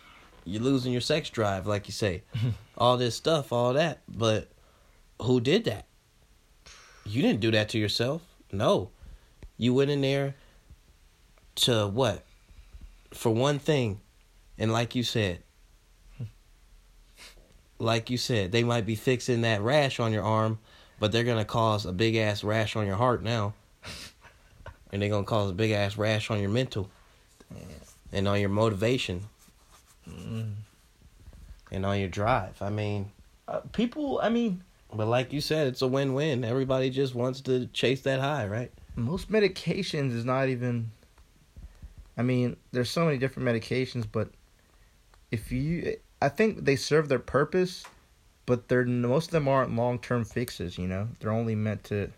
You're 0.44 0.62
losing 0.62 0.92
your 0.92 1.02
sex 1.02 1.30
drive, 1.30 1.66
like 1.66 1.88
you 1.88 1.94
say. 1.94 2.24
all 2.78 2.98
this 2.98 3.16
stuff, 3.16 3.52
all 3.52 3.74
that. 3.74 4.02
But 4.08 4.50
who 5.22 5.40
did 5.40 5.66
that? 5.66 5.86
You 7.08 7.22
didn't 7.22 7.40
do 7.40 7.52
that 7.52 7.70
to 7.70 7.78
yourself. 7.78 8.22
No. 8.52 8.90
You 9.58 9.74
went 9.74 9.92
in 9.92 10.02
there 10.02 10.36
to 11.56 11.88
what? 11.88 12.24
For 13.14 13.34
one 13.34 13.60
thing. 13.60 14.00
And 14.58 14.72
like 14.72 14.96
you 14.96 15.04
said, 15.04 15.40
like 17.80 18.10
you 18.10 18.18
said, 18.18 18.52
they 18.52 18.64
might 18.64 18.86
be 18.86 18.96
fixing 18.96 19.42
that 19.42 19.62
rash 19.62 20.00
on 20.00 20.12
your 20.12 20.24
arm, 20.24 20.60
but 21.00 21.12
they're 21.12 21.24
gonna 21.24 21.46
cause 21.46 21.86
a 21.86 21.94
big 21.94 22.16
ass 22.16 22.44
rash 22.44 22.76
on 22.76 22.88
your 22.88 22.96
heart 22.96 23.24
now. 23.24 23.54
and 24.92 25.02
they're 25.02 25.10
gonna 25.10 25.24
cause 25.24 25.52
a 25.52 25.54
big 25.54 25.72
ass 25.72 25.98
rash 25.98 26.32
on 26.32 26.40
your 26.40 26.50
mental. 26.50 26.90
And 28.12 28.28
on 28.28 28.40
your 28.40 28.50
motivation. 28.50 29.24
Mm. 30.10 30.54
And 31.72 31.86
on 31.86 32.00
your 32.00 32.10
drive. 32.10 32.62
I 32.62 32.70
mean, 32.70 33.12
Uh, 33.48 33.62
people, 33.72 34.20
I 34.22 34.28
mean, 34.28 34.62
but 34.94 35.08
like 35.08 35.34
you 35.34 35.42
said, 35.42 35.68
it's 35.68 35.82
a 35.82 35.88
win 35.88 36.14
win. 36.14 36.44
Everybody 36.44 36.90
just 36.90 37.16
wants 37.16 37.42
to 37.42 37.68
chase 37.68 38.02
that 38.02 38.20
high, 38.20 38.48
right? 38.48 38.72
most 38.98 39.32
medications 39.32 40.14
is 40.14 40.26
not 40.26 40.50
even. 40.50 40.92
I 42.18 42.24
mean, 42.24 42.58
there's 42.72 42.90
so 42.90 43.06
many 43.06 43.18
different 43.20 43.48
medications, 43.48 44.06
but 44.12 44.30
if 45.32 45.52
you, 45.52 45.98
I 46.20 46.30
think 46.30 46.66
they 46.66 46.76
serve 46.76 47.10
their 47.10 47.20
purpose, 47.20 47.84
but 48.48 48.68
they're 48.68 48.86
most 48.86 49.28
of 49.28 49.32
them 49.32 49.48
aren't 49.48 49.76
long 49.76 50.00
term 50.00 50.26
fixes. 50.26 50.78
You 50.78 50.88
know, 50.88 51.10
they're 51.20 51.32
only 51.32 51.56
meant 51.56 51.84
to 51.86 52.12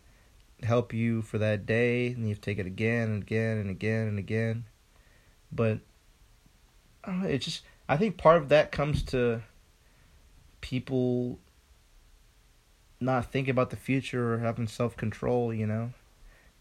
help 0.64 0.94
you 0.94 1.22
for 1.22 1.38
that 1.38 1.66
day, 1.66 2.08
and 2.08 2.28
you 2.28 2.36
take 2.36 2.60
it 2.60 2.66
again 2.66 3.10
and 3.10 3.24
again 3.24 3.58
and 3.58 3.70
again 3.70 4.08
and 4.08 4.18
again. 4.18 4.64
But 5.52 5.80
I 7.04 7.12
don't 7.12 7.24
know, 7.24 7.28
it's 7.28 7.46
just 7.46 7.64
I 7.90 7.98
think 7.98 8.18
part 8.18 8.38
of 8.38 8.50
that 8.50 8.72
comes 8.72 9.04
to 9.04 9.42
people 10.62 11.40
not 13.00 13.32
thinking 13.32 13.52
about 13.52 13.70
the 13.70 13.76
future 13.76 14.34
or 14.34 14.38
having 14.40 14.68
self 14.68 14.96
control. 14.98 15.54
You 15.54 15.68
know. 15.68 15.92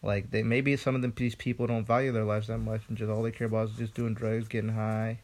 Like 0.02 0.30
they 0.30 0.42
maybe 0.42 0.76
some 0.76 0.94
of 0.94 1.02
them 1.02 1.12
these 1.16 1.34
people 1.34 1.66
don't 1.66 1.86
value 1.86 2.12
their 2.12 2.24
lives 2.24 2.46
that 2.46 2.58
much 2.58 2.82
and 2.88 2.96
just 2.96 3.10
all 3.10 3.22
they 3.22 3.32
care 3.32 3.48
about 3.48 3.70
is 3.70 3.76
just 3.76 3.94
doing 3.94 4.14
drugs, 4.14 4.46
getting 4.46 4.74
high. 4.74 5.18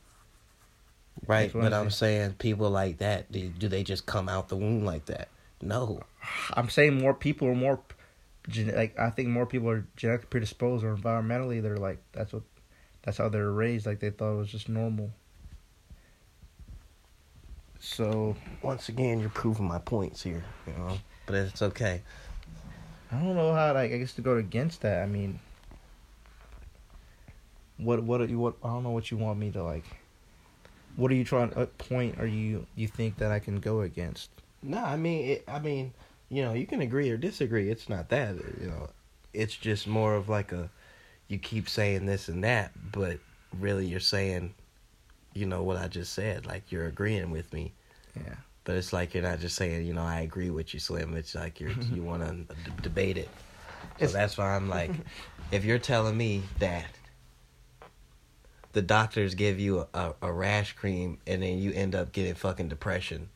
Right. 1.26 1.52
But 1.52 1.72
I'm 1.72 1.84
I'm 1.84 1.90
saying 1.90 2.34
people 2.38 2.70
like 2.70 2.98
that, 2.98 3.30
do, 3.30 3.48
do 3.48 3.68
they 3.68 3.84
just 3.84 4.06
come 4.06 4.28
out 4.28 4.48
the 4.48 4.56
womb 4.56 4.84
like 4.84 5.06
that? 5.06 5.28
No. 5.62 6.00
I'm 6.54 6.68
saying 6.68 6.98
more 7.00 7.14
people 7.14 7.48
are 7.48 7.54
more 7.54 7.80
like 8.56 8.98
I 8.98 9.10
think 9.10 9.28
more 9.28 9.46
people 9.46 9.70
are 9.70 9.86
genetically 9.96 10.28
predisposed 10.28 10.84
or 10.84 10.94
environmentally 10.94 11.62
they're 11.62 11.78
like 11.78 11.98
that's 12.12 12.32
what 12.32 12.42
that's 13.02 13.16
how 13.16 13.28
they're 13.28 13.50
raised 13.50 13.86
like 13.86 14.00
they 14.00 14.10
thought 14.10 14.34
it 14.34 14.38
was 14.38 14.50
just 14.50 14.68
normal. 14.68 15.12
So 17.84 18.34
Once 18.62 18.88
again, 18.88 19.20
you're 19.20 19.28
proving 19.28 19.68
my 19.68 19.78
points 19.78 20.22
here, 20.22 20.42
you 20.66 20.72
know. 20.72 20.96
But 21.26 21.34
it's 21.36 21.60
okay. 21.60 22.00
I 23.12 23.16
don't 23.16 23.36
know 23.36 23.52
how 23.52 23.74
like 23.74 23.92
I 23.92 23.98
guess 23.98 24.14
to 24.14 24.22
go 24.22 24.36
against 24.36 24.80
that. 24.80 25.02
I 25.02 25.06
mean, 25.06 25.38
what 27.76 28.02
what 28.02 28.22
are 28.22 28.24
you 28.24 28.38
what 28.38 28.54
I 28.64 28.68
don't 28.68 28.82
know 28.82 28.90
what 28.90 29.10
you 29.10 29.18
want 29.18 29.38
me 29.38 29.50
to 29.52 29.62
like. 29.62 29.84
What 30.96 31.10
are 31.10 31.14
you 31.14 31.24
trying? 31.24 31.50
What 31.50 31.76
point 31.76 32.18
are 32.18 32.26
you 32.26 32.66
you 32.74 32.88
think 32.88 33.18
that 33.18 33.30
I 33.30 33.38
can 33.38 33.60
go 33.60 33.82
against? 33.82 34.30
No, 34.62 34.78
I 34.78 34.96
mean, 34.96 35.28
it, 35.28 35.44
I 35.46 35.58
mean, 35.58 35.92
you 36.30 36.42
know, 36.42 36.54
you 36.54 36.66
can 36.66 36.80
agree 36.80 37.10
or 37.10 37.18
disagree. 37.18 37.70
It's 37.70 37.90
not 37.90 38.08
that, 38.08 38.34
you 38.60 38.68
know. 38.68 38.88
It's 39.34 39.54
just 39.54 39.86
more 39.86 40.14
of 40.14 40.28
like 40.28 40.52
a, 40.52 40.70
you 41.28 41.38
keep 41.38 41.68
saying 41.68 42.06
this 42.06 42.28
and 42.28 42.42
that, 42.44 42.72
but 42.92 43.18
really 43.58 43.84
you're 43.86 44.00
saying, 44.00 44.54
you 45.34 45.46
know, 45.46 45.62
what 45.62 45.76
I 45.76 45.88
just 45.88 46.12
said. 46.12 46.46
Like 46.46 46.70
you're 46.72 46.86
agreeing 46.86 47.30
with 47.30 47.52
me, 47.52 47.72
Yeah. 48.16 48.34
but 48.64 48.76
it's 48.76 48.92
like 48.92 49.14
you're 49.14 49.22
not 49.22 49.40
just 49.40 49.56
saying, 49.56 49.86
you 49.86 49.92
know, 49.94 50.02
I 50.02 50.20
agree 50.20 50.50
with 50.50 50.72
you, 50.74 50.80
Slim. 50.80 51.14
It's 51.16 51.34
like 51.34 51.60
you're 51.60 51.70
you 51.70 52.02
want 52.10 52.22
to 52.22 52.54
d- 52.54 52.72
debate 52.82 53.18
it. 53.18 53.28
So 53.98 54.04
It's- 54.04 54.12
that's 54.12 54.38
why 54.38 54.54
I'm 54.56 54.68
like, 54.68 54.90
if 55.52 55.64
you're 55.64 55.78
telling 55.78 56.16
me 56.16 56.42
that 56.60 56.86
the 58.72 58.82
doctors 58.82 59.34
give 59.34 59.60
you 59.60 59.80
a, 59.80 59.88
a, 59.94 60.14
a 60.22 60.32
rash 60.32 60.72
cream 60.72 61.18
and 61.26 61.42
then 61.42 61.58
you 61.58 61.72
end 61.72 61.94
up 61.94 62.12
getting 62.12 62.34
fucking 62.34 62.68
depression. 62.68 63.28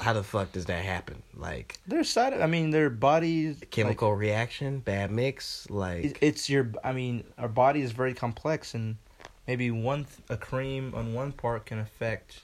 How 0.00 0.12
the 0.12 0.22
fuck 0.22 0.52
does 0.52 0.66
that 0.66 0.84
happen? 0.84 1.22
Like 1.34 1.78
Their 1.86 2.04
side, 2.04 2.34
I 2.34 2.46
mean, 2.46 2.70
their 2.70 2.90
bodies 2.90 3.62
chemical 3.70 4.14
reaction, 4.14 4.80
bad 4.80 5.10
mix, 5.10 5.68
Like, 5.70 6.04
like 6.04 6.18
it's 6.20 6.48
your. 6.50 6.70
I 6.84 6.92
mean, 6.92 7.24
our 7.38 7.48
body 7.48 7.80
is 7.80 7.92
very 7.92 8.12
complex, 8.12 8.74
and 8.74 8.96
maybe 9.48 9.70
one 9.72 10.04
th- 10.04 10.18
a 10.28 10.36
cream 10.36 10.92
on 10.94 11.14
one 11.14 11.32
part 11.32 11.66
can 11.66 11.80
affect 11.80 12.42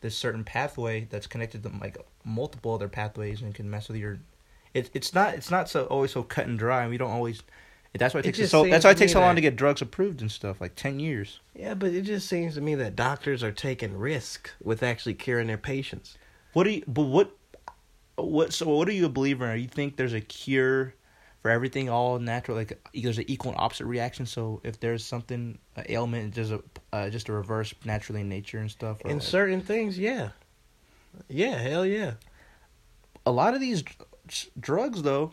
this 0.00 0.16
certain 0.16 0.44
pathway 0.44 1.06
that's 1.08 1.26
connected 1.26 1.62
to 1.62 1.70
like 1.80 1.96
multiple 2.24 2.74
other 2.74 2.88
pathways 2.88 3.40
and 3.40 3.54
can 3.54 3.70
mess 3.70 3.88
with 3.88 3.96
your. 3.96 4.18
It, 4.74 4.90
it's 4.92 5.14
not 5.14 5.34
it's 5.34 5.50
not 5.50 5.70
so 5.70 5.84
always 5.84 6.10
so 6.12 6.22
cut 6.22 6.46
and 6.46 6.58
dry. 6.58 6.86
We 6.88 6.98
don't 6.98 7.10
always. 7.10 7.42
That's 7.94 8.12
why 8.12 8.20
it 8.20 8.26
It 8.26 8.34
takes 8.34 8.50
so. 8.50 8.68
That's 8.68 8.84
why 8.84 8.90
it 8.90 8.98
takes 8.98 9.12
so 9.12 9.20
long 9.20 9.30
that- 9.30 9.34
to 9.36 9.40
get 9.40 9.56
drugs 9.56 9.80
approved 9.80 10.20
and 10.20 10.30
stuff. 10.30 10.60
Like 10.60 10.74
ten 10.74 11.00
years. 11.00 11.40
yeah, 11.54 11.72
but 11.74 11.94
it 11.94 12.02
just 12.02 12.28
seems 12.28 12.54
to 12.56 12.60
me 12.60 12.74
that 12.74 12.94
doctors 12.96 13.42
are 13.42 13.50
taking 13.52 13.96
risk 13.96 14.50
with 14.62 14.82
actually 14.82 15.14
curing 15.14 15.46
their 15.46 15.56
patients. 15.56 16.18
What 16.52 16.64
do 16.64 16.70
you? 16.70 16.84
But 16.86 17.04
what? 17.04 17.30
What? 18.16 18.52
So 18.52 18.68
what 18.68 18.88
are 18.88 18.92
you 18.92 19.06
a 19.06 19.08
believer 19.08 19.50
in? 19.50 19.60
You 19.60 19.68
think 19.68 19.96
there's 19.96 20.12
a 20.12 20.20
cure 20.20 20.94
for 21.42 21.50
everything, 21.50 21.88
all 21.88 22.18
natural? 22.18 22.56
Like 22.56 22.78
there's 22.94 23.18
an 23.18 23.24
equal 23.28 23.52
and 23.52 23.60
opposite 23.60 23.86
reaction. 23.86 24.26
So 24.26 24.60
if 24.64 24.80
there's 24.80 25.04
something, 25.04 25.58
an 25.76 25.84
ailment, 25.88 26.34
there's 26.34 26.50
a 26.52 26.62
uh, 26.92 27.10
just 27.10 27.28
a 27.28 27.32
reverse 27.32 27.74
naturally 27.84 28.20
in 28.22 28.28
nature 28.28 28.58
and 28.58 28.70
stuff. 28.70 29.00
In 29.02 29.12
like- 29.18 29.22
certain 29.22 29.60
things, 29.60 29.98
yeah, 29.98 30.30
yeah, 31.28 31.56
hell 31.58 31.86
yeah. 31.86 32.12
a 33.26 33.30
lot 33.32 33.54
of 33.54 33.60
these 33.60 33.84
drugs, 34.58 35.02
though, 35.02 35.32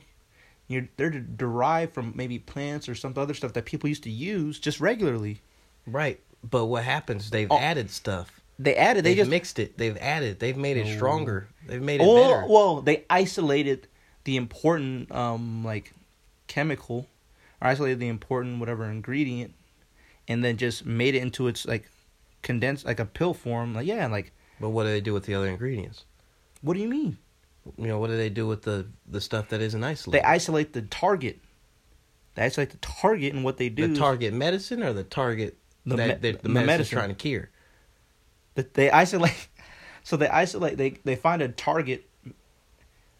you're 0.68 0.88
they're 0.98 1.10
derived 1.12 1.94
from 1.94 2.14
maybe 2.16 2.40
plants 2.40 2.90
or 2.90 2.96
some 2.96 3.14
other 3.18 3.34
stuff 3.34 3.54
that 3.54 3.66
people 3.66 3.88
used 3.90 4.04
to 4.04 4.10
use 4.12 4.60
just 4.60 4.80
regularly. 4.80 5.42
Right. 5.88 6.20
But 6.44 6.66
what 6.66 6.84
happens? 6.84 7.30
They've 7.30 7.52
Oh. 7.52 7.58
added 7.58 7.90
stuff. 7.90 8.42
They 8.58 8.76
added. 8.76 9.04
They 9.04 9.10
They've 9.12 9.18
just 9.18 9.30
mixed 9.30 9.60
it. 9.60 9.78
They've 9.78 9.98
added. 9.98 10.40
They've 10.40 10.56
made 10.58 10.78
it 10.78 10.88
Oh. 10.88 10.96
stronger. 10.96 11.48
They've 11.68 11.82
made 11.82 12.02
it 12.02 12.08
well, 12.08 12.16
better. 12.42 12.48
well, 12.48 12.82
they 12.82 13.04
isolated 13.10 13.88
the 14.26 14.36
important 14.38 15.12
um 15.12 15.64
like 15.64 15.94
chemical, 16.48 17.08
or 17.62 17.68
isolated 17.70 18.00
the 18.00 18.08
important 18.08 18.60
whatever 18.60 18.86
ingredient, 18.86 19.54
and 20.28 20.44
then 20.44 20.58
just 20.58 20.86
made 20.86 21.16
it 21.16 21.22
into 21.22 21.48
its 21.48 21.66
like 21.66 21.90
condensed 22.42 22.86
like 22.86 23.00
a 23.00 23.06
pill 23.06 23.34
form. 23.34 23.74
Like 23.74 23.88
yeah, 23.88 24.06
like 24.08 24.32
But 24.60 24.70
what 24.70 24.84
do 24.84 24.90
they 24.90 25.02
do 25.02 25.14
with 25.14 25.26
the 25.26 25.34
other 25.34 25.48
ingredients? 25.48 26.04
what 26.62 26.74
do 26.74 26.80
you 26.82 26.88
mean? 26.90 27.18
You 27.78 27.88
know, 27.88 28.00
what 28.00 28.08
do 28.12 28.18
they 28.18 28.30
do 28.30 28.46
with 28.48 28.62
the 28.64 28.86
the 29.08 29.22
stuff 29.22 29.50
that 29.50 29.62
isn't 29.62 29.84
isolated? 29.84 30.22
They 30.24 30.28
isolate 30.28 30.74
the 30.74 30.82
target. 30.84 31.40
They 32.36 32.44
isolate 32.44 32.70
the 32.72 32.78
target, 32.78 33.34
and 33.34 33.44
what 33.44 33.58
they 33.58 33.70
do 33.70 33.88
the 33.88 33.96
target 33.96 34.34
medicine 34.34 34.84
or 34.84 34.92
the 34.94 35.04
target 35.04 35.58
The 35.86 35.96
that 35.96 36.22
me- 36.22 36.32
the, 36.32 36.40
the 36.44 36.50
medicine. 36.50 36.98
trying 36.98 37.10
to 37.10 37.16
cure. 37.16 37.50
that 38.56 38.74
they 38.74 38.92
isolate 38.92 39.48
so 40.04 40.18
they 40.18 40.28
isolate 40.28 40.78
they 40.78 40.92
they 41.04 41.16
find 41.16 41.42
a 41.42 41.48
target 41.50 42.10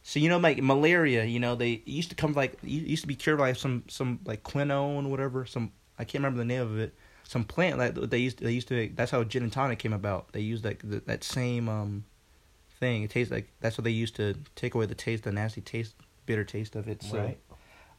so 0.08 0.20
you 0.20 0.30
know 0.30 0.38
like 0.38 0.62
malaria 0.62 1.26
you 1.26 1.40
know 1.40 1.56
they 1.56 1.82
used 1.86 2.10
to 2.10 2.16
come 2.16 2.32
like 2.34 2.58
used 2.64 3.02
to 3.02 3.08
be 3.08 3.16
cured 3.16 3.40
by 3.40 3.52
some 3.54 3.84
some 3.88 4.20
like 4.24 4.44
quinone 4.44 5.10
whatever 5.10 5.46
some 5.46 5.72
i 5.98 6.04
can't 6.04 6.24
remember 6.24 6.38
the 6.38 6.46
name 6.46 6.62
of 6.62 6.78
it 6.78 6.94
some 7.24 7.44
plant 7.44 7.80
like 7.80 7.96
they 7.96 8.20
used 8.20 8.38
they 8.40 8.52
used 8.52 8.68
to 8.68 8.90
that's 8.96 9.10
how 9.12 9.24
gin 9.24 9.42
and 9.44 9.52
tonic 9.52 9.80
came 9.80 9.94
about 9.94 10.32
they 10.32 10.40
used 10.40 10.64
like 10.64 10.80
the, 10.88 11.02
that 11.08 11.24
same 11.24 11.68
um 11.68 12.06
thing 12.80 13.02
it 13.02 13.10
tastes 13.10 13.32
like 13.32 13.48
that's 13.62 13.78
what 13.80 13.84
they 13.84 13.90
used 13.90 14.16
to 14.16 14.36
take 14.56 14.76
away 14.76 14.86
the 14.86 14.94
taste 14.94 15.24
the 15.24 15.32
nasty 15.32 15.62
taste 15.62 15.96
bitter 16.28 16.44
taste 16.44 16.76
of 16.76 16.88
it 16.88 17.02
so 17.02 17.18
Right. 17.18 17.40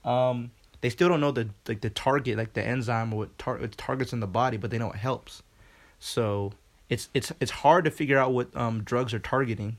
um 0.04 0.52
they 0.82 0.90
still 0.90 1.08
don't 1.08 1.20
know 1.20 1.32
the 1.32 1.48
like 1.66 1.80
the 1.80 1.90
target 1.90 2.38
like 2.38 2.52
the 2.52 2.64
enzyme 2.64 3.12
or 3.12 3.16
what 3.20 3.36
tar- 3.36 3.58
it 3.58 3.76
targets 3.76 4.12
in 4.12 4.20
the 4.20 4.26
body 4.28 4.56
but 4.56 4.70
they 4.70 4.78
know 4.78 4.90
it 4.92 4.96
helps 4.98 5.42
so 5.98 6.52
it's 6.88 7.08
it's 7.14 7.32
it's 7.40 7.50
hard 7.50 7.84
to 7.84 7.90
figure 7.90 8.18
out 8.18 8.32
what 8.32 8.54
um 8.56 8.84
drugs 8.84 9.12
are 9.12 9.18
targeting. 9.18 9.76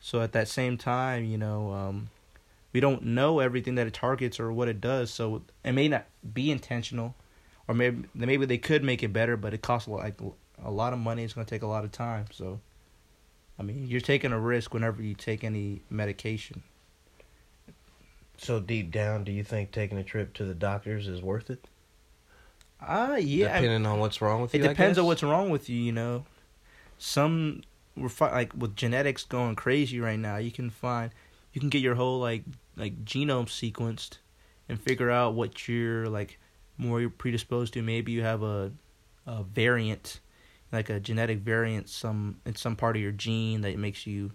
So 0.00 0.22
at 0.22 0.32
that 0.32 0.48
same 0.48 0.78
time, 0.78 1.24
you 1.24 1.38
know, 1.38 1.72
um 1.72 2.10
we 2.72 2.80
don't 2.80 3.02
know 3.04 3.40
everything 3.40 3.74
that 3.74 3.86
it 3.86 3.94
targets 3.94 4.38
or 4.38 4.52
what 4.52 4.68
it 4.68 4.80
does. 4.80 5.10
So 5.10 5.42
it 5.64 5.72
may 5.72 5.88
not 5.88 6.06
be 6.34 6.50
intentional, 6.50 7.14
or 7.68 7.74
maybe 7.74 8.04
maybe 8.14 8.46
they 8.46 8.58
could 8.58 8.82
make 8.84 9.02
it 9.02 9.12
better, 9.12 9.36
but 9.36 9.52
it 9.54 9.62
costs 9.62 9.88
a 9.88 9.90
lot, 9.90 10.00
like 10.00 10.20
a 10.62 10.70
lot 10.70 10.92
of 10.92 10.98
money. 10.98 11.24
It's 11.24 11.34
going 11.34 11.46
to 11.46 11.50
take 11.50 11.62
a 11.62 11.66
lot 11.66 11.84
of 11.84 11.92
time. 11.92 12.26
So, 12.32 12.60
I 13.58 13.62
mean, 13.62 13.86
you're 13.88 14.00
taking 14.00 14.32
a 14.32 14.38
risk 14.38 14.72
whenever 14.72 15.02
you 15.02 15.14
take 15.14 15.42
any 15.42 15.82
medication. 15.90 16.62
So 18.38 18.58
deep 18.60 18.90
down, 18.90 19.24
do 19.24 19.32
you 19.32 19.44
think 19.44 19.70
taking 19.70 19.98
a 19.98 20.04
trip 20.04 20.32
to 20.34 20.44
the 20.44 20.54
doctors 20.54 21.06
is 21.06 21.20
worth 21.20 21.50
it? 21.50 21.66
Ah, 22.80 23.16
yeah. 23.16 23.48
I- 23.48 23.60
Depending 23.60 23.84
on 23.84 23.98
what's 23.98 24.22
wrong 24.22 24.40
with 24.40 24.54
It 24.54 24.58
you. 24.58 24.64
I 24.64 24.68
depends 24.68 24.98
on 24.98 25.04
what's 25.04 25.22
wrong 25.22 25.50
with 25.50 25.68
you, 25.68 25.76
you 25.78 25.92
know. 25.92 26.24
Some 26.96 27.62
we're 27.96 28.08
fi- 28.08 28.32
like 28.32 28.52
with 28.54 28.76
genetics 28.76 29.24
going 29.24 29.56
crazy 29.56 30.00
right 30.00 30.18
now. 30.18 30.36
You 30.36 30.50
can 30.50 30.70
find 30.70 31.10
you 31.52 31.60
can 31.60 31.70
get 31.70 31.82
your 31.82 31.94
whole 31.94 32.20
like 32.20 32.44
like 32.76 33.04
genome 33.04 33.46
sequenced 33.46 34.18
and 34.68 34.80
figure 34.80 35.10
out 35.10 35.34
what 35.34 35.68
you're 35.68 36.08
like 36.08 36.38
more 36.78 37.08
predisposed 37.08 37.74
to. 37.74 37.82
Maybe 37.82 38.12
you 38.12 38.22
have 38.22 38.42
a 38.42 38.72
a 39.26 39.42
variant, 39.42 40.20
like 40.72 40.88
a 40.90 41.00
genetic 41.00 41.38
variant 41.38 41.88
some 41.88 42.40
in 42.46 42.54
some 42.54 42.76
part 42.76 42.96
of 42.96 43.02
your 43.02 43.12
gene 43.12 43.60
that 43.62 43.78
makes 43.78 44.06
you 44.06 44.32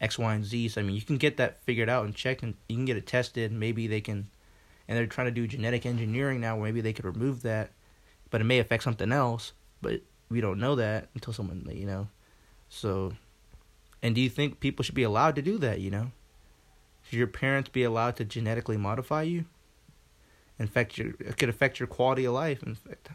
X, 0.00 0.18
Y, 0.18 0.34
and 0.34 0.44
Z. 0.44 0.68
So 0.68 0.80
I 0.80 0.84
mean, 0.84 0.96
you 0.96 1.02
can 1.02 1.18
get 1.18 1.36
that 1.38 1.62
figured 1.64 1.88
out 1.88 2.04
and 2.04 2.14
checked, 2.14 2.42
and 2.42 2.54
you 2.68 2.76
can 2.76 2.84
get 2.84 2.96
it 2.96 3.06
tested. 3.06 3.52
Maybe 3.52 3.86
they 3.86 4.00
can, 4.00 4.28
and 4.88 4.96
they're 4.96 5.06
trying 5.06 5.26
to 5.26 5.32
do 5.32 5.46
genetic 5.46 5.84
engineering 5.84 6.40
now. 6.40 6.56
Where 6.56 6.64
maybe 6.66 6.80
they 6.80 6.92
could 6.92 7.04
remove 7.04 7.42
that, 7.42 7.70
but 8.30 8.40
it 8.40 8.44
may 8.44 8.58
affect 8.58 8.82
something 8.82 9.12
else. 9.12 9.52
But 9.82 10.02
we 10.30 10.40
don't 10.40 10.60
know 10.60 10.76
that 10.76 11.08
until 11.14 11.32
someone, 11.32 11.68
you 11.72 11.86
know. 11.86 12.08
So, 12.70 13.12
and 14.02 14.14
do 14.14 14.20
you 14.20 14.30
think 14.30 14.60
people 14.60 14.82
should 14.82 14.94
be 14.94 15.02
allowed 15.02 15.34
to 15.36 15.42
do 15.42 15.58
that? 15.58 15.80
You 15.80 15.90
know, 15.90 16.12
should 17.02 17.18
your 17.18 17.26
parents 17.26 17.68
be 17.68 17.82
allowed 17.82 18.16
to 18.16 18.24
genetically 18.24 18.78
modify 18.78 19.22
you? 19.22 19.44
In 20.58 20.68
fact, 20.68 20.96
your 20.96 21.08
it 21.18 21.36
could 21.36 21.48
affect 21.48 21.80
your 21.80 21.88
quality 21.88 22.24
of 22.24 22.32
life. 22.32 22.62
In 22.62 22.74
fact, 22.74 23.10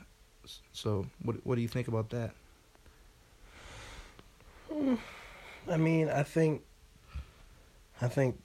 so 0.73 1.07
what 1.23 1.37
what 1.45 1.55
do 1.55 1.61
you 1.61 1.67
think 1.67 1.87
about 1.87 2.09
that? 2.09 2.35
I 5.71 5.77
mean, 5.77 6.09
I 6.09 6.23
think, 6.23 6.63
I 8.01 8.07
think 8.07 8.39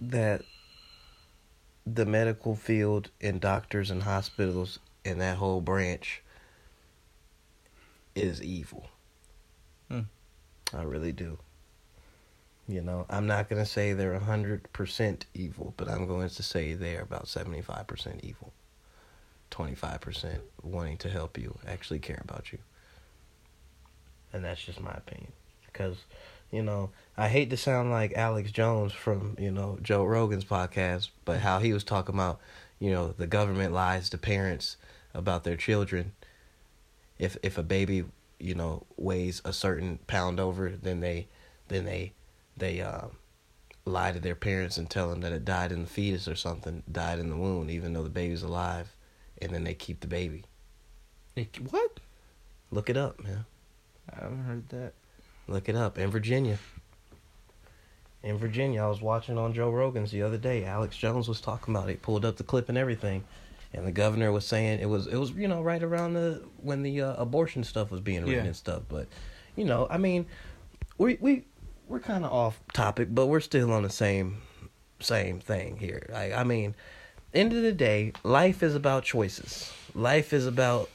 that 0.00 0.42
the 1.86 2.06
medical 2.06 2.56
field 2.56 3.10
and 3.20 3.40
doctors 3.40 3.90
and 3.90 4.02
hospitals 4.02 4.78
and 5.04 5.20
that 5.20 5.36
whole 5.36 5.60
branch 5.60 6.22
is 8.14 8.42
evil. 8.42 8.88
Hmm. 9.90 10.00
I 10.72 10.82
really 10.82 11.12
do. 11.12 11.38
You 12.66 12.80
know, 12.80 13.04
I'm 13.10 13.26
not 13.26 13.50
going 13.50 13.62
to 13.62 13.70
say 13.70 13.92
they're 13.92 14.18
100% 14.18 15.22
evil, 15.34 15.74
but 15.76 15.88
I'm 15.88 16.06
going 16.06 16.28
to 16.30 16.42
say 16.42 16.74
they're 16.74 17.02
about 17.02 17.26
75% 17.26 18.24
evil. 18.24 18.52
25% 19.50 20.38
wanting 20.62 20.96
to 20.98 21.10
help 21.10 21.38
you, 21.38 21.58
actually 21.66 21.98
care 21.98 22.20
about 22.24 22.52
you. 22.52 22.58
And 24.32 24.44
that's 24.44 24.64
just 24.64 24.80
my 24.80 24.92
opinion. 24.92 25.32
Because, 25.66 25.96
you 26.50 26.62
know, 26.62 26.90
I 27.16 27.28
hate 27.28 27.50
to 27.50 27.56
sound 27.56 27.90
like 27.90 28.14
Alex 28.14 28.50
Jones 28.50 28.92
from, 28.92 29.36
you 29.38 29.50
know, 29.50 29.78
Joe 29.82 30.04
Rogan's 30.04 30.44
podcast, 30.44 31.10
but 31.24 31.40
how 31.40 31.58
he 31.58 31.72
was 31.72 31.84
talking 31.84 32.14
about, 32.14 32.40
you 32.80 32.90
know, 32.90 33.08
the 33.16 33.26
government 33.26 33.72
lies 33.72 34.08
to 34.10 34.18
parents 34.18 34.76
about 35.12 35.44
their 35.44 35.56
children. 35.56 36.12
If 37.18 37.36
if 37.42 37.56
a 37.58 37.62
baby, 37.62 38.04
you 38.44 38.54
know, 38.54 38.84
weighs 38.96 39.40
a 39.44 39.52
certain 39.52 39.98
pound 40.06 40.38
over, 40.38 40.70
then 40.70 41.00
they 41.00 41.28
then 41.68 41.84
they 41.86 42.12
they 42.56 42.80
uh, 42.80 43.06
lie 43.86 44.12
to 44.12 44.20
their 44.20 44.34
parents 44.34 44.76
and 44.76 44.88
tell 44.88 45.08
them 45.08 45.22
that 45.22 45.32
it 45.32 45.44
died 45.44 45.72
in 45.72 45.82
the 45.82 45.88
fetus 45.88 46.28
or 46.28 46.36
something, 46.36 46.82
died 46.90 47.18
in 47.18 47.30
the 47.30 47.36
womb, 47.36 47.70
even 47.70 47.94
though 47.94 48.02
the 48.02 48.10
baby's 48.10 48.42
alive, 48.42 48.94
and 49.40 49.52
then 49.52 49.64
they 49.64 49.74
keep 49.74 50.00
the 50.00 50.06
baby. 50.06 50.44
What? 51.70 52.00
Look 52.70 52.90
it 52.90 52.96
up, 52.96 53.22
man. 53.22 53.46
I 54.12 54.22
haven't 54.22 54.44
heard 54.44 54.68
that. 54.68 54.92
Look 55.48 55.68
it 55.68 55.76
up 55.76 55.98
in 55.98 56.10
Virginia. 56.10 56.58
In 58.22 58.38
Virginia, 58.38 58.82
I 58.82 58.88
was 58.88 59.02
watching 59.02 59.36
on 59.36 59.52
Joe 59.52 59.70
Rogan's 59.70 60.10
the 60.10 60.22
other 60.22 60.38
day. 60.38 60.64
Alex 60.64 60.96
Jones 60.96 61.28
was 61.28 61.40
talking 61.40 61.74
about 61.74 61.88
it. 61.88 61.92
He 61.92 61.96
pulled 61.96 62.24
up 62.24 62.36
the 62.36 62.42
clip 62.42 62.68
and 62.68 62.78
everything, 62.78 63.24
and 63.74 63.86
the 63.86 63.92
governor 63.92 64.32
was 64.32 64.46
saying 64.46 64.80
it 64.80 64.88
was 64.88 65.06
it 65.06 65.16
was 65.16 65.30
you 65.32 65.48
know 65.48 65.62
right 65.62 65.82
around 65.82 66.14
the 66.14 66.42
when 66.62 66.82
the 66.82 67.00
uh, 67.02 67.14
abortion 67.14 67.64
stuff 67.64 67.90
was 67.90 68.00
being 68.00 68.20
written 68.22 68.34
Yeah. 68.34 68.44
and 68.44 68.56
stuff. 68.56 68.82
But 68.88 69.08
you 69.56 69.64
know, 69.64 69.86
I 69.90 69.98
mean, 69.98 70.26
we 70.98 71.18
we 71.20 71.44
we're 71.88 72.00
kind 72.00 72.24
of 72.24 72.32
off 72.32 72.60
topic, 72.72 73.08
but 73.10 73.26
we're 73.26 73.40
still 73.40 73.72
on 73.72 73.82
the 73.82 73.90
same 73.90 74.38
same 75.00 75.40
thing 75.40 75.76
here. 75.76 76.06
Like 76.10 76.32
I 76.32 76.44
mean, 76.44 76.74
end 77.32 77.52
of 77.52 77.62
the 77.62 77.72
day, 77.72 78.12
life 78.22 78.62
is 78.62 78.74
about 78.74 79.04
choices. 79.04 79.72
Life 79.94 80.32
is 80.32 80.46
about 80.46 80.88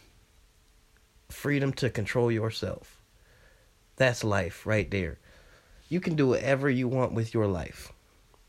freedom 1.30 1.72
to 1.74 1.90
control 1.90 2.32
yourself. 2.32 3.00
That's 3.98 4.24
life 4.24 4.66
right 4.66 4.90
there. 4.90 5.20
You 5.90 6.00
can 6.00 6.16
do 6.16 6.28
whatever 6.28 6.70
you 6.70 6.88
want 6.88 7.14
with 7.14 7.34
your 7.34 7.48
life. 7.48 7.92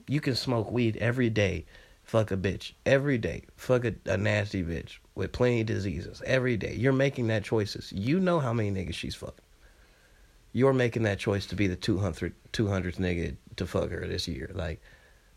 You 0.08 0.20
can 0.20 0.34
smoke 0.34 0.70
weed 0.70 0.96
every 0.96 1.30
day, 1.30 1.66
fuck 2.10 2.32
a 2.32 2.36
bitch 2.36 2.72
every 2.84 3.18
day. 3.18 3.44
Fuck 3.56 3.84
a, 3.84 3.94
a 4.04 4.16
nasty 4.16 4.64
bitch 4.64 4.98
with 5.14 5.30
plenty 5.30 5.60
of 5.60 5.68
diseases 5.68 6.20
every 6.26 6.56
day. 6.56 6.74
You're 6.74 6.92
making 6.92 7.28
that 7.28 7.44
choices. 7.44 7.92
You 7.92 8.18
know 8.18 8.40
how 8.40 8.52
many 8.52 8.72
niggas 8.72 8.94
she's 8.94 9.14
fucking. 9.14 9.44
You're 10.52 10.72
making 10.72 11.04
that 11.04 11.20
choice 11.20 11.46
to 11.46 11.54
be 11.54 11.68
the 11.68 11.76
200, 11.76 12.34
200th 12.52 12.96
nigga 12.96 13.36
to 13.54 13.64
fuck 13.64 13.90
her 13.90 14.04
this 14.08 14.26
year. 14.26 14.50
Like, 14.52 14.82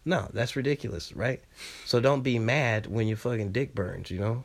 no, 0.03 0.27
that's 0.33 0.55
ridiculous, 0.55 1.15
right? 1.15 1.43
So 1.85 1.99
don't 1.99 2.23
be 2.23 2.39
mad 2.39 2.87
when 2.87 3.07
your 3.07 3.17
fucking 3.17 3.51
dick 3.51 3.75
burns, 3.75 4.09
you 4.09 4.19
know? 4.19 4.43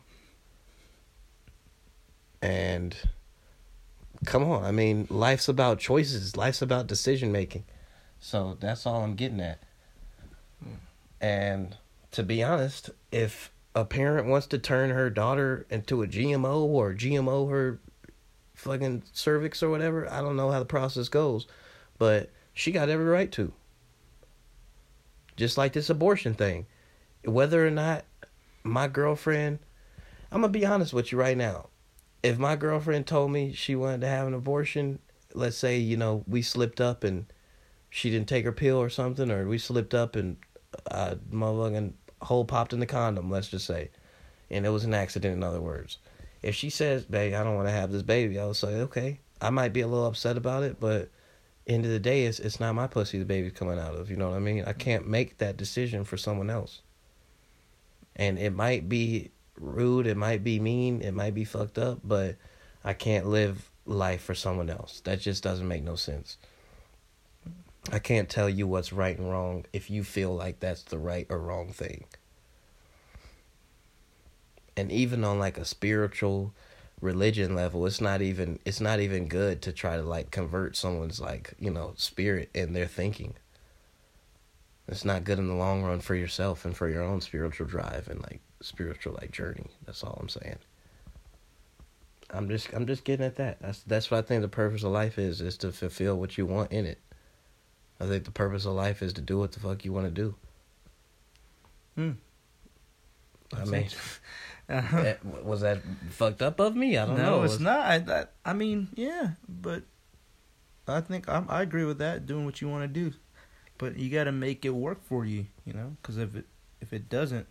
And 2.43 2.95
come 4.26 4.45
on, 4.45 4.64
I 4.64 4.70
mean, 4.70 5.07
life's 5.09 5.49
about 5.49 5.79
choices, 5.79 6.37
life's 6.37 6.61
about 6.61 6.89
decision 6.89 7.33
making. 7.33 7.64
So 8.20 8.59
that's 8.61 8.85
all 8.85 9.03
I'm 9.03 9.14
getting 9.14 9.41
at. 9.41 9.62
And 11.22 11.74
to 12.13 12.23
be 12.23 12.43
honest, 12.43 12.91
if 13.13 13.53
a 13.75 13.85
parent 13.85 14.27
wants 14.27 14.47
to 14.49 14.59
turn 14.59 14.91
her 14.91 15.11
daughter 15.11 15.67
into 15.71 16.03
a 16.03 16.07
GMO 16.07 16.63
or 16.63 16.95
GMO 16.95 17.51
her 17.51 17.81
fucking 18.55 19.05
cervix 19.13 19.63
or 19.63 19.71
whatever, 19.71 20.11
I 20.11 20.21
don't 20.21 20.37
know 20.37 20.51
how 20.51 20.59
the 20.59 20.65
process 20.65 21.09
goes, 21.09 21.47
but 21.99 22.31
she 22.53 22.73
got 22.73 22.89
every 22.89 23.07
right 23.07 23.31
to. 23.33 23.53
Just 25.37 25.57
like 25.57 25.73
this 25.73 25.91
abortion 25.91 26.35
thing. 26.35 26.67
Whether 27.25 27.65
or 27.67 27.71
not 27.71 28.05
my 28.65 28.89
girlfriend, 28.89 29.61
I'm 30.33 30.41
going 30.41 30.53
to 30.53 30.59
be 30.59 30.67
honest 30.67 30.93
with 30.93 31.13
you 31.13 31.19
right 31.19 31.37
now. 31.37 31.69
If 32.23 32.39
my 32.39 32.57
girlfriend 32.57 33.07
told 33.07 33.31
me 33.31 33.53
she 33.53 33.77
wanted 33.77 34.01
to 34.01 34.09
have 34.09 34.27
an 34.27 34.35
abortion, 34.35 34.99
let's 35.35 35.57
say, 35.57 35.79
you 35.79 35.97
know, 35.97 36.25
we 36.27 36.43
slipped 36.43 36.81
up 36.81 37.05
and 37.05 37.27
she 37.91 38.11
didn't 38.11 38.29
take 38.29 38.45
her 38.45 38.53
pill 38.53 38.79
or 38.79 38.91
something, 38.91 39.31
or 39.31 39.47
we 39.47 39.59
slipped 39.59 39.95
up 39.95 40.17
and 40.17 40.37
uh, 40.91 41.15
motherfucking 41.33 41.93
hole 42.23 42.45
popped 42.45 42.73
in 42.73 42.81
the 42.81 42.87
condom, 42.87 43.31
let's 43.31 43.49
just 43.49 43.66
say, 43.66 43.91
and 44.51 44.66
it 44.66 44.71
was 44.71 44.85
an 44.85 44.95
accident, 44.95 45.35
in 45.35 45.43
other 45.43 45.61
words. 45.61 45.99
If 46.43 46.55
she 46.55 46.71
says, 46.71 47.05
babe, 47.05 47.35
I 47.35 47.43
don't 47.43 47.57
want 47.57 47.69
to 47.69 47.73
have 47.73 47.91
this 47.91 48.03
baby, 48.03 48.39
I'll 48.39 48.55
say, 48.55 48.81
okay. 48.83 49.21
I 49.41 49.51
might 49.51 49.73
be 49.73 49.81
a 49.81 49.87
little 49.87 50.07
upset 50.07 50.37
about 50.37 50.62
it, 50.64 50.81
but 50.81 51.11
end 51.66 51.85
of 51.85 51.91
the 51.91 52.01
day, 52.01 52.25
it's 52.25 52.41
it's 52.41 52.59
not 52.59 52.75
my 52.75 52.87
pussy 52.87 53.19
the 53.19 53.25
baby's 53.25 53.53
coming 53.53 53.79
out 53.79 53.95
of. 53.95 54.11
You 54.11 54.16
know 54.16 54.31
what 54.31 54.37
I 54.37 54.41
mean? 54.41 54.64
I 54.66 54.73
can't 54.73 55.07
make 55.07 55.39
that 55.39 55.57
decision 55.57 56.05
for 56.05 56.16
someone 56.16 56.51
else. 56.51 56.81
And 58.16 58.39
it 58.39 58.53
might 58.53 58.89
be 58.89 59.31
rude, 59.57 60.07
it 60.07 60.16
might 60.16 60.43
be 60.43 60.59
mean, 60.59 61.03
it 61.03 61.12
might 61.12 61.35
be 61.35 61.45
fucked 61.45 61.79
up, 61.79 62.01
but 62.03 62.37
I 62.85 62.95
can't 62.95 63.27
live 63.27 63.71
life 63.87 64.23
for 64.23 64.35
someone 64.35 64.71
else. 64.71 65.01
That 65.01 65.21
just 65.21 65.43
doesn't 65.43 65.69
make 65.69 65.83
no 65.83 65.95
sense. 65.95 66.37
I 67.91 67.99
can't 67.99 68.28
tell 68.28 68.51
you 68.51 68.66
what's 68.66 68.93
right 68.93 69.18
and 69.18 69.30
wrong 69.30 69.64
if 69.72 69.89
you 69.89 70.05
feel 70.05 70.34
like 70.34 70.61
that's 70.61 70.82
the 70.82 70.99
right 70.99 71.26
or 71.30 71.39
wrong 71.39 71.72
thing. 71.72 72.05
And 74.76 74.93
even 74.93 75.24
on 75.24 75.39
like 75.39 75.57
a 75.57 75.64
spiritual 75.64 76.53
religion 77.01 77.55
level 77.55 77.86
it's 77.86 78.01
not 78.01 78.20
even 78.20 78.59
it's 78.64 78.80
not 78.80 78.99
even 78.99 79.28
good 79.28 79.62
to 79.62 79.72
try 79.72 79.97
to 79.97 80.03
like 80.03 80.32
convert 80.32 80.74
someone's 80.74 81.20
like 81.20 81.55
you 81.61 81.70
know 81.70 81.93
spirit 81.97 82.51
and 82.55 82.76
their 82.76 82.86
thinking. 82.86 83.34
It's 84.86 85.05
not 85.05 85.24
good 85.24 85.39
in 85.39 85.49
the 85.49 85.55
long 85.55 85.82
run 85.82 86.01
for 86.01 86.14
yourself 86.14 86.64
and 86.64 86.76
for 86.76 86.89
your 86.89 87.03
own 87.03 87.20
spiritual 87.20 87.66
drive 87.66 88.09
and 88.09 88.20
like 88.22 88.41
spiritual 88.61 89.16
like 89.20 89.32
journey. 89.32 89.66
That's 89.86 90.03
all 90.05 90.18
i'm 90.20 90.28
saying. 90.28 90.59
I'm 92.30 92.51
just 92.51 92.72
i'm 92.74 92.86
just 92.86 93.05
getting 93.05 93.24
at 93.24 93.36
that. 93.36 93.61
That's 93.62 93.82
that's 93.84 94.11
what 94.11 94.18
i 94.18 94.22
think 94.22 94.43
the 94.43 94.49
purpose 94.49 94.82
of 94.82 94.93
life 94.93 95.18
is 95.18 95.41
is 95.41 95.57
to 95.59 95.72
fulfill 95.72 96.18
what 96.18 96.36
you 96.36 96.45
want 96.45 96.70
in 96.70 96.84
it 96.84 96.99
i 98.01 98.07
think 98.07 98.25
the 98.25 98.31
purpose 98.31 98.65
of 98.65 98.73
life 98.73 99.03
is 99.03 99.13
to 99.13 99.21
do 99.21 99.39
what 99.39 99.53
the 99.53 99.61
fuck 99.61 99.85
you 99.85 99.93
want 99.93 100.07
to 100.07 100.11
do 100.13 100.35
Hmm. 101.97 102.13
i 103.57 103.65
mean 103.65 103.89
Eh, 104.71 105.15
was 105.43 105.63
that 105.63 105.79
fucked 106.11 106.43
up 106.43 106.61
of 106.61 106.77
me? 106.77 106.99
I 106.99 107.07
don't 107.07 107.17
no, 107.17 107.23
know. 107.23 107.37
No, 107.39 107.43
it's 107.45 107.55
Was- 107.55 107.61
not. 107.61 107.87
I, 107.87 107.99
that, 108.01 108.33
I 108.45 108.53
mean, 108.53 108.89
yeah, 108.95 109.31
but 109.49 109.83
I 110.87 111.01
think 111.01 111.27
I'm, 111.27 111.47
I 111.49 111.63
agree 111.63 111.87
with 111.87 111.97
that. 112.01 112.27
Doing 112.27 112.45
what 112.45 112.61
you 112.61 112.69
want 112.69 112.85
to 112.85 112.89
do, 112.89 113.15
but 113.79 113.97
you 113.97 114.11
got 114.11 114.25
to 114.25 114.33
make 114.33 114.67
it 114.67 114.75
work 114.75 115.03
for 115.03 115.25
you. 115.25 115.47
You 115.65 115.73
know, 115.73 115.97
because 116.03 116.19
if 116.19 116.37
it 116.37 116.45
if 116.83 116.93
it 116.93 117.09
doesn't, 117.09 117.47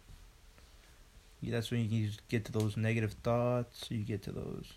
you, 1.42 1.52
that's 1.52 1.72
when 1.72 1.90
you 1.90 2.06
just 2.06 2.28
get 2.28 2.46
to 2.46 2.52
those 2.52 2.78
negative 2.78 3.14
thoughts. 3.24 3.88
You 3.90 4.04
get 4.04 4.22
to 4.24 4.32
those 4.32 4.74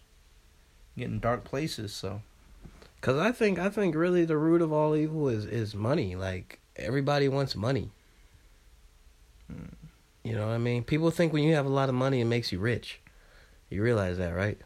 you 0.94 1.04
get 1.04 1.10
in 1.12 1.20
dark 1.20 1.44
places. 1.44 1.92
So 1.92 2.22
Cause 3.00 3.16
I 3.16 3.32
think 3.32 3.58
I 3.58 3.70
think 3.70 3.94
really 3.94 4.26
the 4.26 4.36
root 4.36 4.60
of 4.60 4.72
all 4.72 4.94
evil 4.94 5.28
is 5.28 5.46
is 5.46 5.74
money. 5.74 6.16
Like 6.16 6.60
everybody 6.76 7.28
wants 7.28 7.56
money. 7.56 7.90
Hmm. 9.50 9.74
You 10.22 10.34
know 10.34 10.46
what 10.46 10.52
I 10.52 10.58
mean? 10.58 10.84
People 10.84 11.10
think 11.10 11.32
when 11.32 11.44
you 11.44 11.54
have 11.54 11.64
a 11.64 11.70
lot 11.70 11.88
of 11.88 11.94
money 11.94 12.20
it 12.20 12.26
makes 12.26 12.52
you 12.52 12.58
rich. 12.58 13.00
You 13.70 13.82
realize 13.82 14.18
that, 14.18 14.34
right? 14.34 14.58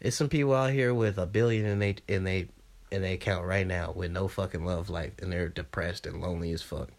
It's 0.00 0.16
some 0.16 0.28
people 0.28 0.54
out 0.54 0.72
here 0.72 0.94
with 0.94 1.18
a 1.18 1.26
billion 1.26 1.66
in 1.66 1.78
they 1.78 1.96
in 2.08 2.24
they 2.24 2.48
in 2.90 3.02
their 3.02 3.14
account 3.14 3.44
right 3.44 3.66
now 3.66 3.92
with 3.94 4.10
no 4.10 4.28
fucking 4.28 4.64
love 4.64 4.88
life 4.88 5.12
and 5.20 5.30
they're 5.32 5.48
depressed 5.48 6.06
and 6.06 6.22
lonely 6.22 6.52
as 6.52 6.62
fuck. 6.62 6.90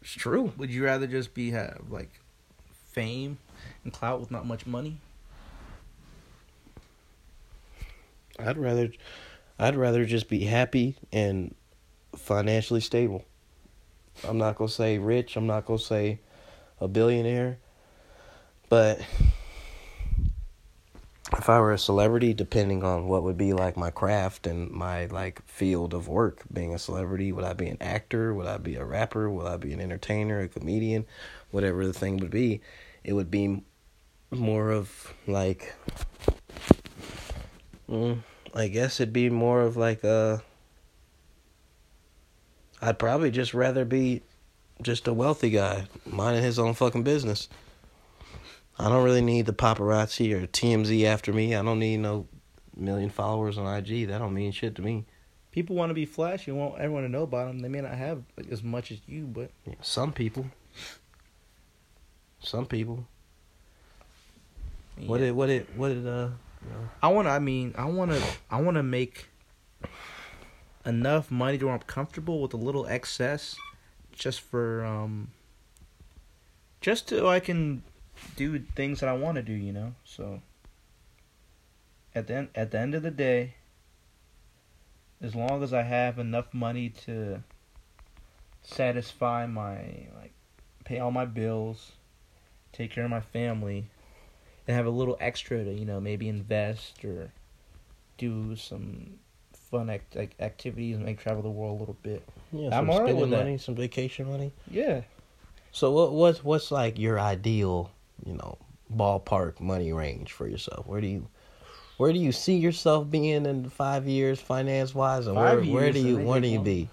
It's 0.00 0.12
true. 0.12 0.52
would 0.56 0.70
you 0.70 0.84
rather 0.84 1.06
just 1.06 1.34
be 1.34 1.50
have 1.50 1.82
like 1.90 2.10
fame 2.92 3.38
and 3.84 3.92
clout 3.92 4.20
with 4.20 4.30
not 4.30 4.46
much 4.46 4.66
money? 4.66 4.98
I'd 8.38 8.58
rather 8.58 8.90
I'd 9.58 9.76
rather 9.76 10.04
just 10.04 10.28
be 10.28 10.44
happy 10.44 10.96
and 11.12 11.54
financially 12.14 12.80
stable. 12.80 13.24
I'm 14.26 14.38
not 14.38 14.56
going 14.56 14.68
to 14.68 14.74
say 14.74 14.98
rich, 14.98 15.36
I'm 15.36 15.46
not 15.46 15.66
going 15.66 15.78
to 15.78 15.84
say 15.84 16.20
a 16.80 16.88
billionaire, 16.88 17.58
but 18.68 19.00
if 21.32 21.48
I 21.48 21.58
were 21.60 21.72
a 21.72 21.78
celebrity 21.78 22.32
depending 22.34 22.82
on 22.82 23.08
what 23.08 23.22
would 23.22 23.36
be 23.36 23.52
like 23.52 23.76
my 23.76 23.90
craft 23.90 24.46
and 24.46 24.70
my 24.70 25.06
like 25.06 25.42
field 25.46 25.92
of 25.92 26.08
work 26.08 26.42
being 26.52 26.74
a 26.74 26.78
celebrity, 26.78 27.32
would 27.32 27.44
I 27.44 27.52
be 27.52 27.68
an 27.68 27.78
actor, 27.80 28.32
would 28.34 28.46
I 28.46 28.58
be 28.58 28.76
a 28.76 28.84
rapper, 28.84 29.28
would 29.30 29.46
I 29.46 29.56
be 29.56 29.72
an 29.72 29.80
entertainer, 29.80 30.40
a 30.40 30.48
comedian, 30.48 31.06
whatever 31.50 31.86
the 31.86 31.92
thing 31.92 32.18
would 32.18 32.30
be, 32.30 32.60
it 33.04 33.12
would 33.12 33.30
be 33.30 33.62
more 34.30 34.70
of 34.70 35.12
like 35.26 35.74
Mm, 37.90 38.22
I 38.54 38.68
guess 38.68 39.00
it'd 39.00 39.12
be 39.12 39.30
more 39.30 39.62
of 39.62 39.76
like 39.76 40.04
a. 40.04 40.42
I'd 42.82 42.98
probably 42.98 43.30
just 43.30 43.54
rather 43.54 43.84
be 43.84 44.22
just 44.82 45.08
a 45.08 45.12
wealthy 45.12 45.50
guy 45.50 45.86
minding 46.04 46.42
his 46.42 46.58
own 46.58 46.74
fucking 46.74 47.04
business. 47.04 47.48
I 48.78 48.88
don't 48.88 49.04
really 49.04 49.22
need 49.22 49.46
the 49.46 49.54
paparazzi 49.54 50.32
or 50.34 50.46
TMZ 50.46 51.04
after 51.04 51.32
me. 51.32 51.54
I 51.54 51.62
don't 51.62 51.78
need 51.78 51.98
no 51.98 52.26
million 52.76 53.08
followers 53.08 53.56
on 53.56 53.66
IG. 53.66 54.08
That 54.08 54.18
don't 54.18 54.34
mean 54.34 54.52
shit 54.52 54.74
to 54.76 54.82
me. 54.82 55.06
People 55.50 55.74
want 55.76 55.88
to 55.88 55.94
be 55.94 56.04
flashy, 56.04 56.52
want 56.52 56.78
everyone 56.78 57.04
to 57.04 57.08
know 57.08 57.22
about 57.22 57.46
them. 57.46 57.60
They 57.60 57.68
may 57.68 57.80
not 57.80 57.94
have 57.94 58.22
like, 58.36 58.48
as 58.52 58.62
much 58.62 58.92
as 58.92 58.98
you, 59.06 59.24
but 59.24 59.50
Some 59.80 60.12
people. 60.12 60.46
Some 62.40 62.66
people. 62.66 63.06
What 65.06 65.20
yeah. 65.20 65.26
did 65.26 65.36
what 65.36 65.46
did 65.46 65.66
what 65.76 65.88
did 65.88 66.06
uh 66.06 66.28
I 67.02 67.08
want 67.08 67.26
to. 67.26 67.32
I 67.32 67.38
mean, 67.38 67.74
I 67.76 67.84
want 67.86 68.12
to. 68.12 68.22
I 68.50 68.60
want 68.60 68.76
to 68.76 68.82
make 68.82 69.28
enough 70.84 71.30
money 71.30 71.58
to 71.58 71.66
where 71.66 71.74
I'm 71.74 71.80
comfortable 71.80 72.40
with 72.40 72.54
a 72.54 72.56
little 72.56 72.86
excess, 72.86 73.56
just 74.12 74.40
for 74.40 74.84
um. 74.84 75.30
Just 76.80 77.08
so 77.08 77.28
I 77.28 77.40
can 77.40 77.82
do 78.36 78.58
things 78.58 79.00
that 79.00 79.08
I 79.08 79.12
want 79.14 79.36
to 79.36 79.42
do, 79.42 79.52
you 79.52 79.72
know. 79.72 79.94
So. 80.04 80.40
At 82.14 82.28
the 82.28 82.34
end, 82.34 82.48
at 82.54 82.70
the 82.70 82.78
end 82.78 82.94
of 82.94 83.02
the 83.02 83.10
day, 83.10 83.56
as 85.20 85.34
long 85.34 85.62
as 85.62 85.72
I 85.72 85.82
have 85.82 86.18
enough 86.18 86.54
money 86.54 86.88
to 87.04 87.42
satisfy 88.62 89.46
my 89.46 90.08
like, 90.18 90.32
pay 90.84 90.98
all 90.98 91.10
my 91.10 91.24
bills, 91.24 91.92
take 92.72 92.90
care 92.90 93.04
of 93.04 93.10
my 93.10 93.20
family, 93.20 93.90
and 94.66 94.76
have 94.76 94.86
a 94.86 94.90
little 94.90 95.16
extra 95.20 95.64
to 95.64 95.72
you 95.72 95.84
know 95.84 96.00
maybe 96.00 96.28
invest 96.28 97.04
or 97.04 97.30
do 98.18 98.56
some 98.56 99.18
fun 99.52 99.90
act- 99.90 100.16
like 100.16 100.34
activities 100.40 100.96
and 100.96 101.04
like 101.06 101.18
travel 101.20 101.42
the 101.42 101.50
world 101.50 101.76
a 101.76 101.80
little 101.80 101.96
bit. 102.02 102.26
yeah, 102.52 102.76
I'm 102.76 102.88
alright 102.88 103.08
spending 103.10 103.30
that. 103.30 103.38
money, 103.38 103.58
some 103.58 103.74
vacation 103.74 104.28
money. 104.30 104.52
Yeah. 104.70 105.02
So 105.72 105.90
what 105.92 106.12
what's 106.12 106.42
what's 106.44 106.70
like 106.70 106.98
your 106.98 107.18
ideal, 107.20 107.90
you 108.24 108.34
know, 108.34 108.58
ballpark 108.94 109.60
money 109.60 109.92
range 109.92 110.32
for 110.32 110.46
yourself? 110.48 110.86
Where 110.86 111.00
do 111.00 111.06
you 111.06 111.28
where 111.98 112.12
do 112.12 112.18
you 112.18 112.32
see 112.32 112.56
yourself 112.56 113.10
being 113.10 113.46
in 113.46 113.68
five 113.70 114.06
years, 114.06 114.40
finance 114.40 114.94
wise, 114.94 115.26
and 115.26 115.34
Five 115.36 115.64
where 115.66 115.74
where 115.74 115.84
years, 115.84 115.94
do 115.94 116.00
you 116.00 116.16
think 116.16 116.28
where 116.28 116.40
do 116.40 116.48
you 116.48 116.58
comes- 116.58 116.64
be? 116.64 116.88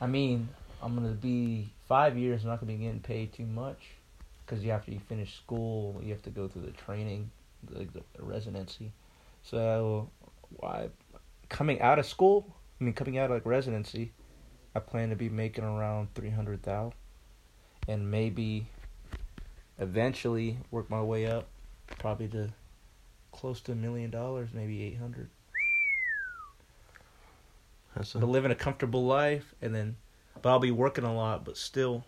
I 0.00 0.06
mean, 0.06 0.48
I'm 0.82 0.94
gonna 0.94 1.08
be 1.12 1.70
five 1.86 2.16
years. 2.16 2.42
I'm 2.44 2.50
not 2.50 2.60
gonna 2.60 2.72
be 2.72 2.78
getting 2.78 3.00
paid 3.00 3.32
too 3.32 3.46
much 3.46 3.78
because 4.44 4.64
you 4.64 4.70
after 4.70 4.90
you 4.92 5.00
finish 5.00 5.36
school, 5.36 6.00
you 6.02 6.10
have 6.12 6.22
to 6.22 6.30
go 6.30 6.48
through 6.48 6.62
the 6.62 6.72
training, 6.72 7.30
the, 7.68 7.86
the 7.92 8.02
residency. 8.18 8.92
So, 9.42 10.10
I 10.62 10.88
coming 11.48 11.80
out 11.80 11.98
of 11.98 12.06
school, 12.06 12.54
I 12.80 12.84
mean 12.84 12.94
coming 12.94 13.18
out 13.18 13.26
of 13.26 13.30
like 13.32 13.46
residency, 13.46 14.12
I 14.74 14.80
plan 14.80 15.10
to 15.10 15.16
be 15.16 15.28
making 15.28 15.64
around 15.64 16.14
three 16.14 16.30
hundred 16.30 16.62
thousand. 16.62 16.94
and 17.88 18.10
maybe 18.10 18.66
eventually 19.78 20.58
work 20.70 20.88
my 20.90 21.02
way 21.02 21.26
up, 21.26 21.46
probably 21.98 22.28
to 22.28 22.50
close 23.32 23.60
to 23.62 23.72
a 23.72 23.74
million 23.74 24.10
dollars, 24.10 24.50
maybe 24.52 24.82
eight 24.82 24.98
hundred. 24.98 25.28
But 27.94 28.28
living 28.28 28.50
a 28.50 28.56
comfortable 28.56 29.04
life, 29.06 29.54
and 29.62 29.74
then, 29.74 29.96
but 30.42 30.50
I'll 30.50 30.58
be 30.58 30.70
working 30.70 31.04
a 31.04 31.14
lot, 31.14 31.44
but 31.44 31.56
still. 31.56 32.04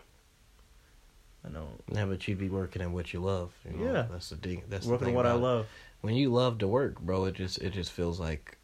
I 1.45 1.49
know 1.49 1.67
yeah, 1.91 2.05
but 2.05 2.27
you'd 2.27 2.39
be 2.39 2.49
working 2.49 2.81
at 2.81 2.91
what 2.91 3.13
you 3.13 3.19
love. 3.19 3.53
You 3.65 3.77
know? 3.77 3.93
Yeah. 3.93 4.07
that's 4.11 4.29
the 4.29 4.35
thing. 4.37 4.63
That's 4.69 4.85
the 4.85 4.91
working 4.91 5.07
thing 5.07 5.15
what 5.15 5.25
I 5.25 5.29
about 5.31 5.39
it. 5.39 5.43
love. 5.43 5.67
When 6.01 6.15
you 6.15 6.29
love 6.31 6.57
to 6.59 6.67
work, 6.67 6.99
bro, 6.99 7.25
it 7.25 7.35
just 7.35 7.59
it 7.59 7.73
just 7.73 7.91
feels 7.91 8.19
like, 8.19 8.57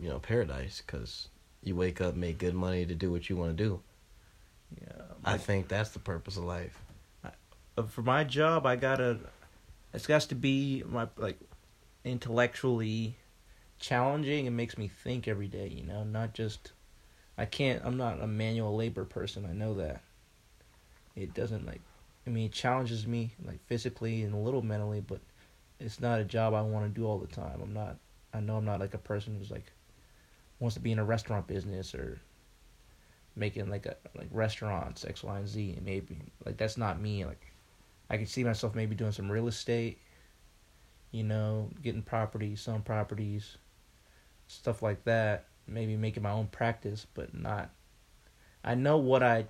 you 0.00 0.08
know, 0.08 0.18
paradise 0.18 0.82
because 0.84 1.28
you 1.62 1.76
wake 1.76 2.00
up, 2.00 2.14
make 2.16 2.38
good 2.38 2.54
money 2.54 2.86
to 2.86 2.94
do 2.94 3.10
what 3.10 3.28
you 3.28 3.36
want 3.36 3.56
to 3.56 3.62
do. 3.64 3.80
Yeah, 4.80 5.02
I 5.24 5.36
think 5.36 5.68
that's 5.68 5.90
the 5.90 5.98
purpose 5.98 6.36
of 6.36 6.44
life. 6.44 6.78
uh, 7.76 7.82
for 7.84 8.02
my 8.02 8.24
job, 8.24 8.66
I 8.66 8.76
gotta. 8.76 9.18
It's 9.92 10.06
got 10.06 10.20
to 10.22 10.34
be 10.36 10.84
my 10.86 11.08
like, 11.16 11.38
intellectually 12.04 13.16
challenging. 13.80 14.46
It 14.46 14.50
makes 14.50 14.78
me 14.78 14.88
think 14.88 15.26
every 15.26 15.48
day. 15.48 15.66
You 15.68 15.84
know, 15.84 16.04
not 16.04 16.34
just. 16.34 16.72
I 17.36 17.46
can't. 17.46 17.82
I'm 17.84 17.96
not 17.96 18.22
a 18.22 18.26
manual 18.26 18.76
labor 18.76 19.04
person. 19.04 19.46
I 19.48 19.52
know 19.52 19.74
that. 19.74 20.02
It 21.16 21.34
doesn't 21.34 21.66
like. 21.66 21.80
I 22.26 22.30
mean, 22.30 22.46
it 22.46 22.52
challenges 22.52 23.06
me 23.06 23.34
like 23.44 23.64
physically 23.66 24.22
and 24.22 24.34
a 24.34 24.38
little 24.38 24.62
mentally, 24.62 25.00
but 25.00 25.20
it's 25.78 26.00
not 26.00 26.20
a 26.20 26.24
job 26.24 26.54
I 26.54 26.62
want 26.62 26.86
to 26.86 27.00
do 27.00 27.06
all 27.06 27.18
the 27.18 27.26
time. 27.26 27.60
I'm 27.62 27.72
not. 27.72 27.96
I 28.32 28.40
know 28.40 28.56
I'm 28.56 28.64
not 28.64 28.80
like 28.80 28.94
a 28.94 28.98
person 28.98 29.36
who's 29.36 29.50
like 29.50 29.72
wants 30.58 30.74
to 30.74 30.80
be 30.80 30.92
in 30.92 30.98
a 30.98 31.04
restaurant 31.04 31.46
business 31.46 31.94
or 31.94 32.20
making 33.34 33.70
like 33.70 33.86
a 33.86 33.96
like 34.16 34.28
restaurants 34.30 35.04
X, 35.04 35.24
Y, 35.24 35.38
and 35.38 35.48
Z. 35.48 35.78
Maybe 35.84 36.18
like 36.44 36.56
that's 36.56 36.76
not 36.76 37.00
me. 37.00 37.24
Like 37.24 37.40
I 38.10 38.16
can 38.16 38.26
see 38.26 38.44
myself 38.44 38.74
maybe 38.74 38.94
doing 38.94 39.12
some 39.12 39.30
real 39.30 39.48
estate. 39.48 39.98
You 41.12 41.24
know, 41.24 41.70
getting 41.82 42.02
properties, 42.02 42.60
selling 42.60 42.82
properties, 42.82 43.56
stuff 44.46 44.82
like 44.82 45.02
that. 45.04 45.46
Maybe 45.66 45.96
making 45.96 46.22
my 46.22 46.30
own 46.30 46.46
practice, 46.46 47.06
but 47.14 47.34
not. 47.34 47.70
I 48.62 48.74
know 48.74 48.98
what 48.98 49.22
I, 49.22 49.46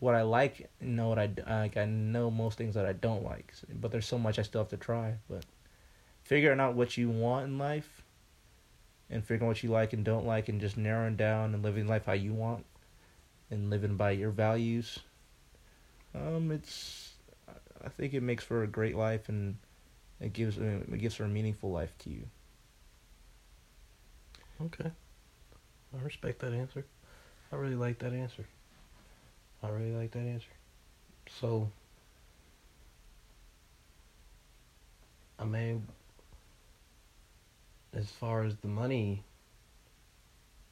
what 0.00 0.14
I 0.14 0.22
like. 0.22 0.68
Know 0.80 1.08
what 1.08 1.18
I 1.18 1.30
like. 1.46 1.76
I 1.76 1.84
know 1.84 2.30
most 2.30 2.58
things 2.58 2.74
that 2.74 2.86
I 2.86 2.92
don't 2.92 3.22
like, 3.22 3.54
but 3.80 3.92
there's 3.92 4.06
so 4.06 4.18
much 4.18 4.38
I 4.38 4.42
still 4.42 4.62
have 4.62 4.70
to 4.70 4.76
try. 4.76 5.14
But 5.28 5.44
figuring 6.22 6.58
out 6.58 6.74
what 6.74 6.96
you 6.96 7.08
want 7.08 7.46
in 7.46 7.58
life, 7.58 8.02
and 9.08 9.22
figuring 9.24 9.48
what 9.48 9.62
you 9.62 9.70
like 9.70 9.92
and 9.92 10.04
don't 10.04 10.26
like, 10.26 10.48
and 10.48 10.60
just 10.60 10.76
narrowing 10.76 11.16
down 11.16 11.54
and 11.54 11.62
living 11.62 11.86
life 11.86 12.06
how 12.06 12.12
you 12.14 12.32
want, 12.32 12.64
and 13.50 13.70
living 13.70 13.96
by 13.96 14.10
your 14.12 14.30
values. 14.30 14.98
Um, 16.14 16.50
it's. 16.50 17.12
I 17.82 17.88
think 17.88 18.12
it 18.12 18.22
makes 18.22 18.44
for 18.44 18.62
a 18.62 18.66
great 18.66 18.96
life, 18.96 19.28
and 19.28 19.56
it 20.20 20.32
gives 20.32 20.58
it 20.58 20.98
gives 20.98 21.14
for 21.14 21.24
a 21.24 21.28
meaningful 21.28 21.70
life 21.70 21.96
to 22.00 22.10
you. 22.10 22.24
Okay. 24.62 24.90
I 25.94 26.02
respect 26.02 26.40
that 26.40 26.52
answer. 26.52 26.84
I 27.52 27.56
really 27.56 27.74
like 27.74 27.98
that 28.00 28.12
answer. 28.12 28.46
I 29.62 29.68
really 29.68 29.92
like 29.94 30.10
that 30.12 30.20
answer. 30.20 30.46
So, 31.40 31.70
I 35.38 35.44
mean, 35.44 35.86
as 37.94 38.10
far 38.10 38.42
as 38.44 38.56
the 38.56 38.68
money 38.68 39.22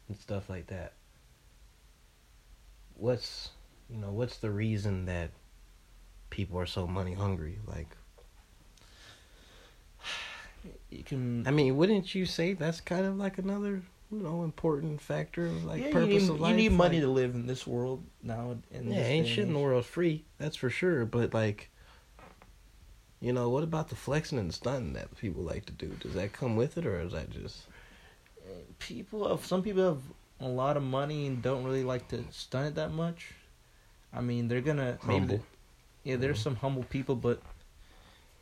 and 0.09 0.16
stuff 0.16 0.49
like 0.49 0.66
that, 0.68 0.93
what's, 2.97 3.51
you 3.91 3.99
know, 3.99 4.11
what's 4.11 4.39
the 4.39 4.51
reason 4.51 5.05
that 5.07 5.30
people 6.30 6.59
are 6.59 6.66
so 6.66 6.86
money 6.86 7.14
hungry? 7.14 7.59
Like, 7.66 7.89
You 10.91 11.05
can. 11.05 11.47
I 11.47 11.51
mean, 11.51 11.76
wouldn't 11.76 12.14
you 12.14 12.26
say 12.26 12.55
that's 12.55 12.80
kind 12.80 13.05
of 13.07 13.16
like 13.16 13.39
another, 13.39 13.82
you 14.11 14.18
know, 14.20 14.42
important 14.44 15.00
factor 15.00 15.48
like 15.48 15.82
yeah, 15.84 15.92
purpose 15.92 16.09
you 16.14 16.20
need, 16.20 16.30
of 16.30 16.40
life? 16.40 16.50
you 16.50 16.56
need 16.56 16.72
money 16.72 16.96
Like- 16.96 17.04
to 17.04 17.11
live 17.11 17.34
in 17.34 17.46
this 17.46 17.66
world 17.66 18.04
now. 18.22 18.56
In 18.70 18.90
yeah, 18.90 19.00
ain't 19.00 19.26
shit 19.26 19.46
in 19.46 19.52
the 19.52 19.59
world 19.59 19.84
free. 19.84 20.24
That's 20.38 20.56
for 20.56 20.70
sure. 20.70 21.04
But 21.04 21.34
like, 21.34 21.70
you 23.20 23.32
know, 23.32 23.48
what 23.50 23.64
about 23.64 23.88
the 23.88 23.96
flexing 23.96 24.38
and 24.38 24.52
stunting 24.54 24.92
that 24.94 25.14
people 25.18 25.42
like 25.42 25.66
to 25.66 25.72
do? 25.72 25.88
Does 26.00 26.14
that 26.14 26.32
come 26.32 26.56
with 26.56 26.78
it, 26.78 26.86
or 26.86 27.00
is 27.00 27.12
that 27.12 27.30
just? 27.30 27.62
People 28.78 29.28
have 29.28 29.44
some 29.44 29.62
people 29.62 29.84
have 29.84 30.00
a 30.40 30.48
lot 30.48 30.76
of 30.76 30.82
money 30.82 31.26
and 31.26 31.42
don't 31.42 31.64
really 31.64 31.84
like 31.84 32.09
to 32.09 32.24
stunt 32.30 32.68
it 32.68 32.74
that 32.76 32.92
much. 32.92 33.32
I 34.12 34.20
mean, 34.20 34.48
they're 34.48 34.61
gonna 34.62 34.98
maybe. 35.06 35.18
Humble. 35.18 35.44
Yeah, 36.04 36.16
there's 36.16 36.38
Mhm. 36.38 36.44
some 36.44 36.56
humble 36.56 36.84
people, 36.84 37.16
but 37.16 37.42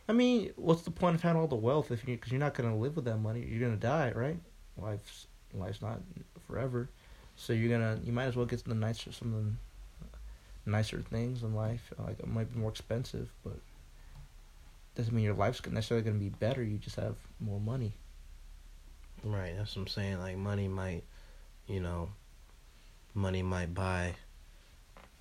I 0.08 0.12
mean, 0.12 0.52
what's 0.54 0.82
the 0.82 0.92
point 0.92 1.16
of 1.16 1.22
having 1.22 1.40
all 1.40 1.48
the 1.48 1.56
wealth 1.56 1.90
if 1.90 2.06
you 2.06 2.14
because 2.14 2.30
you're 2.30 2.38
not 2.38 2.54
gonna 2.54 2.76
live 2.76 2.94
with 2.94 3.06
that 3.06 3.16
money? 3.18 3.44
You're 3.44 3.66
gonna 3.66 3.76
die, 3.80 4.12
right? 4.12 4.38
Life's 4.76 5.25
life's 5.54 5.82
not 5.82 6.00
forever, 6.46 6.88
so 7.36 7.52
you're 7.52 7.70
gonna 7.70 8.00
you 8.04 8.12
might 8.12 8.24
as 8.24 8.36
well 8.36 8.46
get 8.46 8.64
the 8.64 8.74
nicer 8.74 9.12
some 9.12 9.34
of 9.34 9.44
the 9.44 9.52
nicer 10.66 11.00
things 11.00 11.42
in 11.42 11.54
life. 11.54 11.92
Like 11.98 12.18
it 12.18 12.26
might 12.26 12.52
be 12.52 12.58
more 12.58 12.70
expensive, 12.70 13.28
but 13.44 13.58
doesn't 14.94 15.14
mean 15.14 15.24
your 15.24 15.34
life's 15.34 15.64
necessarily 15.66 16.04
gonna 16.04 16.18
be 16.18 16.28
better. 16.30 16.62
You 16.62 16.78
just 16.78 16.96
have 16.96 17.16
more 17.40 17.60
money. 17.60 17.92
Right, 19.22 19.54
that's 19.56 19.76
what 19.76 19.82
I'm 19.82 19.88
saying. 19.88 20.18
Like 20.18 20.36
money 20.36 20.68
might, 20.68 21.04
you 21.66 21.80
know, 21.80 22.10
money 23.14 23.42
might 23.42 23.74
buy 23.74 24.14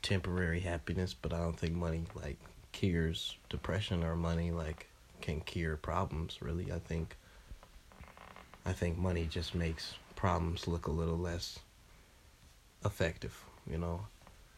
temporary 0.01 0.59
happiness, 0.59 1.13
but 1.13 1.33
I 1.33 1.39
don't 1.39 1.59
think 1.59 1.73
money 1.73 2.03
like 2.15 2.37
cures 2.71 3.37
depression 3.49 4.03
or 4.03 4.15
money 4.15 4.51
like 4.51 4.87
can 5.21 5.41
cure 5.41 5.77
problems. 5.77 6.37
Really, 6.41 6.71
I 6.71 6.79
think. 6.79 7.15
I 8.67 8.73
think 8.73 8.97
money 8.97 9.27
just 9.29 9.53
makes 9.53 9.93
problems 10.25 10.67
look 10.67 10.87
a 10.87 10.91
little 10.91 11.19
less 11.19 11.59
effective. 12.83 13.39
You 13.69 13.77
know, 13.77 14.07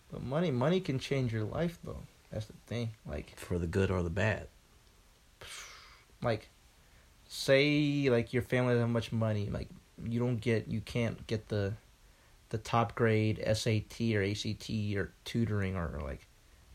But 0.10 0.24
money 0.24 0.50
money 0.50 0.80
can 0.80 0.98
change 0.98 1.34
your 1.34 1.44
life 1.44 1.78
though. 1.84 2.04
That's 2.32 2.46
the 2.46 2.54
thing. 2.68 2.92
Like 3.06 3.36
for 3.36 3.60
the 3.60 3.68
good 3.68 3.92
or 3.92 4.02
the 4.02 4.10
bad. 4.10 4.48
like 6.22 6.48
say 7.28 8.08
like 8.10 8.32
your 8.32 8.44
family 8.44 8.76
doesn't 8.76 8.88
have 8.88 8.90
much 8.90 9.12
money 9.12 9.50
like 9.50 9.68
you 10.06 10.18
don't 10.18 10.38
get 10.38 10.70
you 10.70 10.80
can't 10.80 11.28
get 11.28 11.50
the 11.50 11.74
the 12.48 12.58
top 12.58 12.96
grade 12.96 13.44
SAT 13.46 14.00
or 14.16 14.24
ACT 14.24 14.70
or 14.96 15.12
tutoring 15.26 15.76
or 15.76 16.00
like 16.02 16.26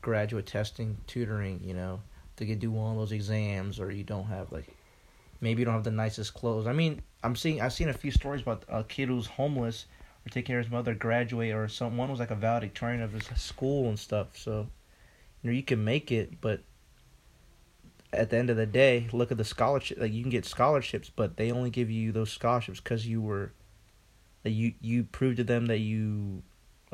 graduate 0.02 0.44
testing 0.44 0.98
tutoring 1.06 1.62
you 1.64 1.72
know 1.72 2.02
to 2.36 2.44
get 2.44 2.60
do 2.60 2.70
one 2.70 2.92
of 2.92 2.98
those 2.98 3.12
exams 3.12 3.80
or 3.80 3.90
you 3.90 4.04
don't 4.04 4.26
have 4.26 4.52
like 4.52 4.71
maybe 5.42 5.60
you 5.60 5.66
don't 5.66 5.74
have 5.74 5.84
the 5.84 5.90
nicest 5.90 6.32
clothes 6.32 6.66
I 6.66 6.72
mean 6.72 7.02
I'm 7.22 7.36
seeing 7.36 7.60
I've 7.60 7.74
seen 7.74 7.90
a 7.90 7.92
few 7.92 8.10
stories 8.10 8.40
about 8.40 8.64
a 8.68 8.82
kid 8.82 9.08
who's 9.08 9.26
homeless 9.26 9.84
or 10.24 10.30
taking 10.30 10.46
care 10.46 10.60
of 10.60 10.64
his 10.64 10.72
mother 10.72 10.94
graduate 10.94 11.52
or 11.52 11.68
someone 11.68 12.10
was 12.10 12.20
like 12.20 12.30
a 12.30 12.34
valedictorian 12.34 13.02
of 13.02 13.12
his 13.12 13.26
school 13.36 13.88
and 13.88 13.98
stuff 13.98 14.28
so 14.38 14.66
you 15.42 15.50
know 15.50 15.54
you 15.54 15.62
can 15.62 15.84
make 15.84 16.10
it 16.10 16.40
but 16.40 16.62
at 18.12 18.30
the 18.30 18.36
end 18.36 18.50
of 18.50 18.56
the 18.56 18.66
day, 18.66 19.08
look 19.12 19.32
at 19.32 19.38
the 19.38 19.44
scholarship. 19.44 19.98
Like 19.98 20.12
you 20.12 20.22
can 20.22 20.30
get 20.30 20.44
scholarships, 20.44 21.10
but 21.14 21.36
they 21.36 21.50
only 21.50 21.70
give 21.70 21.90
you 21.90 22.12
those 22.12 22.30
scholarships 22.30 22.80
because 22.80 23.06
you 23.06 23.22
were, 23.22 23.52
that 24.42 24.50
you 24.50 24.74
you 24.80 25.04
proved 25.04 25.38
to 25.38 25.44
them 25.44 25.66
that 25.66 25.78
you, 25.78 26.42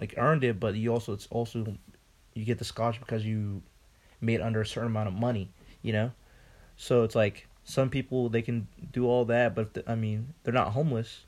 like 0.01 0.15
earned 0.17 0.45
it. 0.45 0.61
But 0.61 0.75
you 0.75 0.93
also 0.93 1.13
it's 1.13 1.27
also, 1.31 1.77
you 2.35 2.45
get 2.45 2.59
the 2.59 2.65
scholarship 2.65 3.05
because 3.05 3.25
you, 3.25 3.63
made 4.21 4.41
under 4.41 4.61
a 4.61 4.67
certain 4.67 4.91
amount 4.91 5.09
of 5.09 5.15
money. 5.15 5.51
You 5.83 5.93
know, 5.93 6.13
so 6.77 7.03
it's 7.03 7.15
like 7.15 7.48
some 7.69 7.91
people 7.91 8.31
they 8.31 8.41
can 8.41 8.67
do 8.93 9.07
all 9.07 9.27
that, 9.27 9.55
but 9.55 9.61
if 9.67 9.73
the, 9.75 9.91
I 9.91 9.95
mean 9.95 10.33
they're 10.43 10.55
not 10.55 10.73
homeless, 10.73 11.27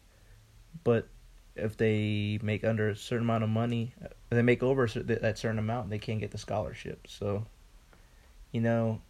but 0.85 1.07
if 1.55 1.77
they 1.77 2.39
make 2.43 2.65
under 2.65 2.89
a 2.89 2.97
certain 2.97 3.27
amount 3.27 3.45
of 3.45 3.51
money, 3.51 3.93
they 4.31 4.41
make 4.41 4.63
over 4.63 4.87
that 4.87 5.39
certain 5.39 5.59
amount, 5.59 5.91
they 5.91 5.99
can't 5.99 6.19
get 6.19 6.31
the 6.31 6.39
scholarship. 6.39 7.07
So, 7.07 7.45
you 8.53 8.63
know, 8.63 9.03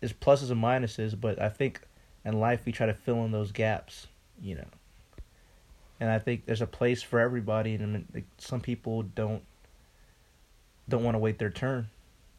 there's 0.00 0.12
pluses 0.12 0.50
and 0.50 0.62
minuses, 0.62 1.18
but 1.18 1.40
I 1.40 1.48
think 1.48 1.80
in 2.24 2.38
life 2.38 2.66
we 2.66 2.72
try 2.72 2.86
to 2.86 2.94
fill 2.94 3.24
in 3.24 3.32
those 3.32 3.50
gaps, 3.50 4.06
you 4.42 4.56
know. 4.56 4.68
And 6.00 6.10
I 6.10 6.18
think 6.18 6.44
there's 6.44 6.62
a 6.62 6.66
place 6.66 7.02
for 7.02 7.18
everybody, 7.18 7.74
and 7.74 8.06
like, 8.12 8.26
some 8.36 8.60
people 8.60 9.02
don't 9.02 9.42
don't 10.86 11.04
want 11.04 11.14
to 11.14 11.18
wait 11.18 11.38
their 11.38 11.50
turn. 11.50 11.88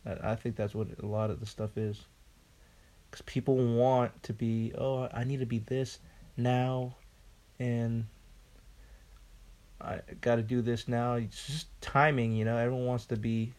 I, 0.05 0.33
I 0.33 0.35
think 0.35 0.55
that's 0.55 0.75
what 0.75 0.87
a 1.01 1.05
lot 1.07 1.31
of 1.31 1.39
the 1.39 1.47
stuff 1.47 1.77
is. 1.77 2.05
Because 3.11 3.23
people 3.23 3.57
want 3.57 4.23
to 4.23 4.33
be, 4.33 4.71
oh, 4.77 5.09
I 5.13 5.25
need 5.25 5.41
to 5.41 5.45
be 5.45 5.59
this 5.59 5.99
now, 6.37 6.95
and 7.59 8.05
I 9.81 9.99
got 10.21 10.37
to 10.37 10.41
do 10.41 10.61
this 10.61 10.87
now. 10.87 11.15
It's 11.15 11.45
just 11.45 11.67
timing, 11.81 12.33
you 12.33 12.45
know. 12.45 12.57
Everyone 12.57 12.85
wants 12.85 13.05
to 13.07 13.17
be 13.17 13.53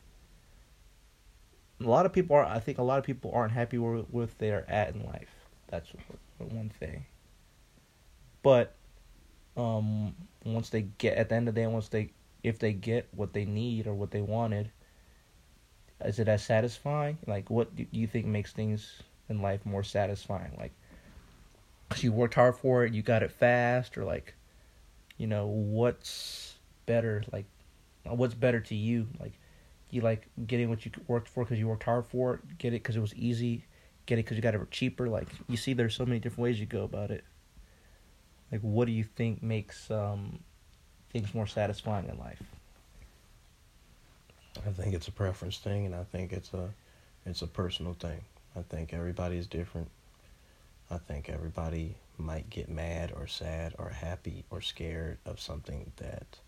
a 1.81 1.85
lot 1.85 2.07
of 2.07 2.13
people 2.13 2.37
are 2.37 2.45
i 2.45 2.61
think 2.61 2.79
a 2.79 2.83
lot 2.83 2.97
of 2.97 3.05
people 3.05 3.33
aren't 3.35 3.51
happy 3.51 3.77
with 3.77 4.07
where 4.13 4.29
they're 4.39 4.65
at 4.71 4.95
in 4.95 5.05
life 5.05 5.35
that's 5.67 5.89
one 6.39 6.71
thing 6.79 7.05
but 8.45 8.77
um 9.57 10.15
once 10.45 10.69
they 10.71 10.83
get 10.99 11.19
at 11.19 11.29
the 11.29 11.35
end 11.35 11.49
of 11.49 11.57
the 11.57 11.61
day 11.61 11.67
once 11.67 11.89
they 11.89 12.13
if 12.45 12.61
they 12.61 12.73
get 12.73 13.09
what 13.17 13.33
they 13.33 13.45
need 13.45 13.89
or 13.89 13.95
what 13.95 14.13
they 14.13 14.21
wanted 14.21 14.71
is 16.05 16.19
it 16.19 16.29
as 16.29 16.43
satisfying? 16.43 17.19
Like, 17.27 17.51
what 17.51 17.75
do 17.75 17.87
you 17.91 18.07
think 18.07 18.27
makes 18.27 18.53
things 18.53 19.03
in 19.29 19.43
life 19.43 19.65
more 19.65 19.83
satisfying? 19.83 20.57
Like, 20.59 20.73
cause 21.89 22.03
you 22.03 22.13
worked 22.13 22.35
hard 22.35 22.57
for 22.57 22.85
it, 22.85 22.93
you 22.93 23.03
got 23.03 23.23
it 23.23 23.31
fast, 23.31 23.97
or 23.99 24.05
like, 24.05 24.35
you 25.17 25.27
know, 25.27 25.47
what's 25.47 26.55
better? 26.87 27.23
Like, 27.33 27.47
what's 28.05 28.35
better 28.35 28.61
to 28.61 28.75
you? 28.75 29.09
Like, 29.21 29.33
you 29.91 30.01
like 30.01 30.29
getting 30.47 30.71
what 30.71 30.85
you 30.85 30.93
worked 31.07 31.29
for 31.29 31.45
because 31.45 31.59
you 31.59 31.69
worked 31.69 31.85
hard 31.85 32.07
for 32.07 32.35
it, 32.35 32.59
get 32.59 32.69
it 32.69 32.83
because 32.83 32.97
it 32.97 33.01
was 33.01 33.15
easy, 33.15 33.65
get 34.07 34.19
it 34.19 34.25
because 34.25 34.37
you 34.37 34.43
got 34.43 34.55
it 34.55 34.71
cheaper. 34.71 35.09
Like, 35.09 35.29
you 35.49 35.57
see, 35.57 35.75
there's 35.75 35.95
so 35.95 36.07
many 36.07 36.19
different 36.19 36.45
ways 36.45 36.59
you 36.59 36.67
go 36.67 36.85
about 36.85 37.11
it. 37.11 37.25
Like, 38.51 38.63
what 38.63 38.87
do 38.87 38.93
you 38.93 39.05
think 39.05 39.43
makes 39.43 39.91
um, 39.91 40.41
things 41.13 41.35
more 41.35 41.47
satisfying 41.47 42.09
in 42.09 42.19
life? 42.19 42.43
I 44.67 44.71
think 44.71 44.95
it's 44.95 45.09
a 45.09 45.13
preference 45.13 45.59
thing, 45.59 45.87
and 45.87 45.95
I 45.95 46.05
think 46.05 46.33
it's 46.33 46.53
a 46.53 46.71
it's 47.25 47.43
a 47.43 47.47
personal 47.47 47.95
thing. 47.95 48.21
I 48.57 48.63
think 48.63 48.93
everybody 48.93 49.37
is 49.37 49.47
different. 49.47 49.89
I 50.91 50.99
think 50.99 51.29
everybody 51.29 51.97
might 52.19 52.51
get 52.51 52.69
mad 52.69 53.13
or 53.15 53.27
sad 53.27 53.75
or 53.79 53.89
happy 53.89 54.45
or 54.51 54.61
scared 54.61 55.19
of 55.25 55.41
something 55.41 55.93
that 55.97 56.39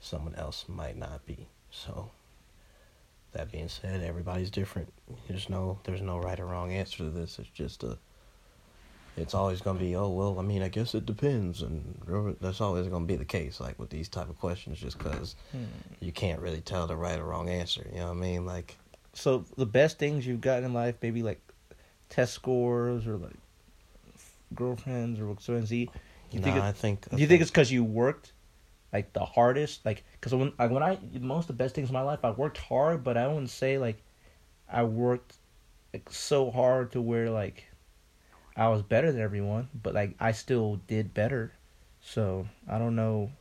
someone 0.00 0.34
else 0.34 0.66
might 0.68 0.96
not 0.96 1.24
be. 1.24 1.48
So 1.70 2.10
that 3.32 3.50
being 3.50 3.68
said, 3.68 4.02
everybody's 4.02 4.50
different. 4.50 4.92
There's 5.28 5.48
no 5.48 5.78
there's 5.84 6.02
no 6.02 6.18
right 6.18 6.38
or 6.38 6.46
wrong 6.46 6.72
answer 6.72 6.98
to 6.98 7.10
this. 7.10 7.38
It's 7.38 7.48
just 7.48 7.82
a 7.82 7.98
it's 9.16 9.34
always 9.34 9.60
going 9.60 9.78
to 9.78 9.82
be 9.82 9.96
oh 9.96 10.08
well 10.08 10.38
i 10.38 10.42
mean 10.42 10.62
i 10.62 10.68
guess 10.68 10.94
it 10.94 11.06
depends 11.06 11.62
and 11.62 12.36
that's 12.40 12.60
always 12.60 12.86
going 12.88 13.02
to 13.02 13.06
be 13.06 13.16
the 13.16 13.24
case 13.24 13.60
like 13.60 13.78
with 13.78 13.90
these 13.90 14.08
type 14.08 14.28
of 14.28 14.38
questions 14.38 14.78
just 14.78 14.98
because 14.98 15.36
hmm. 15.52 15.64
you 16.00 16.12
can't 16.12 16.40
really 16.40 16.60
tell 16.60 16.86
the 16.86 16.96
right 16.96 17.18
or 17.18 17.24
wrong 17.24 17.48
answer 17.48 17.86
you 17.92 17.98
know 17.98 18.08
what 18.08 18.16
i 18.16 18.20
mean 18.20 18.44
like 18.44 18.76
so 19.16 19.44
the 19.56 19.66
best 19.66 19.98
things 19.98 20.26
you've 20.26 20.40
gotten 20.40 20.64
in 20.64 20.72
life 20.72 20.94
maybe 21.02 21.22
like 21.22 21.40
test 22.08 22.32
scores 22.32 23.06
or 23.06 23.16
like 23.16 23.36
girlfriends 24.54 25.20
or 25.20 25.34
so 25.40 25.54
and 25.54 25.66
z 25.66 25.90
you 26.30 26.38
nah, 26.38 26.44
think 26.44 26.56
it, 26.56 26.62
i 26.62 26.72
think 26.72 27.10
do 27.10 27.16
you 27.16 27.26
think 27.26 27.40
it's 27.40 27.50
because 27.50 27.72
you 27.72 27.82
worked 27.82 28.32
like 28.92 29.12
the 29.12 29.24
hardest 29.24 29.84
like 29.84 30.04
because 30.12 30.34
when 30.34 30.52
like 30.58 30.70
when 30.70 30.82
i 30.82 30.98
most 31.20 31.44
of 31.44 31.48
the 31.48 31.64
best 31.64 31.74
things 31.74 31.88
in 31.88 31.94
my 31.94 32.02
life 32.02 32.20
i 32.24 32.30
worked 32.30 32.58
hard 32.58 33.02
but 33.02 33.16
i 33.16 33.26
wouldn't 33.26 33.50
say 33.50 33.78
like 33.78 34.00
i 34.70 34.82
worked 34.84 35.36
like 35.92 36.10
so 36.10 36.50
hard 36.50 36.92
to 36.92 37.00
where 37.00 37.30
like 37.30 37.64
I 38.56 38.68
was 38.68 38.82
better 38.82 39.12
than 39.12 39.20
everyone, 39.20 39.68
but 39.74 39.94
like 39.94 40.14
I 40.18 40.32
still 40.32 40.80
did 40.86 41.12
better. 41.12 41.52
So 42.00 42.48
I 42.66 42.78
don't 42.78 42.96
know 42.96 43.32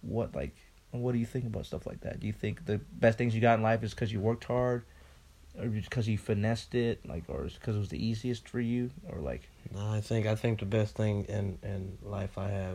what 0.00 0.34
like 0.34 0.56
what 1.00 1.12
do 1.12 1.18
you 1.18 1.26
think 1.26 1.46
about 1.46 1.66
stuff 1.66 1.86
like 1.86 2.00
that? 2.00 2.20
Do 2.20 2.26
you 2.26 2.32
think 2.32 2.66
the 2.66 2.78
best 2.78 3.18
things 3.18 3.34
you 3.34 3.40
got 3.40 3.58
in 3.58 3.62
life 3.62 3.82
is 3.82 3.94
because 3.94 4.12
you 4.12 4.20
worked 4.20 4.44
hard, 4.44 4.84
or 5.58 5.66
because 5.66 6.08
you 6.08 6.18
finessed 6.18 6.74
it, 6.74 7.06
like, 7.06 7.24
or 7.28 7.44
because 7.44 7.76
it 7.76 7.78
was 7.78 7.88
the 7.88 8.04
easiest 8.04 8.48
for 8.48 8.60
you, 8.60 8.90
or 9.08 9.18
like? 9.18 9.48
No, 9.74 9.90
I 9.90 10.00
think 10.00 10.26
I 10.26 10.34
think 10.34 10.60
the 10.60 10.66
best 10.66 10.96
thing 10.96 11.24
in 11.24 11.58
in 11.62 11.98
life 12.02 12.36
I 12.36 12.48
have 12.48 12.70